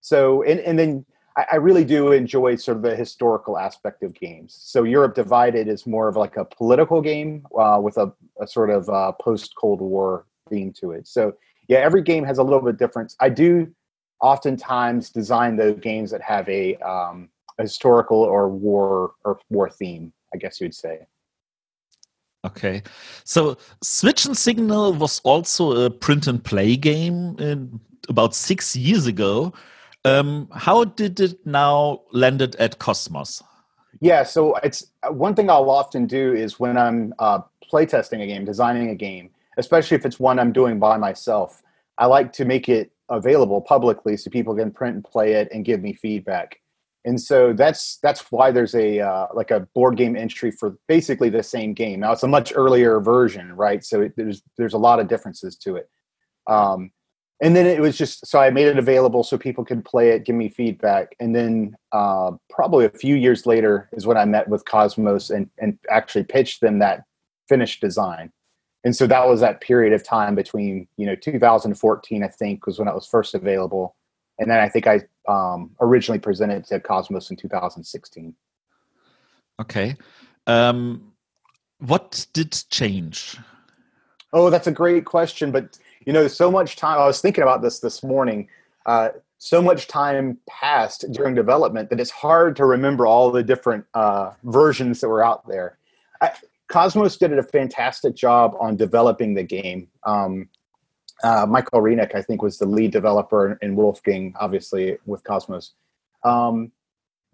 [0.00, 1.04] So, and, and then
[1.36, 4.56] I, I really do enjoy sort of the historical aspect of games.
[4.60, 8.70] So, Europe Divided is more of like a political game uh, with a, a, sort
[8.70, 11.08] of uh, post Cold War theme to it.
[11.08, 11.34] So,
[11.68, 13.16] yeah, every game has a little bit difference.
[13.18, 13.74] I do
[14.20, 20.12] oftentimes design those games that have a, um, a historical or war or war theme,
[20.34, 21.06] I guess you'd say.
[22.44, 22.82] Okay,
[23.24, 29.06] so Switch and Signal was also a print and play game in, about six years
[29.06, 29.54] ago.
[30.04, 33.42] Um, how did it now landed at Cosmos?
[34.00, 37.40] Yeah, so it's one thing I'll often do is when I'm uh,
[37.72, 41.62] playtesting a game, designing a game, especially if it's one I'm doing by myself.
[41.96, 45.64] I like to make it available publicly so people can print and play it and
[45.64, 46.56] give me feedback
[47.04, 51.28] and so that's that's why there's a uh, like a board game entry for basically
[51.28, 52.00] the same game.
[52.00, 53.84] Now it's a much earlier version, right?
[53.84, 55.88] So it, there's there's a lot of differences to it.
[56.46, 56.90] Um,
[57.42, 60.24] and then it was just so I made it available so people could play it,
[60.24, 64.48] give me feedback, and then uh, probably a few years later is when I met
[64.48, 67.02] with cosmos and and actually pitched them that
[67.48, 68.32] finished design.
[68.84, 72.78] And so that was that period of time between you know 2014 I think was
[72.78, 73.96] when it was first available
[74.38, 78.34] and then I think I um, originally presented to cosmos in 2016.
[79.60, 79.96] Okay,
[80.46, 81.12] um,
[81.78, 83.36] what did change?
[84.32, 85.52] Oh, that's a great question.
[85.52, 86.98] But you know, so much time.
[86.98, 88.48] I was thinking about this this morning.
[88.86, 93.84] Uh, so much time passed during development that it's hard to remember all the different
[93.94, 95.78] uh, versions that were out there.
[96.20, 96.32] I,
[96.70, 99.88] Kosmos did a fantastic job on developing the game.
[100.04, 100.48] Um,
[101.22, 105.72] uh, Michael Renick, I think, was the lead developer, and Wolfgang, obviously, with Cosmos.
[106.24, 106.72] Um,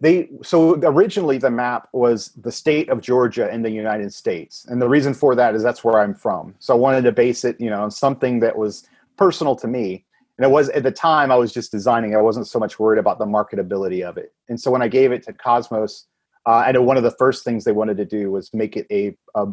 [0.01, 4.81] they so originally the map was the state of Georgia in the United States, and
[4.81, 6.55] the reason for that is that's where I'm from.
[6.59, 10.05] So I wanted to base it, you know, on something that was personal to me.
[10.39, 12.17] And it was at the time I was just designing.
[12.17, 14.33] I wasn't so much worried about the marketability of it.
[14.49, 16.07] And so when I gave it to Kosmos,
[16.47, 18.87] uh, I know one of the first things they wanted to do was make it
[18.91, 19.47] a, a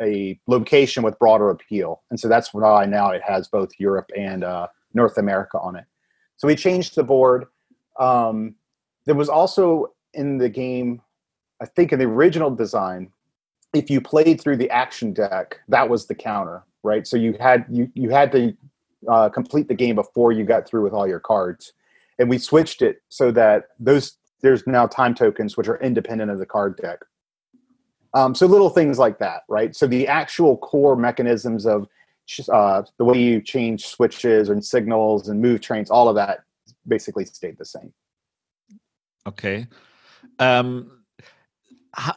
[0.00, 2.02] a location with broader appeal.
[2.10, 5.84] And so that's why now it has both Europe and uh, North America on it.
[6.36, 7.46] So we changed the board.
[7.98, 8.56] Um,
[9.04, 11.00] there was also in the game,
[11.60, 13.12] I think in the original design,
[13.74, 17.06] if you played through the action deck, that was the counter, right?
[17.06, 18.54] So you had you you had to
[19.08, 21.72] uh, complete the game before you got through with all your cards,
[22.18, 26.38] and we switched it so that those there's now time tokens which are independent of
[26.38, 27.00] the card deck.
[28.14, 29.74] Um, so little things like that, right?
[29.74, 31.88] So the actual core mechanisms of
[32.52, 36.40] uh, the way you change switches and signals and move trains, all of that
[36.86, 37.92] basically stayed the same.
[39.26, 39.66] Okay.
[40.38, 41.02] Um,
[41.94, 42.14] how,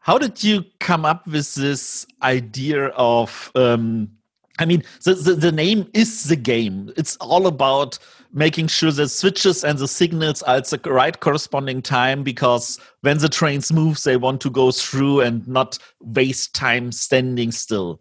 [0.00, 4.10] how did you come up with this idea of um,
[4.58, 6.92] I mean, the, the, the, name is the game.
[6.96, 7.98] It's all about
[8.36, 13.16] making sure the switches and the signals are at the right corresponding time because when
[13.16, 17.98] the trains move, they want to go through and not waste time standing still.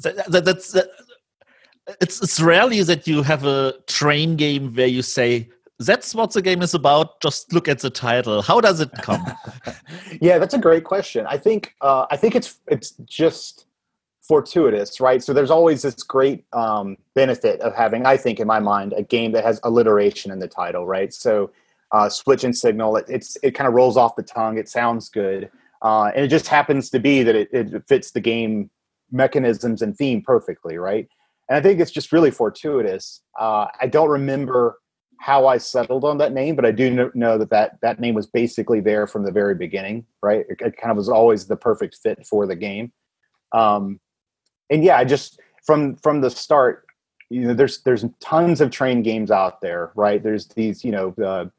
[0.00, 0.88] That, that, that's that,
[2.02, 5.48] it's it's rarely that you have a train game where you say
[5.78, 7.20] that's what the game is about.
[7.22, 8.42] Just look at the title.
[8.42, 9.24] How does it come?
[10.20, 11.26] yeah, that's a great question.
[11.26, 13.65] I think uh, I think it's it's just
[14.28, 15.22] fortuitous, right?
[15.22, 19.02] So there's always this great um, benefit of having, I think, in my mind, a
[19.02, 21.12] game that has alliteration in the title, right?
[21.12, 21.50] So
[21.92, 24.58] uh, switch and signal, it, it's it kind of rolls off the tongue.
[24.58, 25.50] It sounds good,
[25.82, 28.70] uh, and it just happens to be that it, it fits the game
[29.10, 31.08] mechanisms and theme perfectly, right?
[31.48, 33.22] And I think it's just really fortuitous.
[33.38, 34.78] Uh, I don't remember
[35.18, 38.26] how I settled on that name, but I do know that that, that name was
[38.26, 40.44] basically there from the very beginning, right?
[40.48, 42.92] It, kind of was always the perfect fit for the game.
[43.52, 44.00] Um,
[44.70, 46.86] and yeah, I just from from the start,
[47.28, 50.22] you know, there's there's tons of train games out there, right?
[50.22, 51.50] There's these, you know, the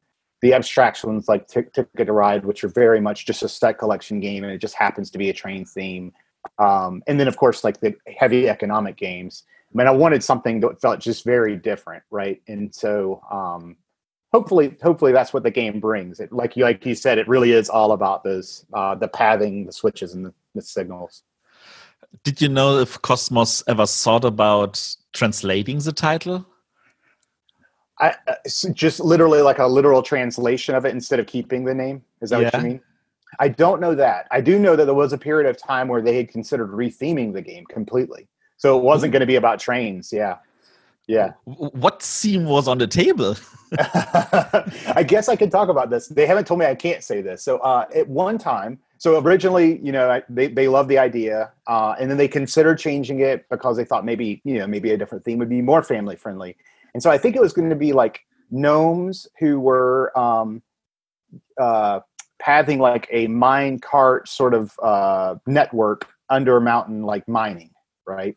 [0.41, 4.19] the abstract ones like Ticket to Ride, which are very much just a set collection
[4.19, 6.13] game, and it just happens to be a train theme.
[6.59, 9.43] Um, and then, of course, like the heavy economic games.
[9.73, 12.41] I mean, I wanted something that felt just very different, right?
[12.47, 13.75] And so, um,
[14.31, 16.19] hopefully, hopefully that's what the game brings.
[16.19, 19.65] It like you like you said, it really is all about those uh, the pathing,
[19.65, 21.23] the switches, and the, the signals.
[22.23, 26.45] Did you know if Cosmos ever thought about translating the title?
[27.99, 28.35] I uh,
[28.73, 32.03] just literally like a literal translation of it instead of keeping the name.
[32.21, 32.81] Is that what you mean?
[33.39, 34.27] I don't know that.
[34.31, 37.33] I do know that there was a period of time where they had considered retheming
[37.33, 38.27] the game completely.
[38.57, 40.11] So it wasn't going to be about trains.
[40.11, 40.37] Yeah.
[41.07, 41.33] Yeah.
[41.45, 43.35] What theme was on the table?
[43.79, 46.07] I guess I can talk about this.
[46.07, 47.43] They haven't told me I can't say this.
[47.43, 51.95] So uh, at one time, so originally, you know, they they loved the idea, uh,
[51.99, 55.23] and then they considered changing it because they thought maybe you know maybe a different
[55.23, 56.55] theme would be more family friendly.
[56.93, 60.63] And so I think it was going to be like gnomes who were um,
[61.59, 61.99] uh,
[62.39, 67.71] pathing like a mine cart sort of uh, network under a mountain, like mining,
[68.05, 68.35] right?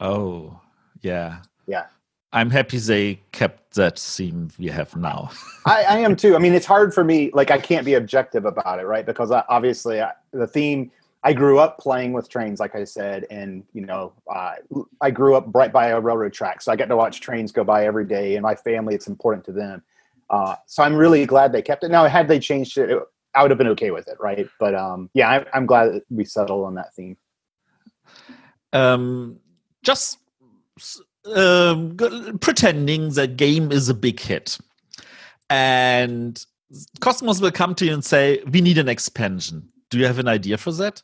[0.00, 0.60] Oh,
[1.02, 1.42] yeah.
[1.66, 1.86] Yeah.
[2.32, 5.30] I'm happy they kept that theme we have now.
[5.66, 6.36] I, I am too.
[6.36, 7.30] I mean, it's hard for me.
[7.32, 9.04] Like, I can't be objective about it, right?
[9.04, 10.90] Because I, obviously, I, the theme.
[11.22, 14.54] I grew up playing with trains, like I said, and you know, uh,
[15.02, 17.62] I grew up right by a railroad track, so I got to watch trains go
[17.62, 18.36] by every day.
[18.36, 19.82] And my family, it's important to them.
[20.30, 21.90] Uh, so I'm really glad they kept it.
[21.90, 23.02] Now, had they changed it, it
[23.34, 24.48] I would have been okay with it, right?
[24.58, 27.18] But um, yeah, I, I'm glad that we settled on that theme.
[28.72, 29.38] um,
[29.82, 30.18] just
[31.26, 31.96] um,
[32.40, 34.58] pretending the game is a big hit.
[35.48, 36.44] And
[37.00, 39.68] Cosmos will come to you and say, We need an expansion.
[39.90, 41.02] Do you have an idea for that?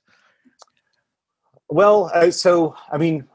[1.69, 3.27] Well, uh, so I mean,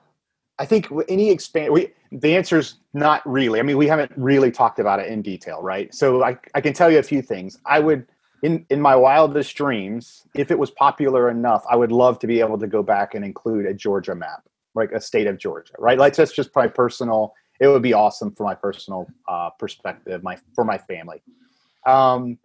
[0.60, 1.74] I think any expand.
[1.74, 3.60] We the answer is not really.
[3.60, 5.94] I mean, we haven't really talked about it in detail, right?
[5.94, 7.60] So I I can tell you a few things.
[7.66, 8.08] I would
[8.44, 12.40] in in my wildest dreams, if it was popular enough, I would love to be
[12.40, 15.98] able to go back and include a Georgia map, like a state of Georgia, right?
[15.98, 17.34] Like that's just my personal.
[17.60, 21.22] It would be awesome for my personal uh, perspective, my for my family.
[21.86, 22.38] Um,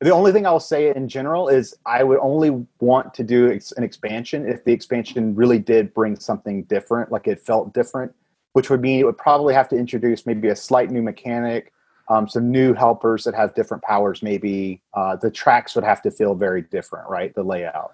[0.00, 3.72] the only thing I'll say in general is I would only want to do ex-
[3.72, 8.12] an expansion if the expansion really did bring something different, like it felt different,
[8.52, 11.72] which would mean it would probably have to introduce maybe a slight new mechanic,
[12.08, 14.22] um, some new helpers that have different powers.
[14.22, 17.34] Maybe uh, the tracks would have to feel very different, right?
[17.34, 17.92] The layout.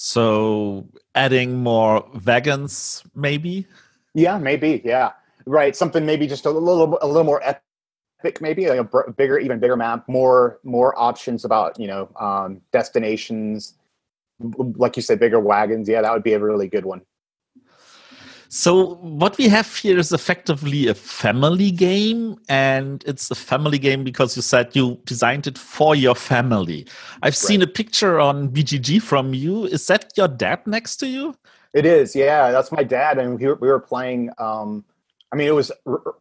[0.00, 3.66] So adding more wagons, maybe?
[4.14, 4.80] Yeah, maybe.
[4.84, 5.10] Yeah,
[5.44, 5.74] right.
[5.74, 9.76] Something maybe just a little, a little more epic, maybe like a bigger, even bigger
[9.76, 13.74] map, more, more options about you know um, destinations.
[14.38, 15.88] Like you said, bigger wagons.
[15.88, 17.02] Yeah, that would be a really good one.
[18.50, 24.04] So what we have here is effectively a family game, and it's a family game
[24.04, 26.86] because you said you designed it for your family.
[27.22, 29.66] I've seen a picture on BGG from you.
[29.66, 31.34] Is that your dad next to you?
[31.74, 32.50] It is, yeah.
[32.50, 34.30] That's my dad, and we were, we were playing.
[34.38, 34.82] Um,
[35.30, 35.70] I mean, it was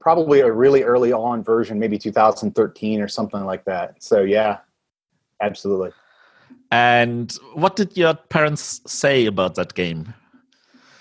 [0.01, 4.03] probably a really early on version, maybe 2013 or something like that.
[4.03, 4.57] So yeah,
[5.41, 5.91] absolutely.
[6.71, 10.13] And what did your parents say about that game?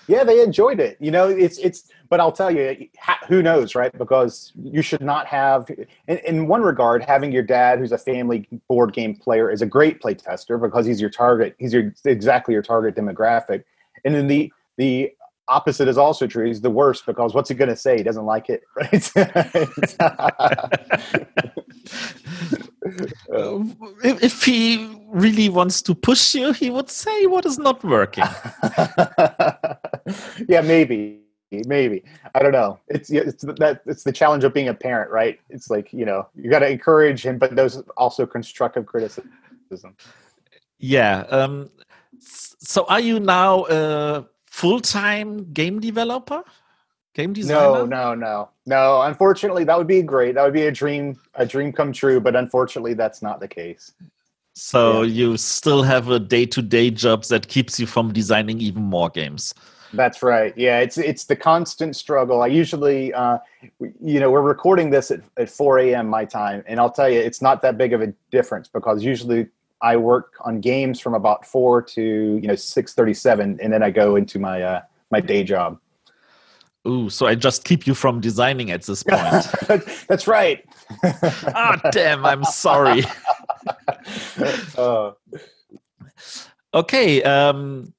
[0.07, 0.97] Yeah, they enjoyed it.
[0.99, 1.89] You know, it's it's.
[2.09, 2.87] But I'll tell you,
[3.27, 3.95] who knows, right?
[3.97, 5.69] Because you should not have.
[6.07, 9.65] In, in one regard, having your dad, who's a family board game player, is a
[9.65, 11.55] great play tester because he's your target.
[11.59, 13.63] He's your exactly your target demographic.
[14.05, 15.11] And then the the
[15.49, 16.45] opposite is also true.
[16.45, 17.97] He's the worst because what's he going to say?
[17.97, 19.11] He doesn't like it, right?
[23.33, 23.63] Uh,
[24.03, 28.23] if, if he really wants to push you, he would say what is not working.
[30.47, 31.21] yeah, maybe,
[31.51, 32.03] maybe.
[32.35, 32.79] I don't know.
[32.87, 35.39] It's it's that it's the challenge of being a parent, right?
[35.49, 39.29] It's like you know you got to encourage him, but there's also constructive criticism.
[40.79, 41.21] Yeah.
[41.29, 41.69] Um,
[42.19, 44.25] so are you now a
[44.57, 46.43] full-time game developer?
[47.13, 47.59] Game designer?
[47.59, 49.01] No, no, no, no.
[49.03, 50.35] Unfortunately, that would be great.
[50.35, 52.19] That would be a dream, a dream come true.
[52.19, 53.93] But unfortunately, that's not the case.
[54.53, 59.53] So you still have a day-to-day job that keeps you from designing even more games.
[59.93, 60.53] That's right.
[60.57, 62.41] Yeah, it's it's the constant struggle.
[62.41, 63.37] I usually, uh,
[63.79, 66.07] you know, we're recording this at, at 4 a.m.
[66.09, 69.47] my time, and I'll tell you, it's not that big of a difference because usually
[69.81, 74.15] I work on games from about four to you know 6:37, and then I go
[74.15, 74.81] into my uh,
[75.11, 75.79] my day job.
[76.87, 79.45] Ooh, so I just keep you from designing at this point.
[80.07, 80.63] That's right.
[81.03, 82.25] ah, damn!
[82.25, 83.03] I'm sorry.
[84.77, 85.11] Uh,
[86.73, 87.23] Okay.
[87.23, 87.93] Um,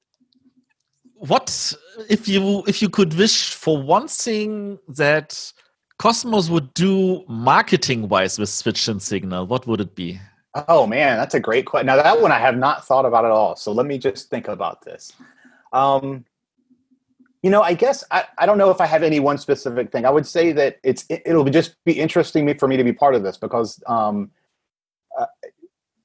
[1.15, 1.73] what
[2.09, 5.51] if you if you could wish for one thing that
[5.97, 9.47] Cosmos would do marketing wise with Switch and Signal?
[9.47, 10.19] What would it be?
[10.67, 11.87] Oh man, that's a great question.
[11.87, 13.55] Now that one I have not thought about at all.
[13.55, 15.13] So let me just think about this.
[15.71, 16.25] Um,
[17.41, 20.05] You know, I guess I, I don't know if I have any one specific thing.
[20.05, 22.91] I would say that it's it, be just be interesting me for me to be
[22.91, 24.29] part of this because um,
[25.17, 25.25] uh,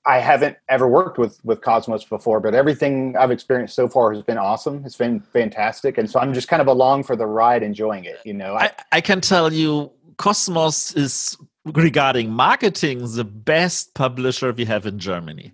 [0.07, 4.23] I haven't ever worked with with Cosmos before, but everything I've experienced so far has
[4.23, 4.85] been awesome.
[4.87, 8.21] It's been fantastic, and so I'm just kind of along for the ride, enjoying it.
[8.25, 14.65] You know, I, I can tell you, Cosmos is regarding marketing the best publisher we
[14.65, 15.53] have in Germany.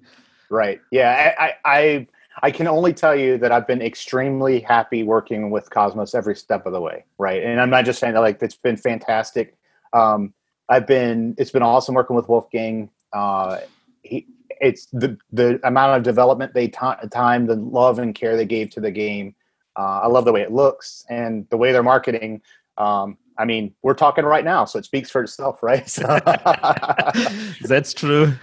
[0.51, 0.81] Right.
[0.91, 1.35] Yeah.
[1.39, 2.07] I, I,
[2.43, 6.67] I can only tell you that I've been extremely happy working with Cosmos every step
[6.67, 7.43] of the way, right?
[7.43, 9.57] And I'm not just saying that; like it's been fantastic.
[9.93, 10.33] Um,
[10.69, 12.89] I've been it's been awesome working with Wolfgang.
[13.13, 13.61] Uh,
[14.03, 14.27] he,
[14.61, 18.81] it's the the amount of development they time, the love and care they gave to
[18.81, 19.35] the game.
[19.77, 22.43] Uh, I love the way it looks and the way they're marketing.
[22.79, 25.87] Um, I mean, we're talking right now, so it speaks for itself, right?
[27.63, 28.35] That's true.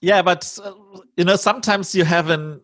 [0.00, 0.72] Yeah, but uh,
[1.16, 2.60] you know, sometimes you have a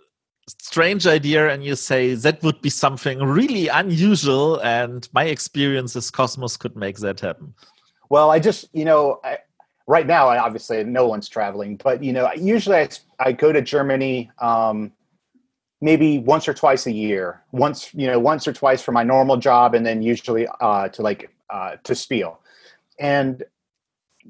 [0.49, 6.11] strange idea and you say that would be something really unusual, and my experience is
[6.11, 7.55] Cosmos could make that happen.
[8.09, 9.39] Well, I just, you know, I,
[9.87, 13.61] right now, I obviously no one's traveling, but you know, usually I, I go to
[13.61, 14.93] Germany um,
[15.81, 17.43] maybe once or twice a year.
[17.53, 21.03] Once, you know, once or twice for my normal job, and then usually uh, to
[21.03, 22.41] like uh, to Spiel.
[22.99, 23.45] And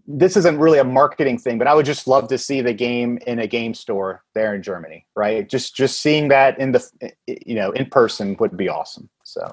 [0.07, 3.19] this isn't really a marketing thing, but I would just love to see the game
[3.27, 5.49] in a game store there in Germany, right?
[5.49, 6.91] Just just seeing that in the
[7.27, 9.09] you know in person would be awesome.
[9.25, 9.51] So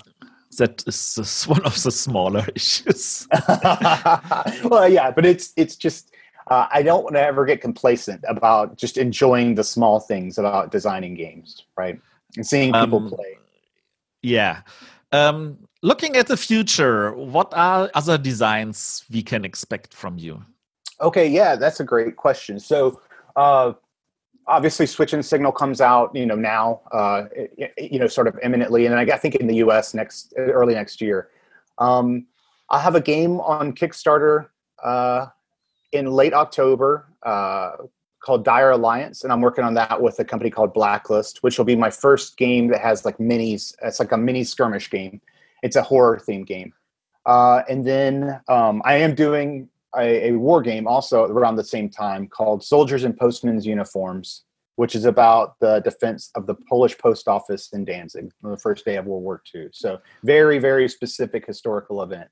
[0.57, 3.27] that is one of the smaller issues.
[4.63, 6.12] well, yeah, but it's it's just
[6.47, 10.71] uh, I don't want to ever get complacent about just enjoying the small things about
[10.71, 11.99] designing games, right?
[12.35, 13.37] And seeing people um, play.
[14.21, 14.61] Yeah.
[15.11, 20.43] Um, looking at the future, what are other designs we can expect from you?
[21.01, 22.59] Okay, yeah, that's a great question.
[22.59, 23.01] So,
[23.35, 23.73] uh,
[24.47, 27.25] obviously, Switch and Signal comes out, you know, now, uh,
[27.77, 29.93] you know, sort of imminently, and I think in the U.S.
[29.93, 31.29] next early next year.
[31.77, 32.27] Um,
[32.69, 34.47] I have a game on Kickstarter
[34.83, 35.27] uh,
[35.93, 37.71] in late October uh,
[38.19, 41.65] called Dire Alliance, and I'm working on that with a company called Blacklist, which will
[41.65, 43.75] be my first game that has like minis.
[43.81, 45.21] It's like a mini skirmish game.
[45.61, 46.73] It's a horror themed game.
[47.25, 51.89] Uh, and then um, I am doing a, a, war game also around the same
[51.89, 54.43] time called Soldiers in Postmen's Uniforms,
[54.75, 58.83] which is about the defense of the Polish post office in Danzig on the first
[58.83, 59.69] day of World War II.
[59.71, 62.29] So very, very specific historical event.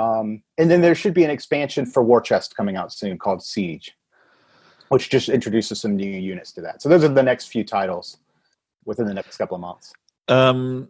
[0.00, 3.42] Um, and then there should be an expansion for War Chest coming out soon called
[3.42, 3.94] Siege
[4.90, 6.82] which just introduces some new units to that.
[6.82, 8.18] So those are the next few titles
[8.84, 9.92] within the next couple of months.
[10.26, 10.88] Um,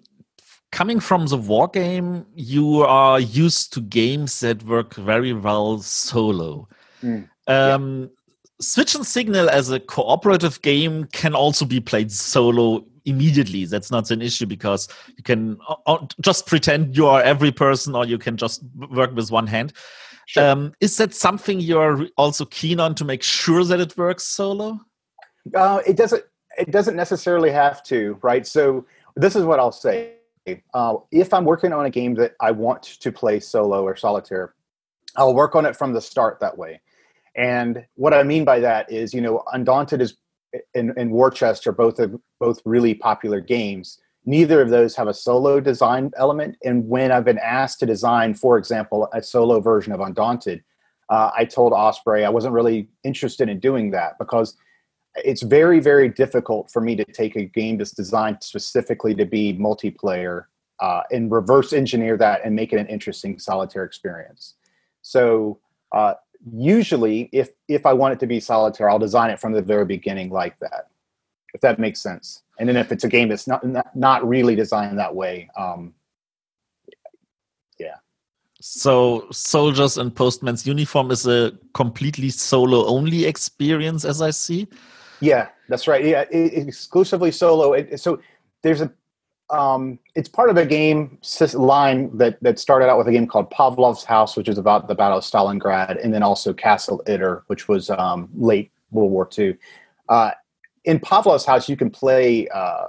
[0.72, 6.66] coming from the war game, you are used to games that work very well solo.
[7.02, 8.06] Mm, um, yeah.
[8.62, 13.64] Switch and Signal as a cooperative game can also be played solo immediately.
[13.64, 15.58] That's not an issue because you can
[16.20, 19.72] just pretend you are every person or you can just work with one hand.
[20.26, 20.48] Sure.
[20.48, 24.78] Um, is that something you're also keen on to make sure that it works solo?
[25.54, 26.24] Uh, it doesn't.
[26.58, 28.46] It doesn't necessarily have to, right?
[28.46, 28.84] So
[29.16, 30.14] this is what I'll say.
[30.74, 34.54] Uh, if I'm working on a game that I want to play solo or solitaire,
[35.16, 36.80] I'll work on it from the start that way.
[37.36, 40.16] And what I mean by that is, you know, Undaunted is
[40.74, 45.60] and, and are both a, both really popular games neither of those have a solo
[45.60, 46.56] design element.
[46.64, 50.62] And when I've been asked to design, for example, a solo version of Undaunted,
[51.08, 54.56] uh, I told Osprey I wasn't really interested in doing that because
[55.16, 59.52] it's very, very difficult for me to take a game that's designed specifically to be
[59.54, 60.44] multiplayer
[60.78, 64.54] uh, and reverse engineer that and make it an interesting solitaire experience.
[65.02, 65.58] So
[65.92, 66.14] uh,
[66.52, 69.84] usually, if if I want it to be solitaire, I'll design it from the very
[69.84, 70.88] beginning like that.
[71.54, 72.42] If that makes sense.
[72.58, 73.64] And then if it's a game that's not
[73.96, 75.94] not really designed that way um,
[77.78, 77.96] yeah.
[78.60, 84.68] So soldiers in postman's uniform is a completely solo only experience as i see?
[85.20, 86.04] Yeah that's right.
[86.04, 87.72] Yeah it, exclusively solo.
[87.72, 88.20] It, so
[88.62, 88.92] there's a
[89.50, 91.18] um, it's part of a game
[91.54, 94.94] line that that started out with a game called Pavlov's House, which is about the
[94.94, 99.56] Battle of Stalingrad, and then also Castle Itter, which was um, late World War II.
[100.08, 100.32] Uh,
[100.84, 102.88] in Pavlov's house, you can play uh,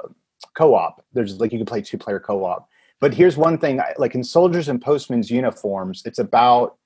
[0.55, 1.03] co-op.
[1.13, 2.67] There's like you can play two-player co-op.
[2.99, 6.77] But here's one thing: like in soldiers and postmen's uniforms, it's about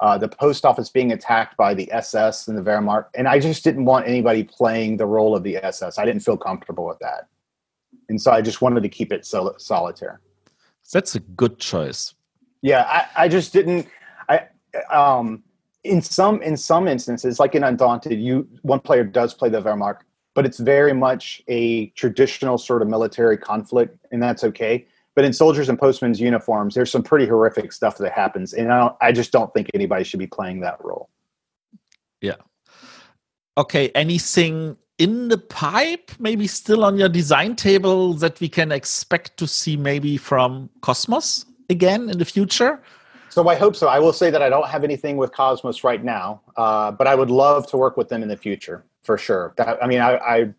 [0.00, 3.64] uh, the post office being attacked by the SS and the Wehrmacht, and I just
[3.64, 5.98] didn't want anybody playing the role of the SS.
[5.98, 7.28] I didn't feel comfortable with that,
[8.08, 10.20] and so I just wanted to keep it sol- solitaire.
[10.92, 12.14] That's a good choice.
[12.60, 13.88] Yeah, I, I just didn't.
[14.28, 14.46] I
[14.90, 15.42] um,
[15.84, 20.02] in some in some instances, like in Undaunted, you one player does play the Wehrmacht
[20.34, 24.86] but it's very much a traditional sort of military conflict, and that's okay.
[25.14, 28.80] But in soldiers and postmen's uniforms, there's some pretty horrific stuff that happens, and I,
[28.80, 31.10] don't, I just don't think anybody should be playing that role.
[32.20, 32.36] Yeah.
[33.58, 33.90] Okay.
[33.90, 39.48] Anything in the pipe, maybe still on your design table that we can expect to
[39.48, 42.80] see maybe from Cosmos again in the future?
[43.28, 43.88] So I hope so.
[43.88, 47.16] I will say that I don't have anything with Cosmos right now, uh, but I
[47.16, 49.54] would love to work with them in the future for sure.
[49.56, 50.54] That I mean, I, I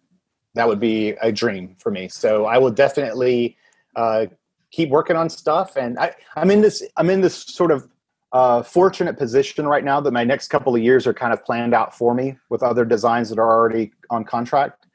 [0.55, 2.09] that would be a dream for me.
[2.09, 3.55] So I will definitely
[3.95, 4.25] uh,
[4.71, 7.87] keep working on stuff, and I, I'm in this I'm in this sort of
[8.33, 11.73] uh, fortunate position right now that my next couple of years are kind of planned
[11.73, 14.87] out for me with other designs that are already on contract.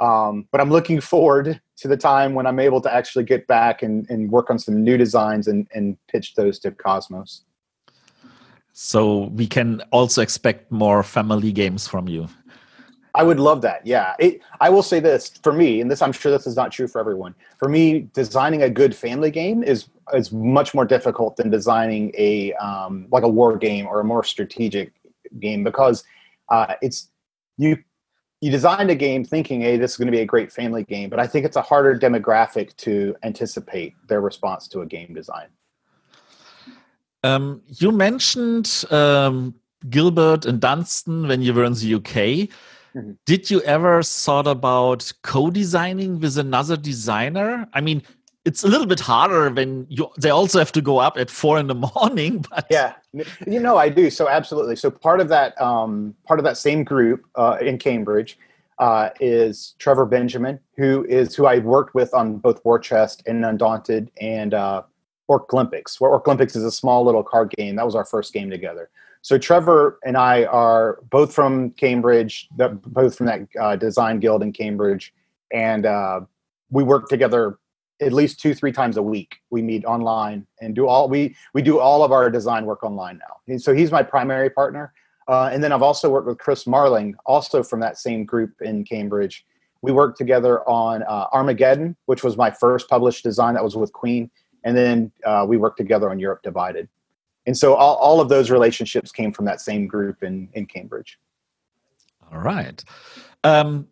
[0.00, 3.82] Um, but I'm looking forward to the time when I'm able to actually get back
[3.82, 7.42] and, and work on some new designs and, and pitch those to Cosmos.
[8.72, 12.28] So we can also expect more family games from you.
[13.14, 13.86] I would love that.
[13.86, 14.14] Yeah.
[14.18, 16.86] It, I will say this for me, and this I'm sure this is not true
[16.86, 17.34] for everyone.
[17.58, 22.52] For me, designing a good family game is is much more difficult than designing a
[22.54, 24.92] um, like a war game or a more strategic
[25.40, 26.04] game because
[26.50, 27.08] uh, it's
[27.56, 27.76] you
[28.40, 31.08] you designed a game thinking, hey, this is going to be a great family game,
[31.08, 35.48] but I think it's a harder demographic to anticipate their response to a game design.
[37.24, 39.54] Um, you mentioned um,
[39.88, 42.48] Gilbert and Dunstan when you were in the UK.
[42.94, 43.12] Mm-hmm.
[43.24, 47.66] Did you ever thought about co-designing with another designer?
[47.72, 48.02] I mean,
[48.46, 51.58] it's a little bit harder when you they also have to go up at four
[51.58, 52.44] in the morning.
[52.48, 52.94] But yeah,
[53.46, 54.08] you know I do.
[54.08, 54.76] So absolutely.
[54.76, 58.38] So part of that um, part of that same group uh, in Cambridge
[58.78, 63.44] uh, is Trevor Benjamin, who is who I worked with on both War Chest and
[63.44, 64.82] Undaunted and uh,
[65.26, 66.00] Orc Olympics.
[66.00, 67.74] Where Orc Olympics is a small little card game.
[67.74, 68.90] That was our first game together.
[69.22, 74.52] So Trevor and I are both from Cambridge, both from that uh, design guild in
[74.52, 75.12] Cambridge,
[75.52, 76.20] and uh,
[76.70, 77.58] we work together
[78.00, 79.36] at least two three times a week.
[79.50, 83.18] We meet online and do all we we do all of our design work online
[83.18, 83.36] now.
[83.48, 84.92] And so he's my primary partner,
[85.28, 88.84] uh, and then I've also worked with Chris Marling, also from that same group in
[88.84, 89.44] Cambridge.
[89.82, 93.92] We worked together on uh, Armageddon, which was my first published design that was with
[93.92, 94.30] Queen,
[94.64, 96.88] and then uh, we worked together on Europe Divided
[97.46, 101.18] and so all, all of those relationships came from that same group in in Cambridge.
[102.32, 102.82] All right.
[103.44, 103.86] Um,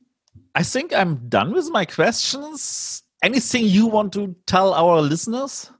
[0.56, 3.03] I think I'm done with my questions.
[3.24, 5.70] Anything you want to tell our listeners?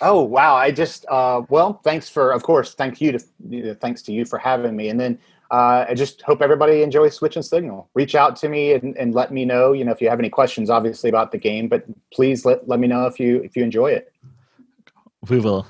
[0.00, 0.54] Oh wow!
[0.54, 4.38] I just uh, well, thanks for of course, thank you to thanks to you for
[4.38, 5.18] having me, and then
[5.50, 7.90] uh, I just hope everybody enjoys Switch and Signal.
[7.94, 10.30] Reach out to me and, and let me know, you know, if you have any
[10.30, 13.64] questions, obviously about the game, but please let, let me know if you if you
[13.64, 14.12] enjoy it.
[15.28, 15.66] We will.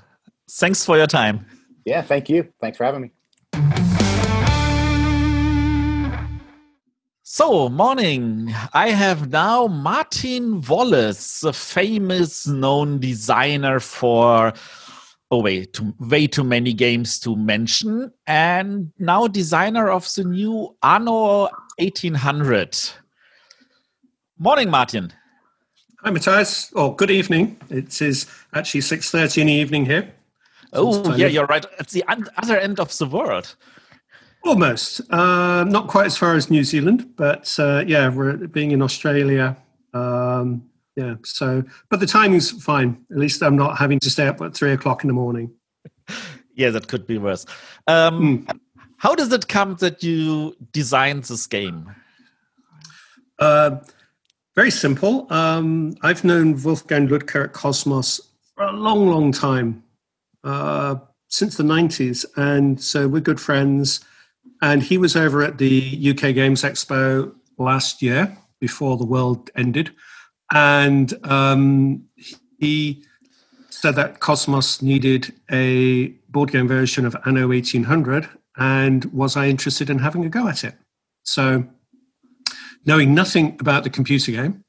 [0.51, 1.47] Thanks for your time.
[1.87, 2.53] Yeah, thank you.
[2.61, 3.11] Thanks for having me.
[7.35, 8.55] So, morning.
[8.75, 14.53] I have now Martin Wallace, the famous known designer for
[15.31, 20.77] oh wait, too, way too many games to mention, and now designer of the new
[20.83, 21.49] Anno
[21.79, 22.79] 1800.
[24.39, 25.11] Morning, Martin.
[26.01, 26.71] Hi, Matthias.
[26.77, 27.57] Oh, good evening.
[27.71, 30.13] It is actually 6.30 in the evening here.
[30.75, 31.65] Oh, yeah, you're right.
[31.79, 32.05] At the
[32.37, 33.57] other end of the world.
[34.45, 35.01] Almost.
[35.11, 39.57] Uh, not quite as far as New Zealand, but uh, yeah, we're being in Australia.
[39.95, 40.65] Um,
[40.97, 43.05] yeah, so, but the timing's fine.
[43.11, 45.53] At least I'm not having to stay up at three o'clock in the morning.
[46.55, 47.47] yeah, that could be worse.
[47.87, 48.59] Um, mm.
[48.99, 51.95] How does it come that you designed this game?
[53.39, 53.77] Uh,
[54.55, 55.33] very simple.
[55.33, 58.21] Um, I've known Wolfgang Ludker at Cosmos
[58.55, 59.83] for a long, long time.
[60.45, 60.97] Uh,
[61.33, 62.27] since the 90s.
[62.37, 64.01] And so we're good friends.
[64.63, 69.91] And he was over at the UK Games Expo last year before the world ended.
[70.53, 72.05] And um,
[72.59, 73.05] he
[73.71, 78.29] said that Cosmos needed a board game version of Anno 1800.
[78.57, 80.77] And was I interested in having a go at it?
[81.25, 81.65] So,
[82.87, 84.65] knowing nothing about the computer game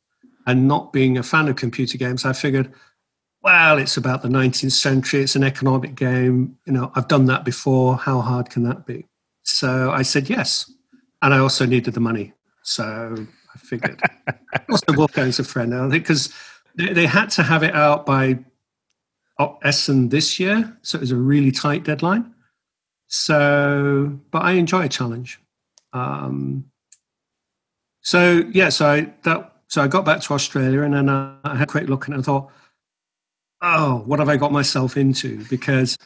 [0.48, 2.74] and not being a fan of computer games, I figured
[3.44, 6.57] well, it's about the 19th century, it's an economic game.
[6.65, 7.98] You know, I've done that before.
[7.98, 9.06] How hard can that be?
[9.44, 10.72] So I said yes.
[11.22, 12.34] And I also needed the money.
[12.64, 13.15] So
[13.53, 14.02] I figured.
[14.70, 16.34] also, Wolfgang's a friend now because
[16.76, 18.40] they, they, had to have it out by
[19.64, 20.78] Essen this year.
[20.82, 22.34] So it was a really tight deadline.
[23.07, 25.40] So, but I enjoy a challenge.
[25.94, 26.65] Um,
[28.02, 31.56] so yeah, so I that so I got back to Australia and then I, I
[31.56, 32.52] had a quick look and I thought,
[33.61, 35.44] oh, what have I got myself into?
[35.45, 35.98] Because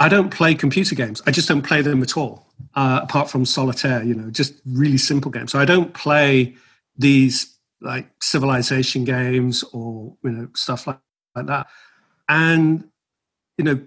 [0.00, 1.22] I don't play computer games.
[1.26, 4.98] I just don't play them at all, uh, apart from solitaire, you know, just really
[4.98, 5.52] simple games.
[5.52, 6.54] So I don't play
[6.96, 10.98] these like civilization games or you know stuff like,
[11.34, 11.66] like that.
[12.28, 12.84] And
[13.58, 13.80] you know,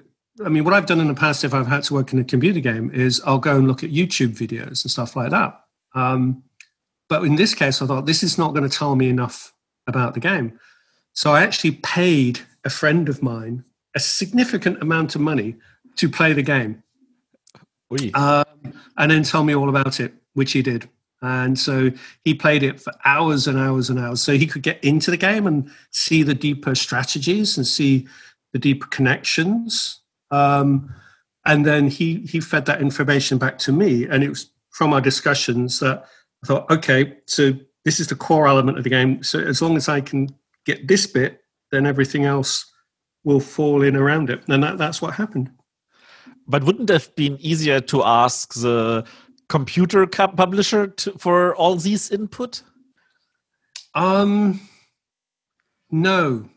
[0.45, 2.23] I mean, what I've done in the past, if I've had to work in a
[2.23, 5.59] computer game, is I'll go and look at YouTube videos and stuff like that.
[5.93, 6.43] Um,
[7.09, 9.53] but in this case, I thought this is not going to tell me enough
[9.87, 10.59] about the game.
[11.13, 13.63] So I actually paid a friend of mine
[13.95, 15.55] a significant amount of money
[15.97, 16.83] to play the game.
[18.13, 18.45] Um,
[18.97, 20.89] and then tell me all about it, which he did.
[21.21, 21.91] And so
[22.23, 24.21] he played it for hours and hours and hours.
[24.21, 28.07] So he could get into the game and see the deeper strategies and see
[28.53, 30.01] the deeper connections.
[30.29, 30.93] Um,
[31.45, 34.05] and then he he fed that information back to me.
[34.05, 36.05] And it was from our discussions that
[36.43, 37.53] I thought, okay, so
[37.83, 39.23] this is the core element of the game.
[39.23, 40.27] So as long as I can
[40.65, 41.41] get this bit,
[41.71, 42.71] then everything else
[43.23, 44.43] will fall in around it.
[44.47, 45.49] And that, that's what happened.
[46.47, 49.05] But wouldn't it have been easier to ask the
[49.49, 52.61] computer publisher to, for all these input?
[53.93, 54.61] Um,
[55.91, 56.49] no,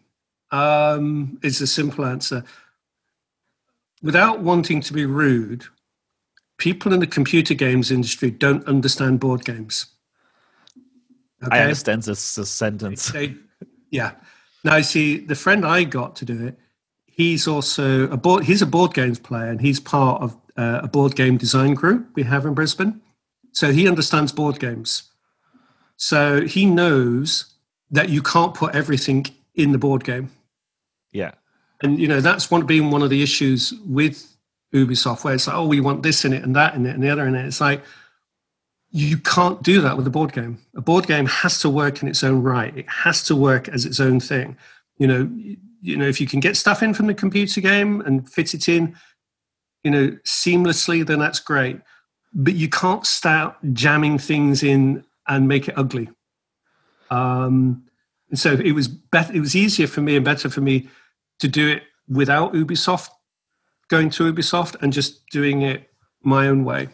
[0.50, 2.44] um, is a simple answer.
[4.02, 5.64] Without wanting to be rude,
[6.58, 9.86] people in the computer games industry don't understand board games.
[11.42, 11.58] Okay?
[11.58, 13.10] I understand this, this sentence.
[13.10, 13.34] They,
[13.90, 14.12] yeah.
[14.62, 16.58] Now, see, the friend I got to do it,
[17.20, 18.44] he's also a board.
[18.44, 22.08] He's a board games player, and he's part of uh, a board game design group
[22.14, 22.98] we have in Brisbane.
[23.52, 25.02] So he understands board games.
[25.98, 27.52] So he knows
[27.90, 30.30] that you can't put everything in the board game.
[31.12, 31.32] Yeah.
[31.82, 34.26] And you know that's one being one of the issues with
[34.72, 37.02] Ubisoft, where it's like, oh, we want this in it and that in it and
[37.02, 37.44] the other in it.
[37.44, 37.82] It's like
[38.92, 40.58] you can't do that with a board game.
[40.74, 42.74] A board game has to work in its own right.
[42.74, 44.56] It has to work as its own thing.
[44.96, 45.30] You know,
[45.80, 48.68] you know, if you can get stuff in from the computer game and fit it
[48.68, 48.96] in,
[49.82, 51.80] you know, seamlessly, then that's great.
[52.32, 56.08] But you can't start jamming things in and make it ugly.
[57.10, 57.84] Um,
[58.28, 59.32] and so it was better.
[59.32, 60.88] It was easier for me and better for me
[61.40, 63.08] to do it without Ubisoft
[63.90, 65.90] going to Ubisoft and just doing it
[66.22, 66.88] my own way.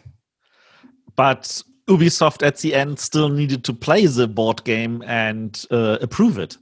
[1.14, 6.38] But Ubisoft at the end still needed to play the board game and uh, approve
[6.38, 6.56] it.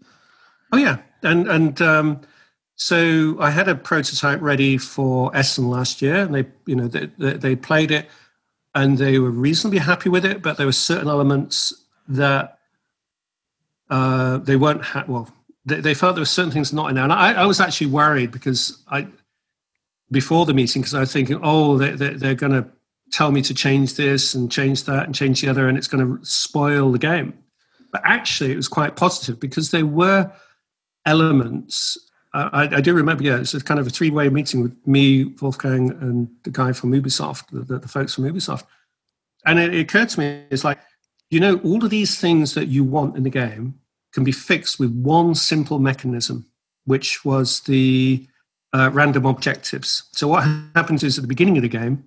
[0.73, 2.21] Oh yeah, and and um,
[2.77, 7.07] so I had a prototype ready for Essen last year, and they, you know, they,
[7.35, 8.09] they played it,
[8.75, 10.43] and they were reasonably happy with it.
[10.43, 11.73] But there were certain elements
[12.09, 12.59] that
[13.91, 15.29] uh, they weren't ha- well.
[15.67, 17.87] They, they, felt there were certain things not in there, and I, I was actually
[17.89, 19.07] worried because I
[20.11, 22.69] before the meeting because I was thinking, oh, they, they, they're going to
[23.13, 26.05] tell me to change this and change that and change the other, and it's going
[26.05, 27.39] to spoil the game.
[27.93, 30.33] But actually, it was quite positive because there were
[31.07, 31.99] elements
[32.35, 35.91] I, I, do remember, yeah, it's kind of a three way meeting with me, Wolfgang,
[35.91, 38.65] and the guy from Ubisoft, the, the folks from Ubisoft.
[39.47, 40.81] And it, it, occurred to me, it's like,
[41.31, 43.79] you know, all of these things that you want in the game
[44.13, 46.47] can be fixed with one simple mechanism,
[46.87, 48.27] which was the
[48.73, 50.05] uh, random objectives.
[50.13, 50.45] So what
[50.75, 52.05] happens is at the beginning of the game,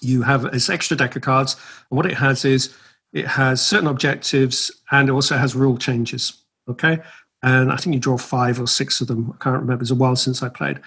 [0.00, 1.54] you have this extra deck of cards,
[1.90, 2.74] and what it has is
[3.12, 6.42] it has certain objectives and it also has rule changes.
[6.68, 6.98] Okay,
[7.42, 9.32] and I think you draw five or six of them.
[9.34, 9.82] I can't remember.
[9.82, 10.80] It's a while since I played,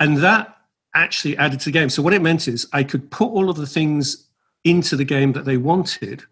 [0.00, 0.56] and that
[0.94, 1.90] actually added to the game.
[1.90, 4.28] So what it meant is I could put all of the things
[4.62, 6.22] into the game that they wanted,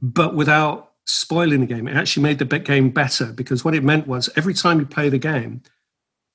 [0.00, 1.88] but without spoiling the game.
[1.88, 5.08] It actually made the game better because what it meant was every time you play
[5.08, 5.62] the game,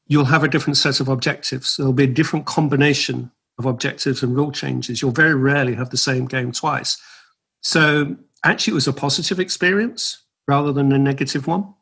[0.08, 1.78] you'll have a different set of objectives.
[1.78, 5.02] There'll be a different combination of objectives and rule changes.
[5.02, 6.98] You'll very rarely have the same game twice.
[7.62, 11.74] So actually, it was a positive experience rather than a negative one.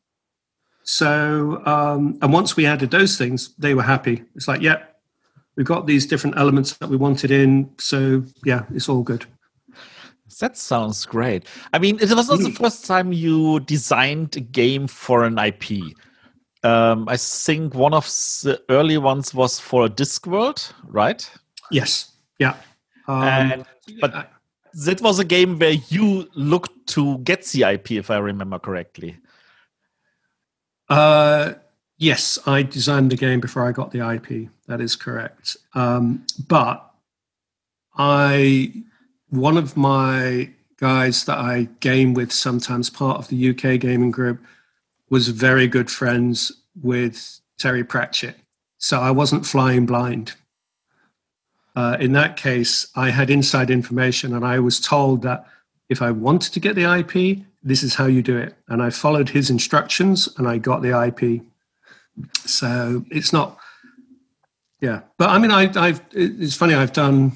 [0.83, 4.23] So, um, and once we added those things, they were happy.
[4.35, 4.83] It's like, yeah,
[5.55, 7.69] we've got these different elements that we wanted in.
[7.77, 9.25] So, yeah, it's all good.
[10.39, 11.45] That sounds great.
[11.73, 15.95] I mean, it was not the first time you designed a game for an IP.
[16.63, 21.29] Um, I think one of the early ones was for a Discworld, right?
[21.69, 22.11] Yes.
[22.39, 22.55] Yeah.
[23.07, 23.65] Um, and,
[23.99, 24.31] but
[24.73, 29.17] that was a game where you looked to get the IP, if I remember correctly.
[30.91, 31.53] Uh,
[31.97, 34.49] yes, I designed the game before I got the IP.
[34.67, 35.55] That is correct.
[35.73, 36.85] Um, but
[37.95, 38.73] I,
[39.29, 44.41] one of my guys that I game with sometimes, part of the UK gaming group,
[45.09, 46.51] was very good friends
[46.81, 48.35] with Terry Pratchett.
[48.77, 50.33] So I wasn't flying blind.
[51.73, 55.45] Uh, in that case, I had inside information and I was told that
[55.87, 58.55] if I wanted to get the IP, this is how you do it.
[58.67, 61.43] And I followed his instructions and I got the IP.
[62.45, 63.57] So it's not,
[64.79, 65.01] yeah.
[65.17, 67.33] But I mean, I, have it's funny, I've done,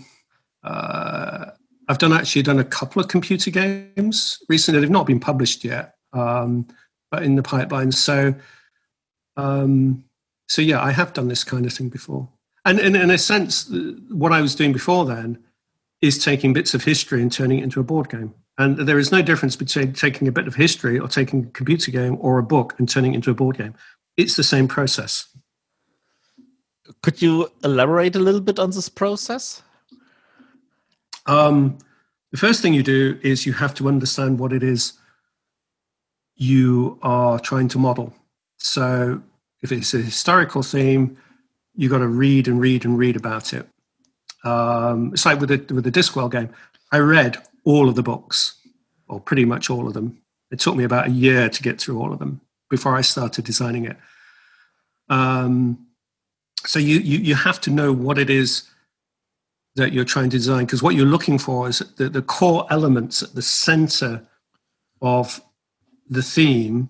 [0.64, 1.52] uh,
[1.88, 4.82] I've done actually done a couple of computer games recently.
[4.82, 6.68] They've not been published yet, um,
[7.12, 7.92] but in the pipeline.
[7.92, 8.34] So,
[9.38, 10.04] um,
[10.48, 12.28] so yeah, I have done this kind of thing before.
[12.66, 13.72] And, and in a sense,
[14.10, 15.44] what I was doing before then
[16.02, 18.34] is taking bits of history and turning it into a board game.
[18.58, 21.92] And there is no difference between taking a bit of history or taking a computer
[21.92, 23.74] game or a book and turning it into a board game.
[24.16, 25.28] It's the same process.
[27.02, 29.62] Could you elaborate a little bit on this process?
[31.26, 31.78] Um,
[32.32, 34.94] the first thing you do is you have to understand what it is
[36.36, 38.14] you are trying to model.
[38.58, 39.22] So
[39.62, 41.18] if it's a historical theme,
[41.76, 43.68] you've got to read and read and read about it.
[44.44, 46.50] Um, it's like with the, with the Discworld game.
[46.92, 48.56] I read all of the books,
[49.08, 50.18] or pretty much all of them.
[50.52, 52.40] It took me about a year to get through all of them
[52.70, 53.98] before I started designing it.
[55.10, 55.86] Um,
[56.66, 58.70] so you, you, you have to know what it is
[59.76, 63.22] that you're trying to design because what you're looking for is the, the core elements
[63.22, 64.26] at the center
[65.02, 65.42] of
[66.10, 66.90] the theme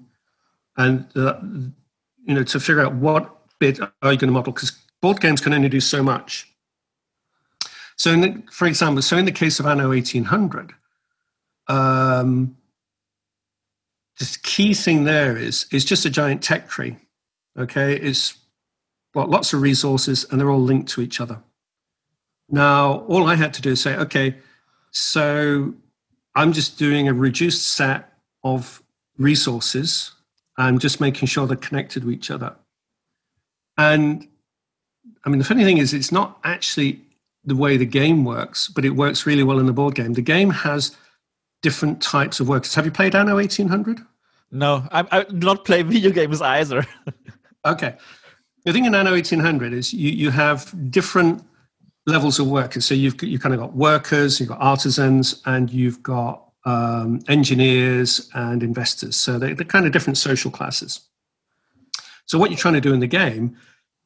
[0.78, 4.72] and you know to figure out what bit are you going to model because
[5.02, 6.54] board games can only do so much
[7.96, 10.74] so the, for example so in the case of anno 1800
[11.68, 12.56] um,
[14.20, 16.98] the key thing there is is just a giant tech tree
[17.58, 18.38] okay it's
[19.14, 21.42] got lots of resources and they're all linked to each other
[22.50, 24.36] now, all I had to do is say, okay,
[24.92, 25.74] so
[26.36, 28.14] I'm just doing a reduced set
[28.44, 28.84] of
[29.18, 30.12] resources.
[30.58, 32.56] I'm just making sure they're connected to each other.
[33.78, 34.28] And
[35.26, 37.02] I mean, the funny thing is, it's not actually
[37.46, 40.14] the way the game works, but it works really well in the board game.
[40.14, 40.96] The game has
[41.62, 42.76] different types of workers.
[42.76, 44.00] Have you played Anno 1800?
[44.52, 46.86] No, I, I do not play video games either.
[47.66, 47.96] okay.
[48.64, 51.44] The thing in Anno 1800 is you, you have different
[52.08, 52.86] levels of workers.
[52.86, 58.30] So you've you kind of got workers, you've got artisans, and you've got um, engineers
[58.34, 59.16] and investors.
[59.16, 61.02] So they're, they're kind of different social classes.
[62.26, 63.56] So what you're trying to do in the game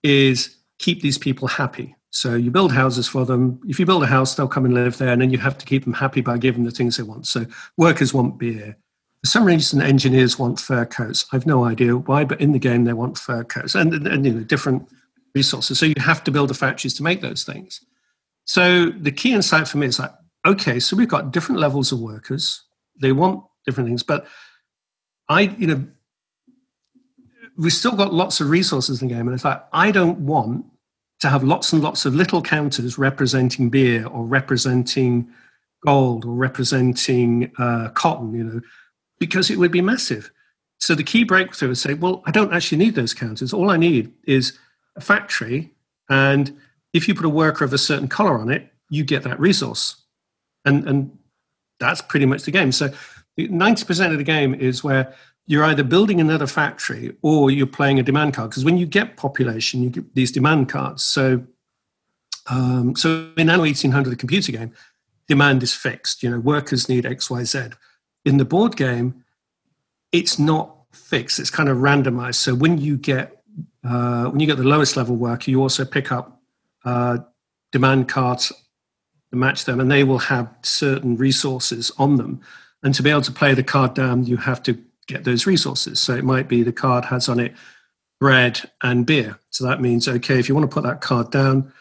[0.04, 1.96] is keep these people happy.
[2.12, 3.60] So you build houses for them.
[3.68, 5.66] If you build a house, they'll come and live there, and then you have to
[5.66, 7.28] keep them happy by giving them the things they want.
[7.28, 7.46] So
[7.78, 8.78] workers want beer.
[9.24, 11.26] For some reason, engineers want fur coats.
[11.32, 14.26] I've no idea why, but in the game they want fur coats and, and, and
[14.26, 14.90] you know different
[15.36, 15.78] resources.
[15.78, 17.82] So you have to build the factories to make those things.
[18.46, 20.12] So the key insight for me is like,
[20.46, 22.64] okay, so we've got different levels of workers.
[23.00, 24.26] They want different things, but
[25.28, 25.86] I, you know,
[27.58, 29.28] we've still got lots of resources in the game.
[29.28, 30.66] And it's like, I don't want
[31.20, 35.30] to have lots and lots of little counters representing beer or representing
[35.86, 38.62] gold or representing uh, cotton, you know,
[39.20, 40.32] because it would be massive.
[40.80, 43.54] So the key breakthrough is say, well, I don't actually need those counters.
[43.54, 44.58] All I need is
[44.96, 45.72] a factory
[46.10, 46.58] and
[46.94, 49.96] if you put a worker of a certain color on it, you get that resource.
[50.66, 51.18] And, and
[51.80, 52.72] that's pretty much the game.
[52.72, 52.90] So
[53.38, 55.14] 90% of the game is where
[55.50, 58.52] you're either building another factory or you're playing a demand card.
[58.52, 61.04] Because when you get population, you get these demand cards.
[61.04, 61.44] So,
[62.52, 64.72] um, so in Anno 1800, the computer game,
[65.28, 66.22] demand is fixed.
[66.22, 67.70] You know, workers need X, Y, Z.
[68.26, 69.24] In the board game,
[70.12, 71.40] it's not fixed.
[71.40, 72.36] It's kind of randomized.
[72.36, 73.42] So when you get
[73.84, 76.40] uh, when you get the lowest level worker, you also pick up
[76.86, 77.18] uh,
[77.72, 78.54] demand cards
[79.32, 82.40] to match them, and they will have certain resources on them.
[82.84, 84.78] And to be able to play the card down, you have to
[85.14, 86.00] get those resources.
[86.00, 87.54] So it might be the card has on it
[88.20, 89.40] bread and beer.
[89.50, 91.72] So that means, okay, if you want to put that card down,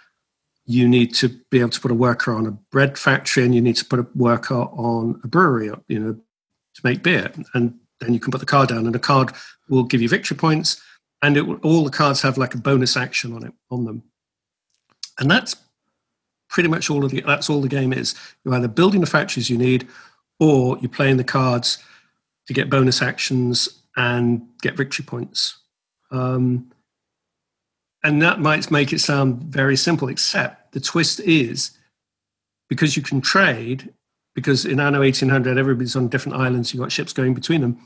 [0.67, 3.61] you need to be able to put a worker on a bread factory and you
[3.61, 7.33] need to put a worker on a brewery, you know, to make beer.
[7.55, 9.33] And then you can put the card down and the card
[9.69, 10.81] will give you victory points
[11.23, 14.03] and it will, all the cards have like a bonus action on it on them
[15.19, 15.57] and that's
[16.49, 18.15] pretty much all of the that's all the game is.
[18.45, 19.87] You're either building the factories you need,
[20.41, 21.79] or you're playing the cards
[22.49, 25.59] to get bonus actions and get victory points.
[26.11, 26.73] Um,
[28.03, 31.77] and that might make it sound very simple, except the twist is
[32.69, 33.93] because you can trade,
[34.35, 37.79] because in Anno 1800, everybody's on different islands, you've got ships going between them.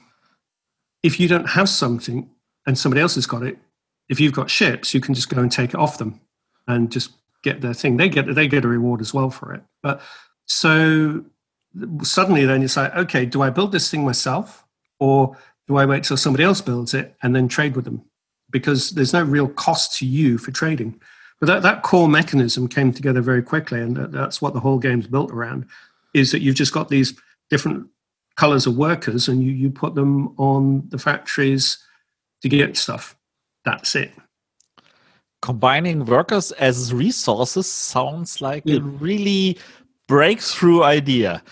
[1.03, 2.31] If you don't have something
[2.67, 3.59] and somebody else has got it,
[4.09, 6.21] if you've got ships, you can just go and take it off them
[6.69, 7.13] and just
[7.43, 7.97] get their thing.
[7.97, 9.63] They get they get a reward as well for it.
[9.83, 10.01] But
[10.47, 11.25] so
[12.03, 14.65] suddenly then it's like, okay, do I build this thing myself
[14.99, 15.37] or
[15.67, 18.03] do I wait till somebody else builds it and then trade with them?
[18.51, 21.01] Because there's no real cost to you for trading.
[21.41, 25.07] But that, that core mechanism came together very quickly, and that's what the whole game's
[25.07, 25.67] built around.
[26.15, 27.19] Is that you've just got these
[27.51, 27.89] different
[28.37, 31.79] colors of workers, and you you put them on the factories
[32.43, 33.17] to get stuff.
[33.65, 34.13] That's it
[35.43, 38.77] combining workers as resources sounds like yeah.
[38.77, 39.59] a really
[40.13, 41.43] breakthrough idea.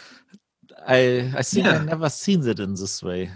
[0.87, 1.79] I I think Yeah.
[1.81, 3.31] I never seen it in this way.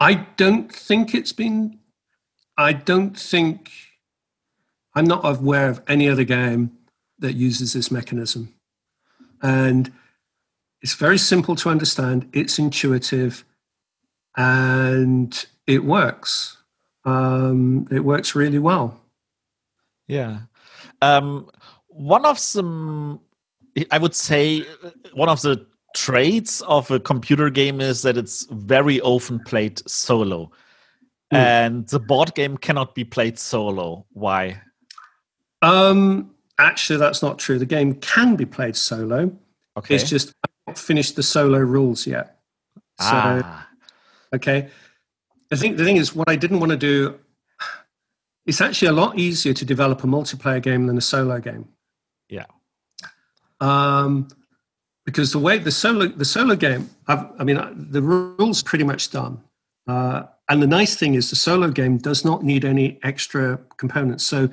[0.00, 1.78] I don't think it's been.
[2.68, 3.70] I don't think.
[4.94, 6.62] I'm not aware of any other game
[7.20, 8.54] that uses this mechanism.
[9.40, 9.90] And
[10.82, 13.44] it's very simple to understand, it's intuitive,
[14.36, 16.58] and it works.
[17.04, 19.00] Um, it works really well.
[20.08, 20.40] Yeah.
[21.00, 21.48] Um,
[21.88, 22.62] one of the,
[23.90, 24.64] I would say,
[25.14, 30.50] one of the traits of a computer game is that it's very often played solo.
[31.30, 31.36] Hmm.
[31.36, 34.06] And the board game cannot be played solo.
[34.12, 34.60] Why?
[35.62, 37.58] Um, actually, that's not true.
[37.58, 39.32] The game can be played solo.
[39.76, 39.94] Okay.
[39.94, 42.38] It's just I've not finished the solo rules yet.
[43.00, 43.68] So, ah,
[44.34, 44.68] Okay.
[45.50, 47.18] I think the thing is, what I didn't want to do,
[48.46, 51.68] it's actually a lot easier to develop a multiplayer game than a solo game.
[53.62, 54.28] Um,
[55.06, 57.58] because the way the solo the solo game, I've, I mean,
[57.90, 59.40] the rules pretty much done.
[59.86, 64.24] Uh, and the nice thing is, the solo game does not need any extra components.
[64.24, 64.48] So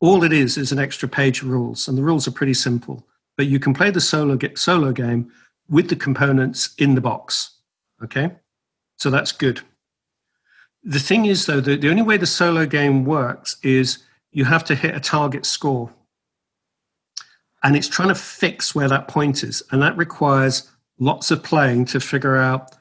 [0.00, 3.06] all it is is an extra page of rules, and the rules are pretty simple.
[3.36, 5.30] But you can play the solo solo game
[5.68, 7.56] with the components in the box.
[8.02, 8.30] Okay,
[8.98, 9.60] so that's good.
[10.84, 13.98] The thing is, though, the, the only way the solo game works is
[14.32, 15.90] you have to hit a target score.
[17.62, 19.62] And it's trying to fix where that point is.
[19.70, 22.76] And that requires lots of playing to figure out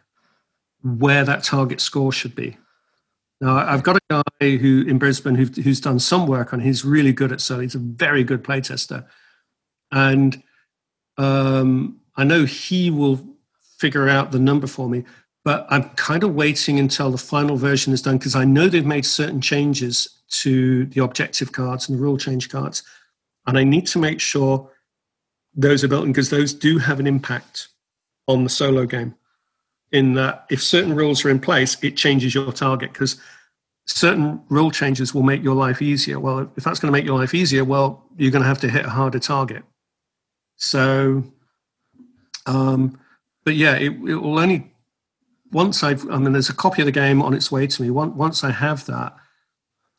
[0.83, 2.57] where that target score should be.
[3.39, 6.59] Now, I've got a guy who in Brisbane who, who's done some work on.
[6.59, 7.61] He's really good at solo.
[7.61, 9.05] He's a very good playtester,
[9.91, 10.41] and
[11.17, 13.23] um, I know he will
[13.77, 15.03] figure out the number for me.
[15.45, 18.85] But I'm kind of waiting until the final version is done because I know they've
[18.85, 22.83] made certain changes to the objective cards and the rule change cards,
[23.47, 24.69] and I need to make sure
[25.55, 27.69] those are built in because those do have an impact
[28.27, 29.15] on the solo game.
[29.91, 33.19] In that, if certain rules are in place, it changes your target because
[33.85, 36.19] certain rule changes will make your life easier.
[36.19, 38.69] Well, if that's going to make your life easier, well, you're going to have to
[38.69, 39.63] hit a harder target.
[40.57, 41.23] So,
[42.45, 42.99] um,
[43.45, 44.73] but yeah, it, it will only
[45.51, 46.07] once I've.
[46.09, 47.89] I mean, there's a copy of the game on its way to me.
[47.89, 49.15] Once once I have that,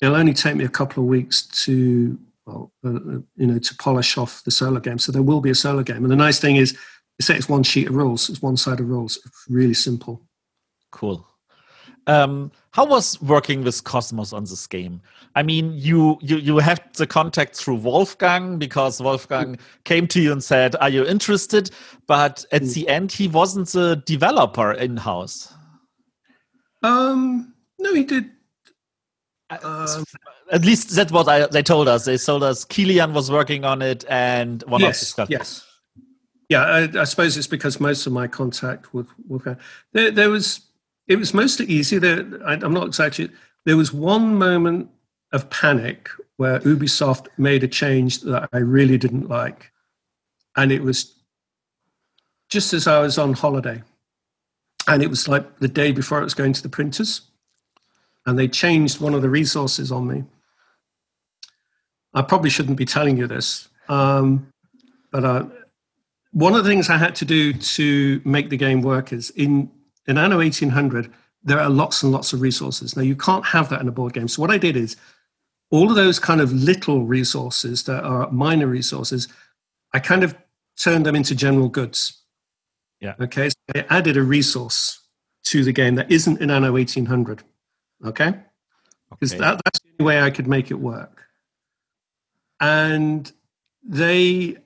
[0.02, 2.18] it'll only take me a couple of weeks to
[2.48, 4.98] well, uh, uh, you know, to polish off the solo game.
[4.98, 6.76] So there will be a solo game, and the nice thing is,
[7.20, 9.18] say it's one sheet of rules, it's one side of rules.
[9.24, 10.22] It's really simple.
[10.90, 11.26] cool.
[12.06, 15.02] Um, how was working with Cosmos on this game?
[15.34, 20.32] I mean, you you you have the contact through Wolfgang because Wolfgang came to you
[20.32, 21.70] and said, "Are you interested?"
[22.06, 22.74] But at Mm.
[22.74, 25.52] the end, he wasn't the developer in house.
[26.82, 28.30] Um, no, he did.
[29.50, 30.04] Uh, Um,
[30.50, 32.04] At least that's what I, they told us.
[32.06, 35.28] They told us Kilian was working on it, and one of the yes, stuff.
[35.30, 35.66] yes.
[36.48, 39.58] Yeah, I, I suppose it's because most of my contact with Wolfgang,
[39.92, 40.60] there, there was,
[41.06, 41.98] it was mostly easy.
[41.98, 43.28] There, I, I'm not exactly.
[43.66, 44.88] There was one moment
[45.32, 46.08] of panic
[46.38, 49.70] where Ubisoft made a change that I really didn't like,
[50.56, 51.14] and it was
[52.48, 53.82] just as I was on holiday,
[54.86, 57.20] and it was like the day before I was going to the printers,
[58.24, 60.24] and they changed one of the resources on me.
[62.18, 64.48] I probably shouldn't be telling you this, um,
[65.12, 65.46] but uh,
[66.32, 69.70] one of the things I had to do to make the game work is in
[70.06, 71.12] in Anno 1800
[71.44, 72.96] there are lots and lots of resources.
[72.96, 74.26] Now you can't have that in a board game.
[74.26, 74.96] So what I did is
[75.70, 79.28] all of those kind of little resources that are minor resources,
[79.94, 80.34] I kind of
[80.76, 82.20] turned them into general goods.
[83.00, 83.14] Yeah.
[83.20, 83.50] Okay.
[83.50, 85.00] So I added a resource
[85.44, 87.42] to the game that isn't in Anno 1800.
[88.04, 88.34] Okay
[89.10, 89.40] because Okay.
[89.40, 91.17] that, that's the only way I could make it work.
[92.60, 93.30] And
[93.82, 94.56] they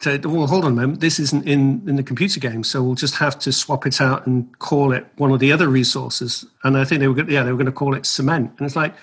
[0.00, 1.00] said, "Well, hold on a moment.
[1.00, 4.26] This isn't in in the computer game, so we'll just have to swap it out
[4.26, 7.50] and call it one of the other resources." And I think they were, yeah, they
[7.50, 8.52] were going to call it cement.
[8.58, 8.94] And it's like,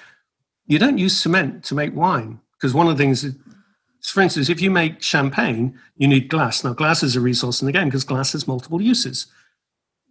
[0.66, 3.36] you don't use cement to make wine because one of the things, is,
[4.02, 6.64] for instance, if you make champagne, you need glass.
[6.64, 9.28] Now, glass is a resource in the game because glass has multiple uses.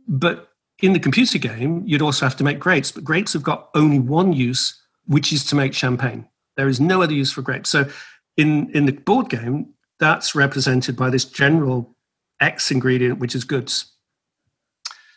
[0.07, 0.49] But
[0.81, 3.99] in the computer game, you'd also have to make grapes, but grapes have got only
[3.99, 6.27] one use, which is to make champagne.
[6.57, 7.71] There is no other use for grapes.
[7.71, 7.89] So
[8.37, 11.95] in, in the board game, that's represented by this general
[12.41, 13.93] X ingredient, which is goods.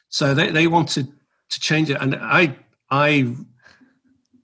[0.09, 1.07] So they, they wanted
[1.49, 1.97] to change it.
[1.99, 2.55] And I,
[2.89, 3.35] I,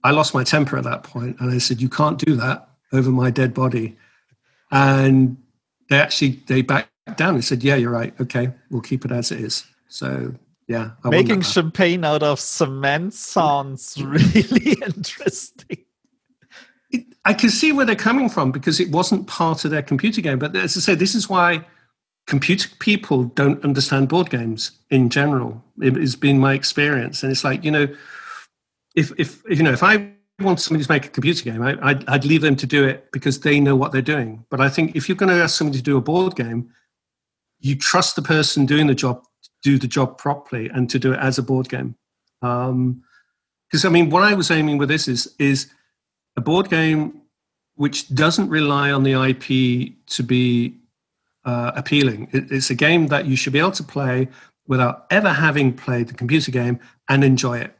[0.04, 3.10] I lost my temper at that point, and I said, "You can't do that over
[3.10, 3.96] my dead body."
[4.70, 5.36] And
[5.88, 8.12] they actually they backed down and said, "Yeah, you're right.
[8.20, 10.34] Okay, we'll keep it as it is." So
[10.66, 15.84] yeah, I Making champagne out of cement sounds really interesting.
[16.92, 20.20] It, I can see where they're coming from because it wasn't part of their computer
[20.20, 20.38] game.
[20.38, 21.64] But as I say, this is why
[22.26, 25.62] computer people don't understand board games in general.
[25.80, 27.88] It has been my experience, and it's like you know,
[28.94, 32.08] if if you know if I want somebody to make a computer game, I, I'd,
[32.08, 34.44] I'd leave them to do it because they know what they're doing.
[34.50, 36.70] But I think if you're going to ask somebody to do a board game,
[37.60, 41.12] you trust the person doing the job to do the job properly and to do
[41.12, 41.94] it as a board game.
[42.40, 43.04] Because um,
[43.84, 45.70] I mean, what I was aiming with this is is
[46.36, 47.22] a board game
[47.74, 50.76] which doesn't rely on the IP to be
[51.44, 52.28] uh, appealing.
[52.32, 54.28] It, it's a game that you should be able to play
[54.66, 56.78] without ever having played the computer game
[57.08, 57.76] and enjoy it.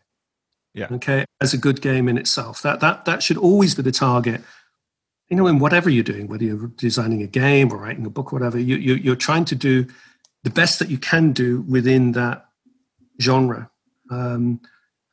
[0.74, 0.89] Yeah.
[0.91, 1.24] Okay.
[1.41, 2.62] As a good game in itself.
[2.62, 4.41] That that that should always be the target.
[5.29, 8.33] You know, in whatever you're doing, whether you're designing a game or writing a book
[8.33, 9.87] or whatever, you, you you're trying to do
[10.45, 12.47] the best that you can do within that
[13.20, 13.70] genre.
[14.11, 14.61] Um,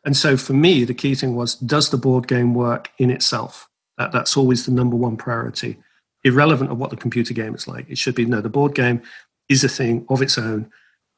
[0.06, 3.70] and so for me, the key thing was does the board game work in itself?
[3.98, 5.78] That, that's always the number one priority,
[6.24, 7.90] irrelevant of what the computer game is like.
[7.90, 9.02] It should be no, the board game
[9.50, 10.72] is a thing of its own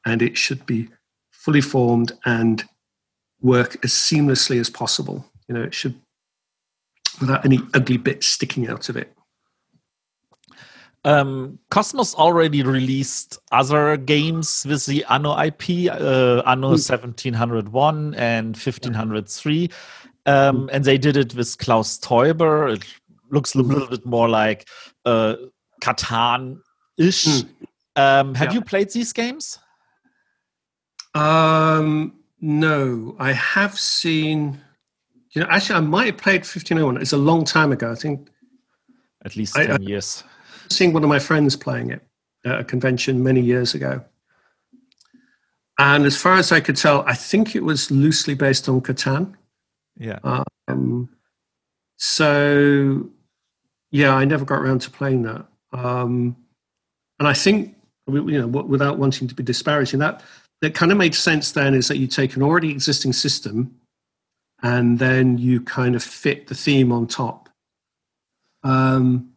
[0.04, 0.88] and it should be
[1.30, 2.64] fully formed and
[3.40, 5.24] work as seamlessly as possible.
[5.48, 5.94] You know, it should
[7.20, 9.12] without any ugly bits sticking out of it.
[11.04, 19.68] Um, Kosmos already released other games with the Anno IP, uh, Anno 1701 and 1503.
[20.26, 22.74] Um, and they did it with Klaus Teuber.
[22.76, 22.84] It
[23.30, 24.68] looks a little bit more like
[25.04, 25.34] uh,
[25.82, 26.58] Catan
[26.96, 27.26] ish.
[27.96, 28.54] Um, have Yeah.
[28.54, 29.58] you played these games?
[31.14, 34.60] Um, no, I have seen.
[35.32, 36.98] You know, actually, I might have played 1501.
[37.00, 37.90] It's a long time ago.
[37.90, 38.28] I think
[39.24, 40.24] At least I- 10 years.
[40.70, 42.02] Seeing one of my friends playing it
[42.44, 44.04] at a convention many years ago.
[45.78, 49.34] And as far as I could tell, I think it was loosely based on Catan.
[49.96, 50.18] Yeah.
[50.68, 51.08] Um,
[51.96, 53.08] so,
[53.90, 55.46] yeah, I never got around to playing that.
[55.72, 56.36] Um,
[57.18, 57.76] and I think,
[58.06, 60.22] you know, without wanting to be disparaging, that
[60.60, 61.52] that kind of made sense.
[61.52, 63.74] Then is that you take an already existing system,
[64.62, 67.48] and then you kind of fit the theme on top.
[68.62, 69.31] Um,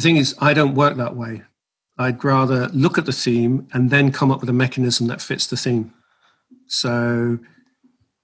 [0.00, 1.42] the thing is, I don't work that way.
[1.98, 5.46] I'd rather look at the theme and then come up with a mechanism that fits
[5.46, 5.92] the theme.
[6.68, 7.38] So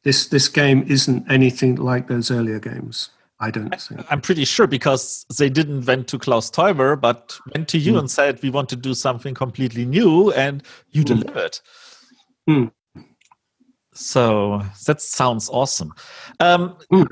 [0.04, 3.10] this this game isn't anything like those earlier games.
[3.40, 4.00] I don't think.
[4.10, 7.98] I'm pretty sure because they didn't went to Klaus Teuber, but went to you Hmm.
[7.98, 10.62] and said, we want to do something completely new, and
[10.92, 11.06] you Hmm.
[11.08, 11.58] delivered.
[12.48, 12.64] Hmm.
[13.92, 15.92] So that sounds awesome.
[16.40, 17.02] Um, Hmm.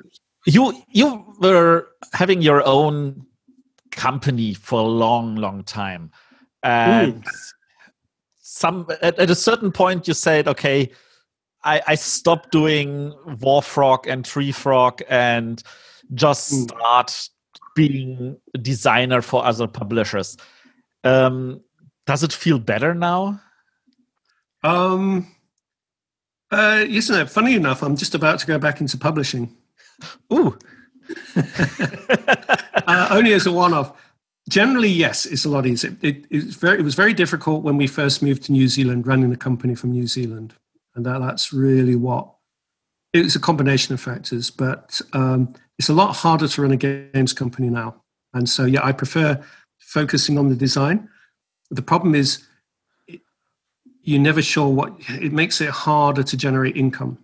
[0.46, 3.26] You you were having your own
[3.94, 6.10] company for a long, long time,
[6.62, 7.24] and
[8.42, 10.90] some at, at a certain point you said, okay,
[11.64, 15.62] I, I stopped doing Warfrog and Tree Frog and
[16.12, 16.68] just Mm.
[16.68, 17.28] start
[17.74, 20.36] being a designer for other publishers.
[21.02, 21.62] Um,
[22.06, 23.40] does it feel better now?
[24.62, 25.26] Um,
[26.50, 27.82] uh, isn't it funny enough?
[27.82, 29.56] I'm just about to go back into publishing.
[30.32, 30.56] Ooh,
[32.86, 33.92] uh, only as a one-off.
[34.48, 35.96] Generally, yes, it's a lot easier.
[36.02, 39.30] It, it's very, it was very difficult when we first moved to New Zealand, running
[39.30, 40.54] the company from New Zealand,
[40.94, 42.28] and that, that's really what.
[43.12, 46.76] It was a combination of factors, but um, it's a lot harder to run a
[46.76, 48.02] games company now.
[48.34, 49.42] And so, yeah, I prefer
[49.78, 51.08] focusing on the design.
[51.70, 52.44] The problem is,
[53.06, 53.22] it-
[54.02, 54.92] you're never sure what.
[55.08, 57.18] It makes it harder to generate income.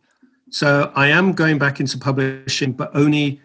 [0.50, 3.40] So I am going back into publishing, but only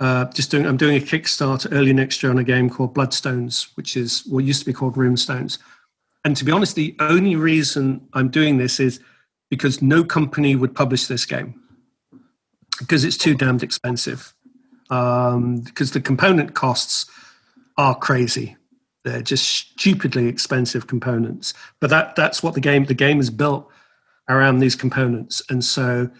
[0.00, 0.66] uh, just doing.
[0.66, 4.44] I'm doing a Kickstarter early next year on a game called Bloodstones, which is what
[4.44, 5.58] used to be called Runestones.
[6.24, 9.00] And to be honest, the only reason I'm doing this is
[9.48, 11.60] because no company would publish this game
[12.78, 14.34] because it's too damned expensive.
[14.90, 17.06] Um, because the component costs
[17.76, 18.56] are crazy.
[19.04, 21.54] They're just stupidly expensive components.
[21.80, 23.70] But that that's what the game the game is built
[24.28, 25.42] around these components.
[25.48, 26.10] And so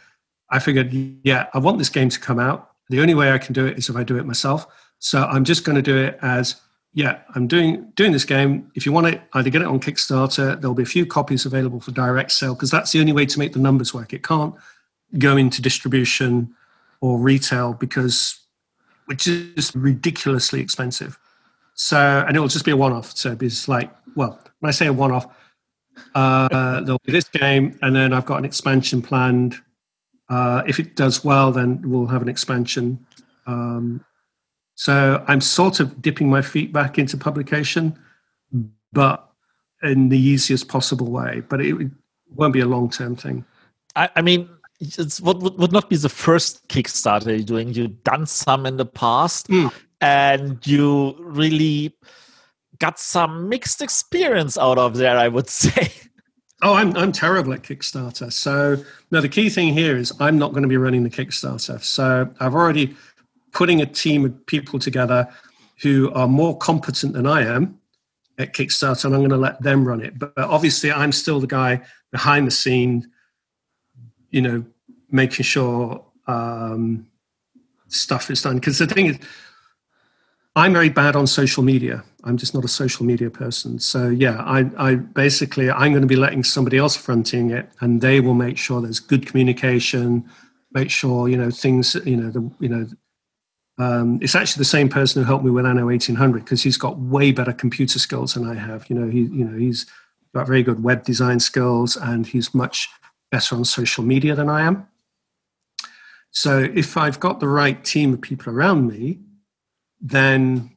[0.51, 2.71] I figured, yeah, I want this game to come out.
[2.89, 4.67] The only way I can do it is if I do it myself.
[4.99, 6.57] So I'm just going to do it as,
[6.95, 8.71] yeah, I'm doing doing this game.
[8.75, 10.61] If you want it, either get it on Kickstarter.
[10.61, 13.39] There'll be a few copies available for direct sale because that's the only way to
[13.39, 14.13] make the numbers work.
[14.13, 14.55] It can't
[15.19, 16.55] go into distribution
[17.01, 18.41] or retail because
[19.07, 21.19] which is ridiculously expensive.
[21.75, 23.17] So, and it will just be a one-off.
[23.17, 25.27] So it's like, well, when I say a one-off,
[26.15, 26.49] uh,
[26.81, 29.61] there'll be this game, and then I've got an expansion planned.
[30.29, 33.05] Uh, if it does well, then we'll have an expansion.
[33.47, 34.05] Um,
[34.75, 37.99] so I'm sort of dipping my feet back into publication,
[38.93, 39.31] but
[39.83, 41.43] in the easiest possible way.
[41.49, 41.77] But it
[42.35, 43.45] won't be a long-term thing.
[43.95, 44.49] I, I mean,
[44.81, 47.73] it's what would, would not be the first Kickstarter you're doing.
[47.73, 49.49] You've done some in the past.
[49.49, 49.73] Mm.
[50.01, 51.97] and you really
[52.79, 55.91] got some mixed experience out of there, I would say.
[56.63, 58.33] Oh, I'm I'm terrible at Kickstarter.
[58.33, 61.83] So no, the key thing here is I'm not going to be running the Kickstarter.
[61.83, 62.97] So I've already
[63.53, 65.29] putting a team of people together
[65.83, 67.79] who are more competent than I am
[68.39, 70.19] at Kickstarter, and I'm going to let them run it.
[70.19, 73.11] But, but obviously, I'm still the guy behind the scene,
[74.31, 74.65] you know,
[75.11, 77.07] making sure um,
[77.89, 78.57] stuff is done.
[78.57, 79.19] Because the thing is,
[80.55, 82.03] I'm very bad on social media.
[82.27, 83.79] I'm just not a social media person.
[83.79, 88.01] So yeah, I, I basically I'm going to be letting somebody else fronting it, and
[88.01, 90.29] they will make sure there's good communication,
[90.73, 92.87] make sure you know things you know the you know.
[93.79, 96.99] Um, it's actually the same person who helped me with Anno 1800 because he's got
[96.99, 98.89] way better computer skills than I have.
[98.91, 99.87] You know, he you know he's
[100.35, 102.89] got very good web design skills and he's much
[103.31, 104.87] better on social media than I am.
[106.31, 109.21] So if I've got the right team of people around me,
[110.01, 110.76] then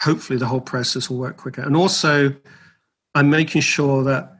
[0.00, 1.62] hopefully the whole process will work quicker.
[1.62, 2.34] And also,
[3.14, 4.36] I'm making sure that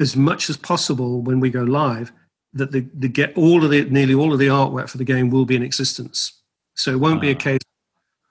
[0.00, 2.12] as much as possible when we go live,
[2.52, 5.30] that the, the get all of the nearly all of the artwork for the game
[5.30, 6.42] will be in existence.
[6.74, 7.38] So it won't be a ah.
[7.38, 7.60] case,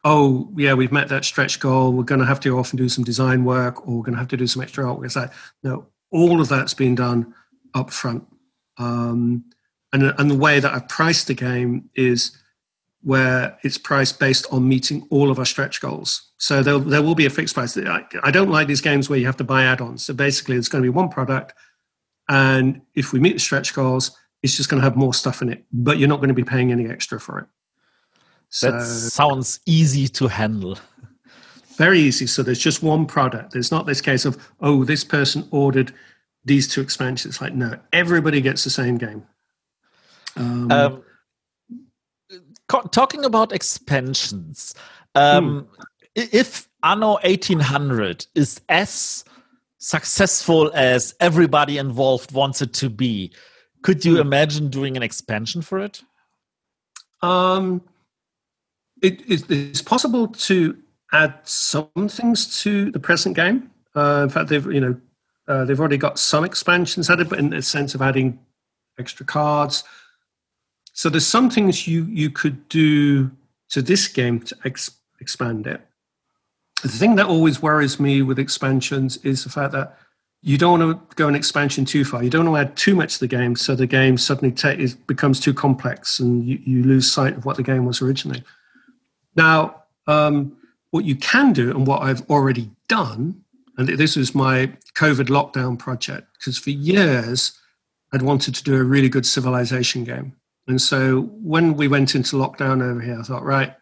[0.03, 1.93] oh yeah, we've met that stretch goal.
[1.93, 4.14] We're going to have to go off and do some design work, or we're going
[4.14, 5.06] to have to do some extra artwork.
[5.06, 5.31] It's like
[5.64, 7.34] no, all of that's been done
[7.73, 8.26] up front.
[8.77, 9.45] Um,
[9.93, 12.38] and and the way that I've priced the game is
[13.06, 16.32] where it's priced based on meeting all of our stretch goals.
[16.40, 17.77] So there, there will be a fixed price.
[17.77, 20.03] I, I don't like these games where you have to buy add-ons.
[20.03, 21.53] So basically, it's going to be one product,
[22.27, 25.49] and if we meet the stretch goals, it's just going to have more stuff in
[25.49, 27.45] it, but you're not going to be paying any extra for it.
[28.49, 30.80] So, that sounds easy to handle.
[31.77, 32.26] Very easy.
[32.26, 33.52] So there's just one product.
[33.52, 35.94] There's not this case of oh, this person ordered
[36.44, 37.36] these two expansions.
[37.36, 39.27] It's like no, everybody gets the same game.
[40.38, 41.03] Um, um,
[42.67, 44.73] talking about expansions,
[45.15, 45.83] um, hmm.
[46.15, 49.23] if Anno 1800 is as
[49.77, 53.31] successful as everybody involved wants it to be,
[53.83, 54.21] could you hmm.
[54.21, 56.01] imagine doing an expansion for it?
[57.21, 57.81] Um,
[59.01, 60.77] it, it, it's possible to
[61.11, 63.71] add some things to the present game.
[63.95, 64.99] Uh, in fact, they've you know
[65.47, 68.39] uh, they've already got some expansions added, but in the sense of adding
[68.99, 69.83] extra cards,
[70.95, 73.30] so there's some things you you could do
[73.69, 75.81] to this game to ex- expand it.
[76.81, 79.97] The thing that always worries me with expansions is the fact that
[80.41, 82.23] you don't want to go an expansion too far.
[82.23, 84.81] You don't want to add too much to the game, so the game suddenly te-
[84.81, 88.43] is, becomes too complex and you, you lose sight of what the game was originally.
[89.35, 90.55] Now, um,
[90.91, 93.43] what you can do, and what I've already done,
[93.77, 97.59] and this is my COVID lockdown project, because for years
[98.13, 100.35] I'd wanted to do a really good civilization game.
[100.67, 103.73] And so when we went into lockdown over here, I thought, right,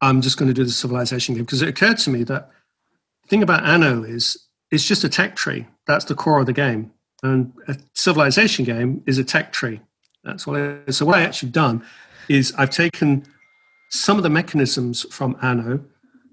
[0.00, 2.50] I'm just going to do the civilization game because it occurred to me that
[3.22, 5.66] the thing about Anno is it's just a tech tree.
[5.86, 6.92] That's the core of the game.
[7.22, 9.80] And a civilization game is a tech tree.
[10.24, 10.96] That's what it is.
[10.98, 11.84] So what I actually done
[12.28, 13.24] is I've taken
[13.90, 15.80] some of the mechanisms from Anno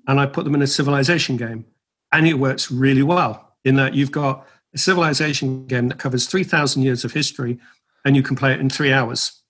[0.08, 1.66] and I put them in a civilization game.
[2.12, 6.84] And it works really well in that you've got a civilization game that covers 3,000
[6.84, 7.58] years of history
[8.04, 9.42] and you can play it in three hours.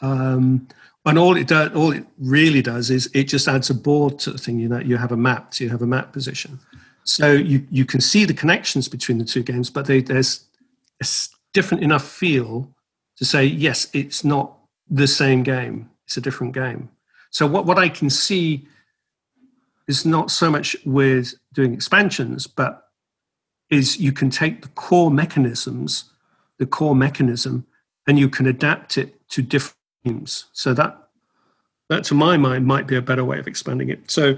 [0.00, 0.68] Um,
[1.08, 4.38] and all it all it really does is it just adds a board to the
[4.38, 4.58] thing.
[4.58, 6.60] You know, you have a map, so you have a map position.
[7.04, 10.44] So you you can see the connections between the two games, but they, there's
[11.02, 11.06] a
[11.54, 12.68] different enough feel
[13.16, 14.58] to say yes, it's not
[14.90, 16.90] the same game; it's a different game.
[17.30, 18.66] So what what I can see
[19.86, 22.84] is not so much with doing expansions, but
[23.70, 26.12] is you can take the core mechanisms,
[26.58, 27.66] the core mechanism,
[28.06, 29.77] and you can adapt it to different
[30.52, 31.08] So that
[31.88, 34.10] that to my mind might be a better way of expanding it.
[34.10, 34.36] So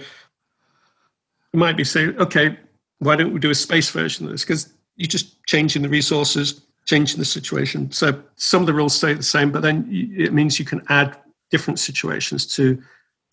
[1.53, 2.57] you might be saying, okay,
[2.99, 4.43] why don't we do a space version of this?
[4.43, 7.91] Because you're just changing the resources, changing the situation.
[7.91, 11.17] So some of the rules stay the same, but then it means you can add
[11.51, 12.81] different situations to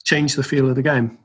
[0.03, 1.18] change the feel of the game.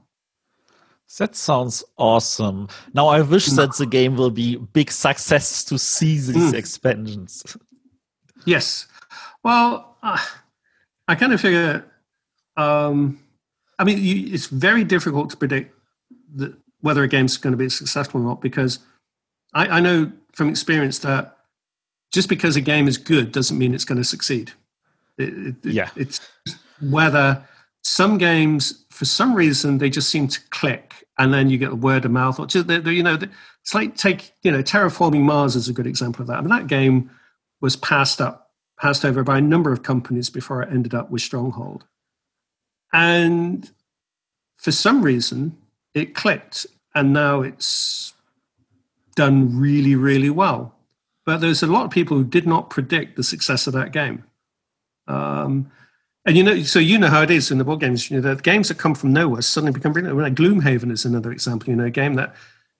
[1.18, 2.68] That sounds awesome.
[2.94, 3.56] Now I wish mm.
[3.56, 6.54] that the game will be big success to see these mm.
[6.54, 7.56] expansions.
[8.44, 8.86] Yes.
[9.42, 10.18] Well, uh,
[11.08, 11.84] I kind of figure,
[12.56, 13.18] um,
[13.78, 15.74] I mean, you, it's very difficult to predict
[16.34, 18.78] the, whether a game's going to be successful or not because
[19.54, 21.36] I, I, know from experience that
[22.12, 24.52] just because a game is good doesn't mean it's going to succeed.
[25.18, 25.90] It, it, yeah.
[25.96, 26.20] It's
[26.80, 27.46] whether
[27.82, 31.76] some games, for some reason, they just seem to click and then you get the
[31.76, 33.18] word of mouth or just, you know,
[33.60, 36.38] it's like take, you know, Terraforming Mars is a good example of that.
[36.38, 37.10] I mean, that game
[37.60, 38.41] was passed up
[38.82, 41.84] passed over by a number of companies before it ended up with Stronghold.
[42.92, 43.70] And
[44.56, 45.56] for some reason,
[45.94, 48.12] it clicked, and now it's
[49.14, 50.74] done really, really well.
[51.24, 54.24] But there's a lot of people who did not predict the success of that game.
[55.06, 55.70] Um,
[56.26, 58.10] and you know, so you know how it is in the board games.
[58.10, 60.18] You know, the games that come from nowhere suddenly become brilliant.
[60.18, 61.70] Like Gloomhaven is another example.
[61.70, 62.34] You know, a game that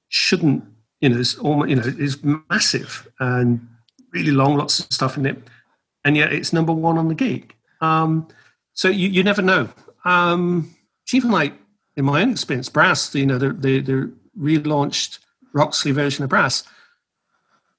[0.09, 0.65] shouldn't,
[1.01, 2.19] you know, is almost, you know, is
[2.51, 3.69] massive and
[4.13, 5.39] really long, lots of stuff in it,
[6.05, 7.57] and yet it's number one on the geek.
[7.81, 8.29] Um,
[8.73, 9.69] so you, you never know.
[10.05, 10.75] Um,
[11.13, 11.55] even like
[11.97, 15.19] in my own experience, Brass, you know, the, the, the relaunched
[15.53, 16.65] Roxley version of Brass,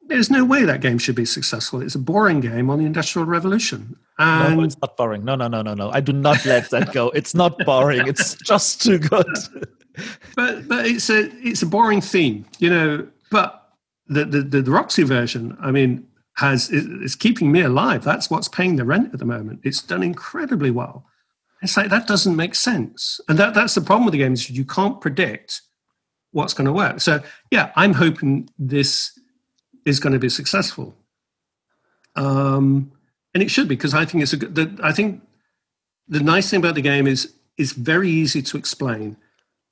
[0.07, 1.81] there's no way that game should be successful.
[1.81, 3.95] It's a boring game on the Industrial Revolution.
[4.19, 5.23] And no, it's not boring.
[5.23, 5.89] No, no, no, no, no.
[5.89, 7.09] I do not let that go.
[7.09, 8.07] It's not boring.
[8.07, 9.25] It's just too good.
[10.35, 13.07] but but it's a it's a boring theme, you know.
[13.31, 13.69] But
[14.07, 16.05] the the, the, the Roxy version, I mean,
[16.35, 18.03] has is keeping me alive.
[18.03, 19.59] That's what's paying the rent at the moment.
[19.63, 21.05] It's done incredibly well.
[21.61, 24.49] It's like that doesn't make sense, and that that's the problem with the game is
[24.49, 25.61] you can't predict
[26.31, 26.99] what's going to work.
[26.99, 29.17] So yeah, I'm hoping this
[29.85, 30.95] is going to be successful,
[32.15, 32.91] um,
[33.33, 34.55] and it should be because I think it's a good.
[34.55, 35.21] The, I think
[36.07, 39.17] the nice thing about the game is is very easy to explain.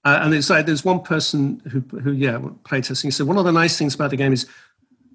[0.04, 3.12] Uh, and it's like there's one person who who yeah playtesting.
[3.12, 4.48] Said one of the nice things about the game is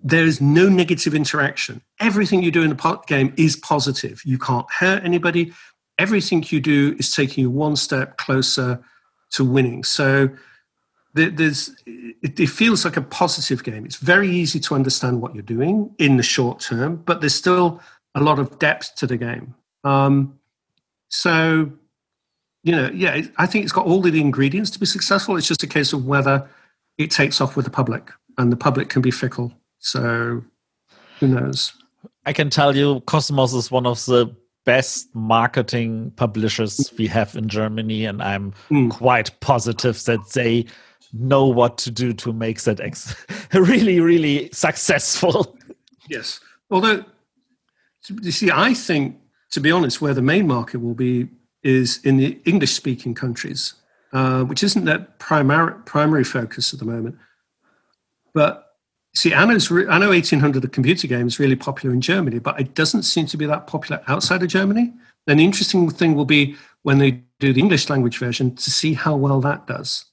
[0.02, 1.82] there is no negative interaction.
[2.00, 4.22] Everything you do in the game is positive.
[4.24, 5.52] You can't hurt anybody.
[5.98, 8.82] Everything you do is taking you one step closer
[9.30, 9.84] to winning.
[9.84, 10.28] So
[11.14, 13.86] there's it, feels like a positive game.
[13.86, 17.80] It's very easy to understand what you're doing in the short term, but there's still
[18.14, 19.54] a lot of depth to the game.
[19.84, 20.38] Um,
[21.08, 21.72] so,
[22.62, 25.36] you know, yeah, I think it's got all the ingredients to be successful.
[25.36, 26.48] It's just a case of whether
[26.98, 29.52] it takes off with the public, and the public can be fickle.
[29.86, 30.42] So,
[31.20, 31.72] who knows?
[32.24, 34.34] I can tell you, Cosmos is one of the
[34.64, 38.90] best marketing publishers we have in Germany, and I'm mm.
[38.90, 40.66] quite positive that they
[41.12, 43.14] know what to do to make that ex-
[43.54, 45.56] really, really successful.
[46.10, 46.40] Yes.
[46.68, 47.04] Although,
[48.22, 49.20] you see, I think,
[49.52, 51.28] to be honest, where the main market will be
[51.62, 53.74] is in the English speaking countries,
[54.12, 57.16] uh, which isn't their primary, primary focus at the moment.
[58.34, 58.65] But
[59.16, 62.74] see, Anno's, I know 1800, the computer game, is really popular in Germany, but it
[62.74, 64.92] doesn't seem to be that popular outside of Germany.
[65.26, 68.94] And the interesting thing will be when they do the English language version to see
[68.94, 70.04] how well that does.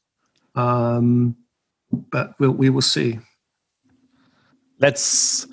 [0.56, 1.36] Um,
[1.92, 3.20] but we'll, we will see.
[4.80, 5.48] Let's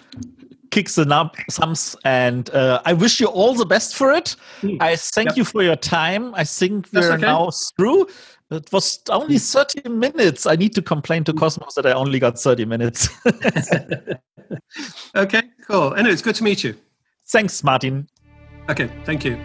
[0.71, 4.37] kick the nub sums and uh, I wish you all the best for it.
[4.63, 4.81] Mm.
[4.81, 5.37] I thank yep.
[5.37, 6.35] you for your time.
[6.35, 7.23] I think we're okay.
[7.23, 8.07] now through.
[8.51, 9.39] It was only hmm.
[9.39, 10.47] 30 minutes.
[10.47, 11.39] I need to complain to hmm.
[11.39, 13.09] Cosmos that I only got 30 minutes.
[15.17, 15.95] okay, cool.
[15.95, 16.75] Anyway, it's good to meet you.
[17.29, 18.09] Thanks, Martin.
[18.69, 19.39] Okay, thank you.